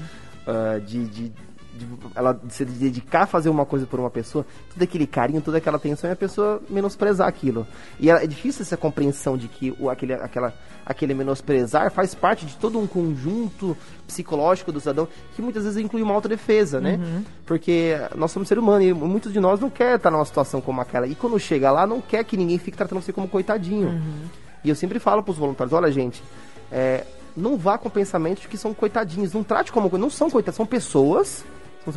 Ah, 0.47 0.79
de, 0.79 1.05
de, 1.07 1.29
de 1.29 1.87
ela 2.15 2.39
se 2.49 2.65
dedicar 2.65 3.23
a 3.23 3.27
fazer 3.27 3.49
uma 3.49 3.65
coisa 3.65 3.87
por 3.87 3.99
uma 3.99 4.11
pessoa, 4.11 4.45
todo 4.73 4.83
aquele 4.83 5.07
carinho, 5.07 5.41
toda 5.41 5.59
aquela 5.59 5.77
atenção 5.77 6.11
e 6.11 6.13
a 6.13 6.17
pessoa 6.17 6.61
menosprezar 6.69 7.27
aquilo. 7.27 7.67
E 7.99 8.11
é 8.11 8.27
difícil 8.27 8.63
essa 8.63 8.77
compreensão 8.77 9.39
de 9.39 9.49
que 9.49 9.75
o, 9.79 9.89
aquele, 9.89 10.13
aquela, 10.13 10.53
aquele 10.85 11.15
menosprezar 11.15 11.91
faz 11.91 12.15
parte 12.15 12.45
de 12.45 12.57
todo 12.57 12.79
um 12.79 12.87
conjunto 12.87 13.77
psicológico 14.07 14.71
do 14.71 14.81
cidadão 14.81 15.09
que 15.35 15.41
muitas 15.41 15.65
vezes 15.65 15.79
inclui 15.79 16.03
uma 16.03 16.13
autodefesa, 16.15 16.79
né? 16.81 17.01
Porque 17.47 17.95
nós 18.15 18.31
somos 18.31 18.49
seres 18.49 18.63
humanos 18.63 18.87
e 18.87 18.93
muitos 18.93 19.33
de 19.33 19.41
nós 19.41 19.61
não 19.61 19.71
quer 19.71 19.97
estar 19.97 20.11
numa 20.11 20.25
situação 20.25 20.61
como 20.61 20.81
aquela. 20.81 21.07
E 21.07 21.15
quando 21.15 21.39
chega 21.39 21.71
lá, 21.71 21.87
não 21.87 22.01
quer 22.03 22.23
que 22.25 22.37
ninguém 22.37 22.59
fique 22.59 22.77
tratando 22.77 23.01
você 23.01 23.13
como 23.13 23.27
coitadinho. 23.27 24.03
E 24.65 24.69
eu 24.69 24.75
sempre 24.77 24.99
falo 24.99 25.23
pros 25.23 25.37
voluntários, 25.37 25.73
olha 25.73 25.91
gente, 25.91 26.23
é, 26.71 27.05
não 27.37 27.57
vá 27.57 27.77
com 27.79 27.91
pensamento 27.91 28.43
de 28.43 28.49
que 28.49 28.57
são 28.57 28.73
coitadinhos, 28.75 29.33
não 29.33 29.43
trate 29.43 29.73
como, 29.73 29.89
não 29.99 30.11
são 30.11 30.31
coitados, 30.31 30.57
são 30.57 30.67
pessoas, 30.67 31.45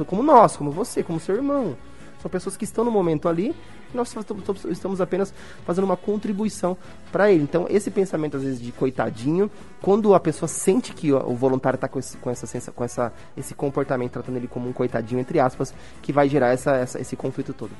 como 0.07 0.23
nós, 0.23 0.55
como 0.57 0.71
você, 0.71 1.03
como 1.03 1.19
seu 1.19 1.35
irmão. 1.35 1.75
São 2.21 2.31
pessoas 2.31 2.57
que 2.57 2.63
estão 2.63 2.83
no 2.83 2.89
momento 2.89 3.29
ali 3.29 3.53
e 3.93 3.95
nós 3.95 4.11
estamos- 4.15 4.99
apenas 4.99 5.31
fazendo 5.63 5.83
uma 5.83 5.95
contribuição 5.95 6.75
para 7.11 7.31
ele. 7.31 7.43
Então, 7.43 7.67
esse 7.69 7.91
pensamento, 7.91 8.35
às 8.37 8.41
vezes, 8.41 8.59
de 8.59 8.71
coitadinho, 8.71 9.51
quando 9.79 10.15
a 10.15 10.19
pessoa 10.19 10.49
sente 10.49 10.91
que 10.91 11.13
o 11.13 11.35
voluntário 11.35 11.75
está 11.77 11.87
com, 11.87 11.99
esse, 11.99 12.17
com, 12.17 12.31
essa, 12.31 12.71
com 12.71 12.83
essa, 12.83 13.13
esse 13.37 13.53
comportamento, 13.53 14.13
tratando 14.13 14.37
ele 14.37 14.47
como 14.47 14.67
um 14.67 14.73
coitadinho, 14.73 15.21
entre 15.21 15.39
aspas, 15.39 15.71
que 16.01 16.11
vai 16.11 16.27
gerar 16.27 16.47
essa, 16.47 16.75
essa- 16.77 16.99
esse 16.99 17.15
conflito 17.15 17.53
todo. 17.53 17.71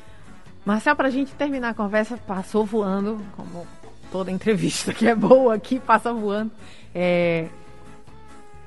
Marcel, 0.63 0.95
pra 0.95 1.09
gente 1.09 1.33
terminar 1.33 1.69
a 1.69 1.73
conversa, 1.73 2.15
passou 2.17 2.65
voando, 2.65 3.19
como 3.35 3.65
toda 4.15 4.31
entrevista 4.31 4.93
que 4.93 5.05
é 5.05 5.13
boa 5.13 5.55
aqui, 5.55 5.77
passa 5.77 6.13
voando. 6.13 6.49
É, 6.93 7.47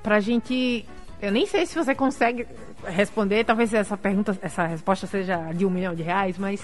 pra 0.03 0.21
gente. 0.21 0.85
Eu 1.23 1.33
nem 1.33 1.47
sei 1.47 1.65
se 1.65 1.75
você 1.75 1.95
consegue 1.95 2.47
responder, 2.85 3.45
talvez 3.45 3.73
essa 3.73 3.97
pergunta, 3.97 4.39
essa 4.43 4.67
resposta 4.67 5.07
seja 5.07 5.51
de 5.53 5.65
um 5.65 5.71
milhão 5.71 5.95
de 5.95 6.03
reais, 6.03 6.37
mas 6.37 6.63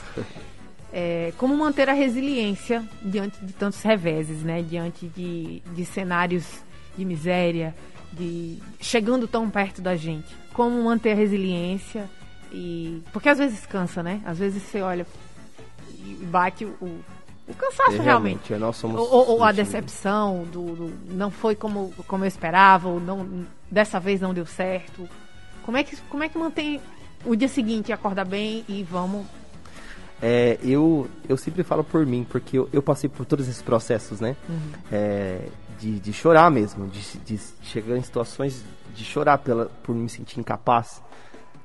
é, 0.93 1.32
como 1.39 1.57
manter 1.57 1.89
a 1.89 1.95
resiliência 1.95 2.85
diante 3.03 3.43
de 3.43 3.55
tantos 3.55 3.80
reveses, 3.80 4.43
né? 4.43 4.61
Diante 4.61 5.09
de, 5.09 5.62
de 5.74 5.85
cenários 5.87 6.45
de 6.95 7.07
miséria, 7.07 7.74
de 8.12 8.59
chegando 8.78 9.26
tão 9.26 9.49
perto 9.49 9.80
da 9.80 9.97
gente. 9.97 10.37
Como 10.53 10.85
manter 10.85 11.12
a 11.12 11.14
resiliência 11.14 12.09
e 12.53 13.03
porque 13.14 13.30
às 13.30 13.39
vezes 13.39 13.64
cansa, 13.64 14.03
né? 14.03 14.20
Às 14.26 14.39
vezes 14.39 14.62
você 14.62 14.82
olha 14.82 15.07
e 15.89 16.22
bate 16.26 16.66
o, 16.66 17.03
o 17.47 17.55
cansaço 17.55 17.92
É, 17.97 18.03
realmente. 18.03 18.53
é, 18.55 18.59
nós 18.59 18.76
somos 18.76 18.99
Ou, 19.01 19.30
ou- 19.30 19.45
a 19.45 19.53
decepção 19.53 20.45
do, 20.45 20.74
do- 20.74 20.92
não 21.14 21.30
foi 21.30 21.55
como, 21.55 21.92
como 22.07 22.24
eu 22.24 22.28
esperava, 22.28 22.88
ou 22.88 22.99
não, 23.01 23.47
dessa 23.70 24.01
vez 24.01 24.20
não 24.20 24.32
deu 24.32 24.47
certo. 24.47 25.09
Como 25.62 25.76
é 25.76 25.84
que, 25.84 25.97
como 26.09 26.22
é 26.22 26.28
que 26.28 26.38
mantém 26.38 26.80
o 27.24 27.34
dia 27.34 27.49
seguinte 27.49 27.92
acordar 27.92 28.24
bem 28.24 28.64
e 28.68 28.82
vamos. 28.82 29.26
É, 30.22 30.59
eu, 30.62 31.09
eu 31.28 31.36
sempre 31.36 31.62
falo 31.62 31.84
por 31.84 32.07
mim, 32.07 32.26
porque 32.28 32.57
eu, 32.59 32.68
eu 32.72 32.82
passei 32.82 33.11
por 33.11 33.26
todos 33.26 33.47
esses 33.49 33.61
processos, 33.62 34.20
né? 34.20 34.36
É, 34.90 35.49
de, 35.78 35.99
de 36.01 36.12
chorar 36.12 36.51
mesmo, 36.51 36.86
de, 36.86 37.01
de 37.18 37.40
chegar 37.62 37.97
em 37.97 38.03
situações 38.03 38.62
de 38.95 39.05
chorar 39.05 39.38
pela, 39.38 39.66
por 39.82 39.95
me 39.95 40.09
sentir 40.09 40.38
incapaz 40.40 41.03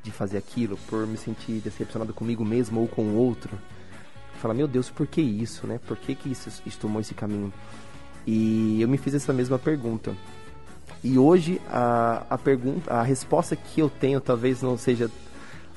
de 0.03 0.11
fazer 0.11 0.37
aquilo, 0.37 0.77
por 0.89 1.05
me 1.05 1.15
sentir 1.15 1.59
decepcionado 1.61 2.13
comigo 2.13 2.43
mesmo 2.43 2.81
ou 2.81 2.87
com 2.87 3.03
o 3.03 3.15
outro. 3.15 3.51
Falar, 4.39 4.53
meu 4.53 4.67
Deus, 4.67 4.89
por 4.89 5.05
que 5.05 5.21
isso, 5.21 5.67
né? 5.67 5.79
Por 5.85 5.97
que, 5.97 6.15
que 6.15 6.31
isso, 6.31 6.49
isso 6.65 6.79
tomou 6.79 7.01
esse 7.01 7.13
caminho? 7.13 7.53
E 8.25 8.81
eu 8.81 8.87
me 8.87 8.97
fiz 8.97 9.13
essa 9.13 9.33
mesma 9.33 9.59
pergunta. 9.59 10.15
E 11.03 11.17
hoje 11.17 11.61
a, 11.69 12.23
a 12.29 12.37
pergunta, 12.37 12.93
a 12.93 13.03
resposta 13.03 13.55
que 13.55 13.81
eu 13.81 13.89
tenho 13.89 14.19
talvez 14.19 14.61
não 14.61 14.77
seja 14.77 15.09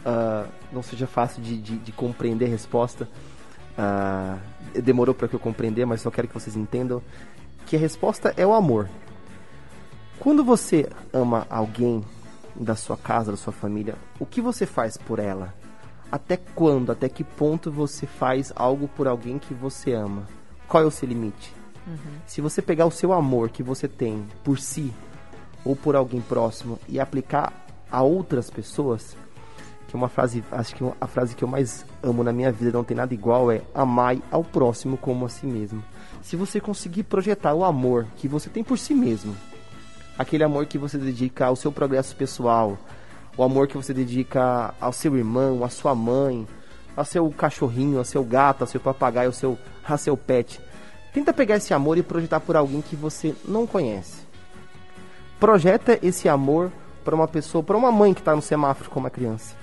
ah, 0.05 0.47
não 0.73 0.83
seja 0.83 1.07
fácil 1.07 1.43
de, 1.43 1.59
de, 1.59 1.79
de 1.79 1.93
compreender 1.93 2.47
a 2.47 2.49
resposta. 2.49 3.09
Ah, 3.77 4.39
demorou 4.75 5.15
para 5.15 5.29
que 5.29 5.35
eu 5.35 5.41
compreender, 5.41 5.87
mas 5.87 6.01
só 6.01 6.11
quero 6.11 6.29
que 6.29 6.35
vocês 6.35 6.57
entendam 6.57 7.03
que 7.67 7.77
a 7.77 7.79
resposta 7.79 8.35
é 8.37 8.47
o 8.47 8.53
amor. 8.53 8.89
Quando 10.19 10.45
você 10.45 10.89
ama 11.13 11.47
alguém 11.49 12.05
da 12.55 12.77
sua 12.77 12.97
casa, 12.97 13.31
da 13.31 13.37
sua 13.37 13.53
família, 13.53 13.95
o 14.19 14.27
que 14.27 14.41
você 14.41 14.67
faz 14.67 14.97
por 14.97 15.19
ela? 15.19 15.55
Até 16.13 16.37
quando, 16.37 16.93
até 16.93 17.09
que 17.09 17.25
ponto 17.25 17.73
você 17.73 18.07
faz 18.07 18.53
algo 18.55 18.87
por 18.87 19.09
alguém 19.09 19.39
que 19.39 19.55
você 19.55 19.95
ama? 19.95 20.29
Qual 20.69 20.83
é 20.83 20.87
o 20.87 20.91
seu 20.91 21.09
limite? 21.09 21.55
Se 22.27 22.43
você 22.43 22.61
pegar 22.61 22.85
o 22.85 22.91
seu 22.91 23.15
amor 23.15 23.49
que 23.49 23.63
você 23.63 23.89
tem 23.89 24.23
por 24.45 24.59
si 24.59 24.93
ou 25.65 25.75
por 25.75 25.97
alguém 25.97 26.21
próximo 26.21 26.79
e 26.87 27.01
aplicar 27.01 27.51
a 27.91 28.03
outras 28.03 28.51
pessoas, 28.51 29.17
que 29.89 29.97
é 29.97 29.99
uma 29.99 30.09
frase, 30.09 30.45
acho 30.53 30.75
que 30.75 30.85
a 31.01 31.07
frase 31.07 31.35
que 31.35 31.43
eu 31.43 31.49
mais 31.49 31.85
amo 32.03 32.23
na 32.23 32.33
minha 32.33 32.53
vida, 32.53 32.73
não 32.73 32.85
tem 32.85 32.97
nada 32.97 33.13
igual, 33.15 33.51
é 33.51 33.63
amai 33.75 34.23
ao 34.31 34.45
próximo 34.45 34.99
como 34.99 35.25
a 35.25 35.29
si 35.31 35.47
mesmo. 35.47 35.83
Se 36.23 36.37
você 36.37 36.61
conseguir 36.61 37.05
projetar 37.05 37.55
o 37.55 37.65
amor 37.65 38.07
que 38.17 38.29
você 38.29 38.51
tem 38.51 38.63
por 38.63 38.79
si 38.79 38.95
mesmo, 38.95 39.35
aquele 40.17 40.45
amor 40.45 40.67
que 40.67 40.79
você 40.79 40.99
dedica 40.99 41.47
ao 41.47 41.57
seu 41.57 41.73
progresso 41.73 42.15
pessoal, 42.15 42.79
o 43.37 43.43
amor 43.43 43.67
que 43.67 43.77
você 43.77 43.95
dedica 43.95 44.75
ao 44.81 44.93
seu 44.93 45.17
irmão, 45.17 45.65
à 45.65 45.69
sua 45.69 45.95
mãe, 45.95 46.47
ao 46.97 47.05
seu 47.05 47.31
cachorrinho, 47.31 47.99
ao 47.99 48.05
seu 48.05 48.23
gato, 48.23 48.63
ao 48.63 48.67
seu 48.67 48.81
papagaio, 48.81 49.29
ao 49.29 49.33
seu, 49.33 49.59
ao 49.87 49.99
seu 49.99 50.17
pet. 50.17 50.61
Tenta 51.13 51.33
pegar 51.33 51.57
esse 51.57 51.75
amor 51.75 51.99
e 51.99 52.03
projetar 52.03 52.41
por 52.41 52.57
alguém 52.57 52.81
que 52.81 52.97
você 52.97 53.35
não 53.47 53.67
conhece. 53.67 54.23
Projeta 55.39 55.99
esse 56.03 56.29
amor 56.29 56.71
para 57.05 57.15
uma 57.15 57.29
pessoa, 57.29 57.63
para 57.63 57.77
uma 57.77 57.91
mãe 57.91 58.15
que 58.15 58.21
está 58.21 58.35
no 58.35 58.43
semáforo 58.43 58.91
com 58.91 59.01
uma 59.01 59.11
criança. 59.11 59.55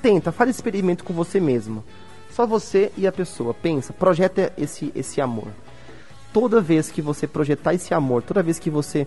Tenta, 0.00 0.32
faz 0.32 0.50
experimento 0.50 1.04
com 1.04 1.12
você 1.12 1.40
mesmo. 1.40 1.84
Só 2.30 2.46
você 2.46 2.92
e 2.96 3.06
a 3.06 3.12
pessoa. 3.12 3.54
Pensa, 3.54 3.92
projeta 3.92 4.52
esse, 4.56 4.92
esse 4.94 5.20
amor. 5.20 5.48
Toda 6.32 6.60
vez 6.60 6.90
que 6.90 7.00
você 7.00 7.26
projetar 7.26 7.74
esse 7.74 7.94
amor, 7.94 8.22
toda 8.22 8.42
vez 8.42 8.58
que 8.58 8.68
você 8.68 9.06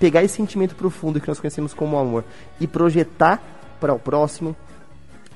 pegar 0.00 0.24
esse 0.24 0.34
sentimento 0.34 0.74
profundo 0.74 1.20
que 1.20 1.28
nós 1.28 1.38
conhecemos 1.38 1.74
como 1.74 1.98
amor 1.98 2.24
e 2.58 2.66
projetar 2.66 3.40
para 3.78 3.92
o 3.92 3.98
próximo, 3.98 4.56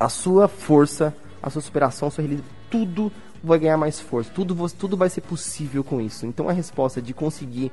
a 0.01 0.09
sua 0.09 0.49
força, 0.49 1.15
a 1.43 1.51
sua 1.51 1.61
superação, 1.61 2.09
a 2.09 2.11
sua 2.11 2.23
realidade, 2.23 2.49
tudo 2.71 3.13
vai 3.43 3.59
ganhar 3.59 3.77
mais 3.77 4.01
força, 4.01 4.31
tudo, 4.35 4.57
tudo 4.71 4.97
vai 4.97 5.11
ser 5.11 5.21
possível 5.21 5.85
com 5.85 6.01
isso. 6.01 6.25
Então 6.25 6.49
a 6.49 6.53
resposta 6.53 7.01
de 7.01 7.13
conseguir 7.13 7.71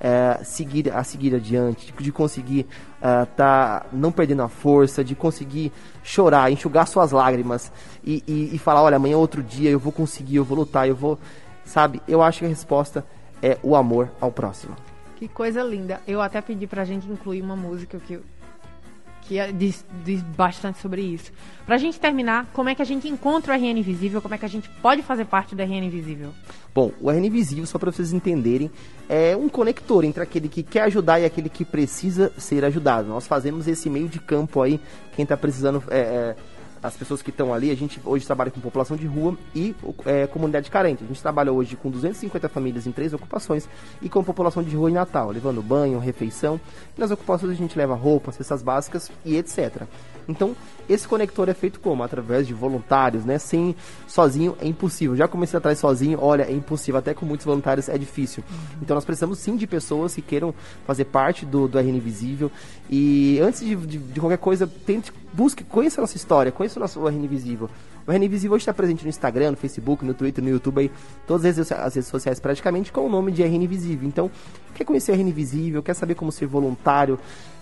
é, 0.00 0.40
seguir 0.44 0.92
a 0.92 1.02
seguir 1.04 1.34
adiante, 1.34 1.86
de, 1.86 2.04
de 2.04 2.12
conseguir 2.12 2.66
é, 3.00 3.24
tá 3.24 3.86
não 3.92 4.10
perdendo 4.10 4.42
a 4.42 4.48
força, 4.48 5.04
de 5.04 5.14
conseguir 5.14 5.72
chorar, 6.02 6.50
enxugar 6.50 6.88
suas 6.88 7.12
lágrimas 7.12 7.72
e, 8.04 8.22
e, 8.26 8.54
e 8.54 8.58
falar, 8.58 8.82
olha, 8.82 8.96
amanhã 8.96 9.14
é 9.14 9.16
outro 9.16 9.44
dia, 9.44 9.70
eu 9.70 9.78
vou 9.78 9.92
conseguir, 9.92 10.36
eu 10.36 10.44
vou 10.44 10.58
lutar, 10.58 10.88
eu 10.88 10.96
vou, 10.96 11.18
sabe? 11.64 12.02
Eu 12.06 12.20
acho 12.20 12.40
que 12.40 12.44
a 12.44 12.48
resposta 12.48 13.06
é 13.40 13.56
o 13.62 13.76
amor 13.76 14.10
ao 14.20 14.32
próximo. 14.32 14.76
Que 15.16 15.26
coisa 15.28 15.62
linda. 15.62 16.00
Eu 16.06 16.20
até 16.20 16.40
pedi 16.40 16.66
pra 16.66 16.84
gente 16.84 17.06
incluir 17.08 17.40
uma 17.40 17.56
música 17.56 17.98
que, 17.98 18.18
que 19.22 19.38
é- 19.38 19.50
diz, 19.50 19.84
diz 20.04 20.22
bastante 20.22 20.78
sobre 20.78 21.00
isso. 21.00 21.32
Pra 21.64 21.78
gente 21.78 21.98
terminar, 21.98 22.46
como 22.52 22.68
é 22.68 22.74
que 22.74 22.82
a 22.82 22.84
gente 22.84 23.08
encontra 23.08 23.54
o 23.54 23.56
RN 23.56 23.78
Invisível? 23.80 24.20
Como 24.20 24.34
é 24.34 24.38
que 24.38 24.44
a 24.44 24.48
gente 24.48 24.68
pode 24.82 25.02
fazer 25.02 25.24
parte 25.24 25.54
do 25.54 25.62
RN 25.62 25.86
Invisível? 25.86 26.32
Bom, 26.74 26.92
o 27.00 27.10
RN 27.10 27.26
Invisível, 27.26 27.64
só 27.66 27.78
para 27.78 27.90
vocês 27.90 28.12
entenderem, 28.12 28.70
é 29.08 29.34
um 29.34 29.48
conector 29.48 30.04
entre 30.04 30.22
aquele 30.22 30.48
que 30.48 30.62
quer 30.62 30.82
ajudar 30.82 31.18
e 31.18 31.24
aquele 31.24 31.48
que 31.48 31.64
precisa 31.64 32.30
ser 32.36 32.62
ajudado. 32.64 33.08
Nós 33.08 33.26
fazemos 33.26 33.66
esse 33.66 33.88
meio 33.88 34.08
de 34.08 34.20
campo 34.20 34.60
aí, 34.60 34.78
quem 35.14 35.22
está 35.22 35.36
precisando, 35.36 35.82
é, 35.88 35.98
é, 35.98 36.36
as 36.82 36.96
pessoas 36.96 37.22
que 37.22 37.30
estão 37.30 37.52
ali, 37.52 37.70
a 37.70 37.74
gente 37.74 38.00
hoje 38.04 38.26
trabalha 38.26 38.50
com 38.50 38.60
população 38.60 38.96
de 38.96 39.06
rua 39.06 39.36
e 39.54 39.74
é, 40.04 40.26
comunidade 40.26 40.70
carente. 40.70 41.04
A 41.04 41.06
gente 41.06 41.20
trabalha 41.20 41.52
hoje 41.52 41.76
com 41.76 41.90
250 41.90 42.48
famílias 42.48 42.86
em 42.86 42.92
três 42.92 43.12
ocupações 43.12 43.68
e 44.00 44.08
com 44.08 44.22
população 44.22 44.62
de 44.62 44.74
rua 44.74 44.90
em 44.90 44.94
Natal, 44.94 45.30
levando 45.30 45.62
banho, 45.62 45.98
refeição. 45.98 46.60
E 46.96 47.00
nas 47.00 47.10
ocupações 47.10 47.52
a 47.52 47.54
gente 47.54 47.76
leva 47.76 47.94
roupa, 47.94 48.32
cestas 48.32 48.62
básicas 48.62 49.10
e 49.24 49.36
etc. 49.36 49.82
Então, 50.28 50.56
esse 50.88 51.06
conector 51.06 51.48
é 51.48 51.54
feito 51.54 51.80
como? 51.80 52.02
Através 52.02 52.46
de 52.46 52.54
voluntários, 52.54 53.24
né? 53.24 53.38
Sem 53.38 53.74
sozinho 54.06 54.56
é 54.60 54.66
impossível. 54.66 55.16
Já 55.16 55.28
comecei 55.28 55.56
atrás 55.56 55.78
sozinho, 55.78 56.18
olha, 56.20 56.42
é 56.42 56.52
impossível. 56.52 56.98
Até 56.98 57.14
com 57.14 57.24
muitos 57.24 57.46
voluntários 57.46 57.88
é 57.88 57.96
difícil. 57.96 58.42
Então 58.82 58.94
nós 58.94 59.04
precisamos 59.04 59.38
sim 59.38 59.56
de 59.56 59.66
pessoas 59.66 60.14
que 60.14 60.22
queiram 60.22 60.54
fazer 60.86 61.04
parte 61.04 61.46
do, 61.46 61.68
do 61.68 61.78
RN 61.78 61.96
Invisível. 61.96 62.50
E 62.90 63.38
antes 63.40 63.60
de, 63.60 63.74
de, 63.76 63.98
de 63.98 64.20
qualquer 64.20 64.38
coisa, 64.38 64.66
tente, 64.84 65.12
busque, 65.36 65.62
conheça 65.62 66.00
a 66.00 66.02
nossa 66.02 66.16
história, 66.16 66.50
conheça 66.50 66.78
o 66.78 66.80
nosso 66.80 67.06
RN 67.06 67.24
Invisível. 67.24 67.68
O 68.06 68.10
RN 68.10 68.24
Invisível 68.24 68.54
hoje 68.54 68.62
está 68.62 68.72
presente 68.72 69.02
no 69.02 69.10
Instagram, 69.10 69.50
no 69.50 69.56
Facebook, 69.56 70.04
no 70.04 70.14
Twitter, 70.14 70.42
no 70.42 70.48
YouTube, 70.48 70.80
aí, 70.80 70.90
todas 71.26 71.58
as 71.58 71.70
as 71.70 71.94
redes 71.94 72.08
sociais 72.08 72.40
praticamente 72.40 72.90
com 72.90 73.02
o 73.02 73.08
nome 73.10 73.30
de 73.30 73.42
RN 73.42 73.64
Invisível. 73.64 74.08
Então, 74.08 74.30
quer 74.74 74.84
conhecer 74.84 75.12
o 75.12 75.14
RN 75.14 75.28
Invisível, 75.28 75.82
quer 75.82 75.94
saber 75.94 76.14
como 76.14 76.32
ser 76.32 76.46
voluntário, 76.46 77.18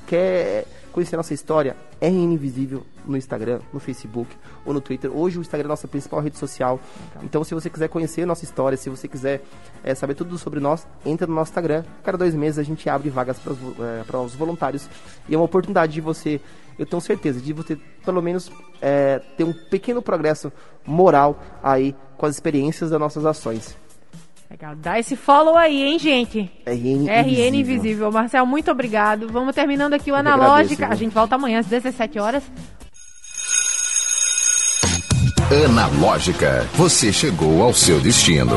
quer 0.06 0.66
conhecer 0.92 1.16
nossa 1.16 1.34
história, 1.34 1.76
RN 2.00 2.34
Invisível 2.34 2.84
no 3.04 3.16
Instagram, 3.16 3.60
no 3.72 3.80
Facebook 3.80 4.34
ou 4.64 4.72
no 4.72 4.80
Twitter. 4.80 5.10
Hoje 5.14 5.38
o 5.38 5.40
Instagram 5.40 5.66
é 5.66 5.68
a 5.68 5.70
nossa 5.70 5.88
principal 5.88 6.20
rede 6.20 6.38
social. 6.38 6.78
Então, 7.22 7.42
se 7.42 7.52
você 7.52 7.68
quiser 7.68 7.88
conhecer 7.88 8.24
nossa 8.24 8.44
história, 8.44 8.78
se 8.78 8.88
você 8.88 9.08
quiser 9.08 9.42
é, 9.82 9.94
saber 9.94 10.14
tudo 10.14 10.38
sobre 10.38 10.60
nós, 10.60 10.86
entra 11.04 11.26
no 11.26 11.34
nosso 11.34 11.50
Instagram. 11.50 11.84
Cada 12.02 12.16
dois 12.16 12.34
meses 12.34 12.58
a 12.58 12.62
gente 12.62 12.88
abre 12.88 13.10
vagas 13.10 13.38
para 13.38 13.52
é, 13.52 14.24
os 14.24 14.34
voluntários. 14.34 14.88
E 15.28 15.34
é 15.34 15.36
uma 15.36 15.44
oportunidade 15.44 15.92
de 15.92 16.00
você, 16.00 16.40
eu 16.78 16.86
tenho 16.86 17.00
certeza, 17.00 17.40
de 17.40 17.52
você 17.52 17.76
pelo 18.04 18.22
menos 18.22 18.50
é, 18.80 19.20
ter 19.36 19.44
um 19.44 19.52
pequeno 19.52 20.00
progresso 20.00 20.52
moral 20.86 21.42
aí 21.62 21.94
com 22.16 22.26
as 22.26 22.34
experiências 22.34 22.90
das 22.90 23.00
nossas 23.00 23.26
ações. 23.26 23.76
Legal. 24.54 24.76
Dá 24.76 25.00
esse 25.00 25.16
follow 25.16 25.56
aí, 25.56 25.82
hein, 25.82 25.98
gente? 25.98 26.48
RN, 26.64 27.08
RN 27.08 27.28
Invisível. 27.28 27.54
Invisível. 27.58 28.12
Marcel, 28.12 28.46
muito 28.46 28.70
obrigado. 28.70 29.26
Vamos 29.28 29.52
terminando 29.52 29.94
aqui 29.94 30.12
o 30.12 30.14
Eu 30.14 30.16
Analógica. 30.18 30.84
agradeço, 30.84 30.92
A 30.92 30.94
gente 30.94 31.12
volta 31.12 31.34
amanhã 31.34 31.58
às 31.58 31.66
17 31.66 32.20
horas. 32.20 32.44
Analógica, 35.50 36.68
você 36.74 37.12
chegou 37.12 37.64
ao 37.64 37.74
seu 37.74 37.98
destino. 38.00 38.54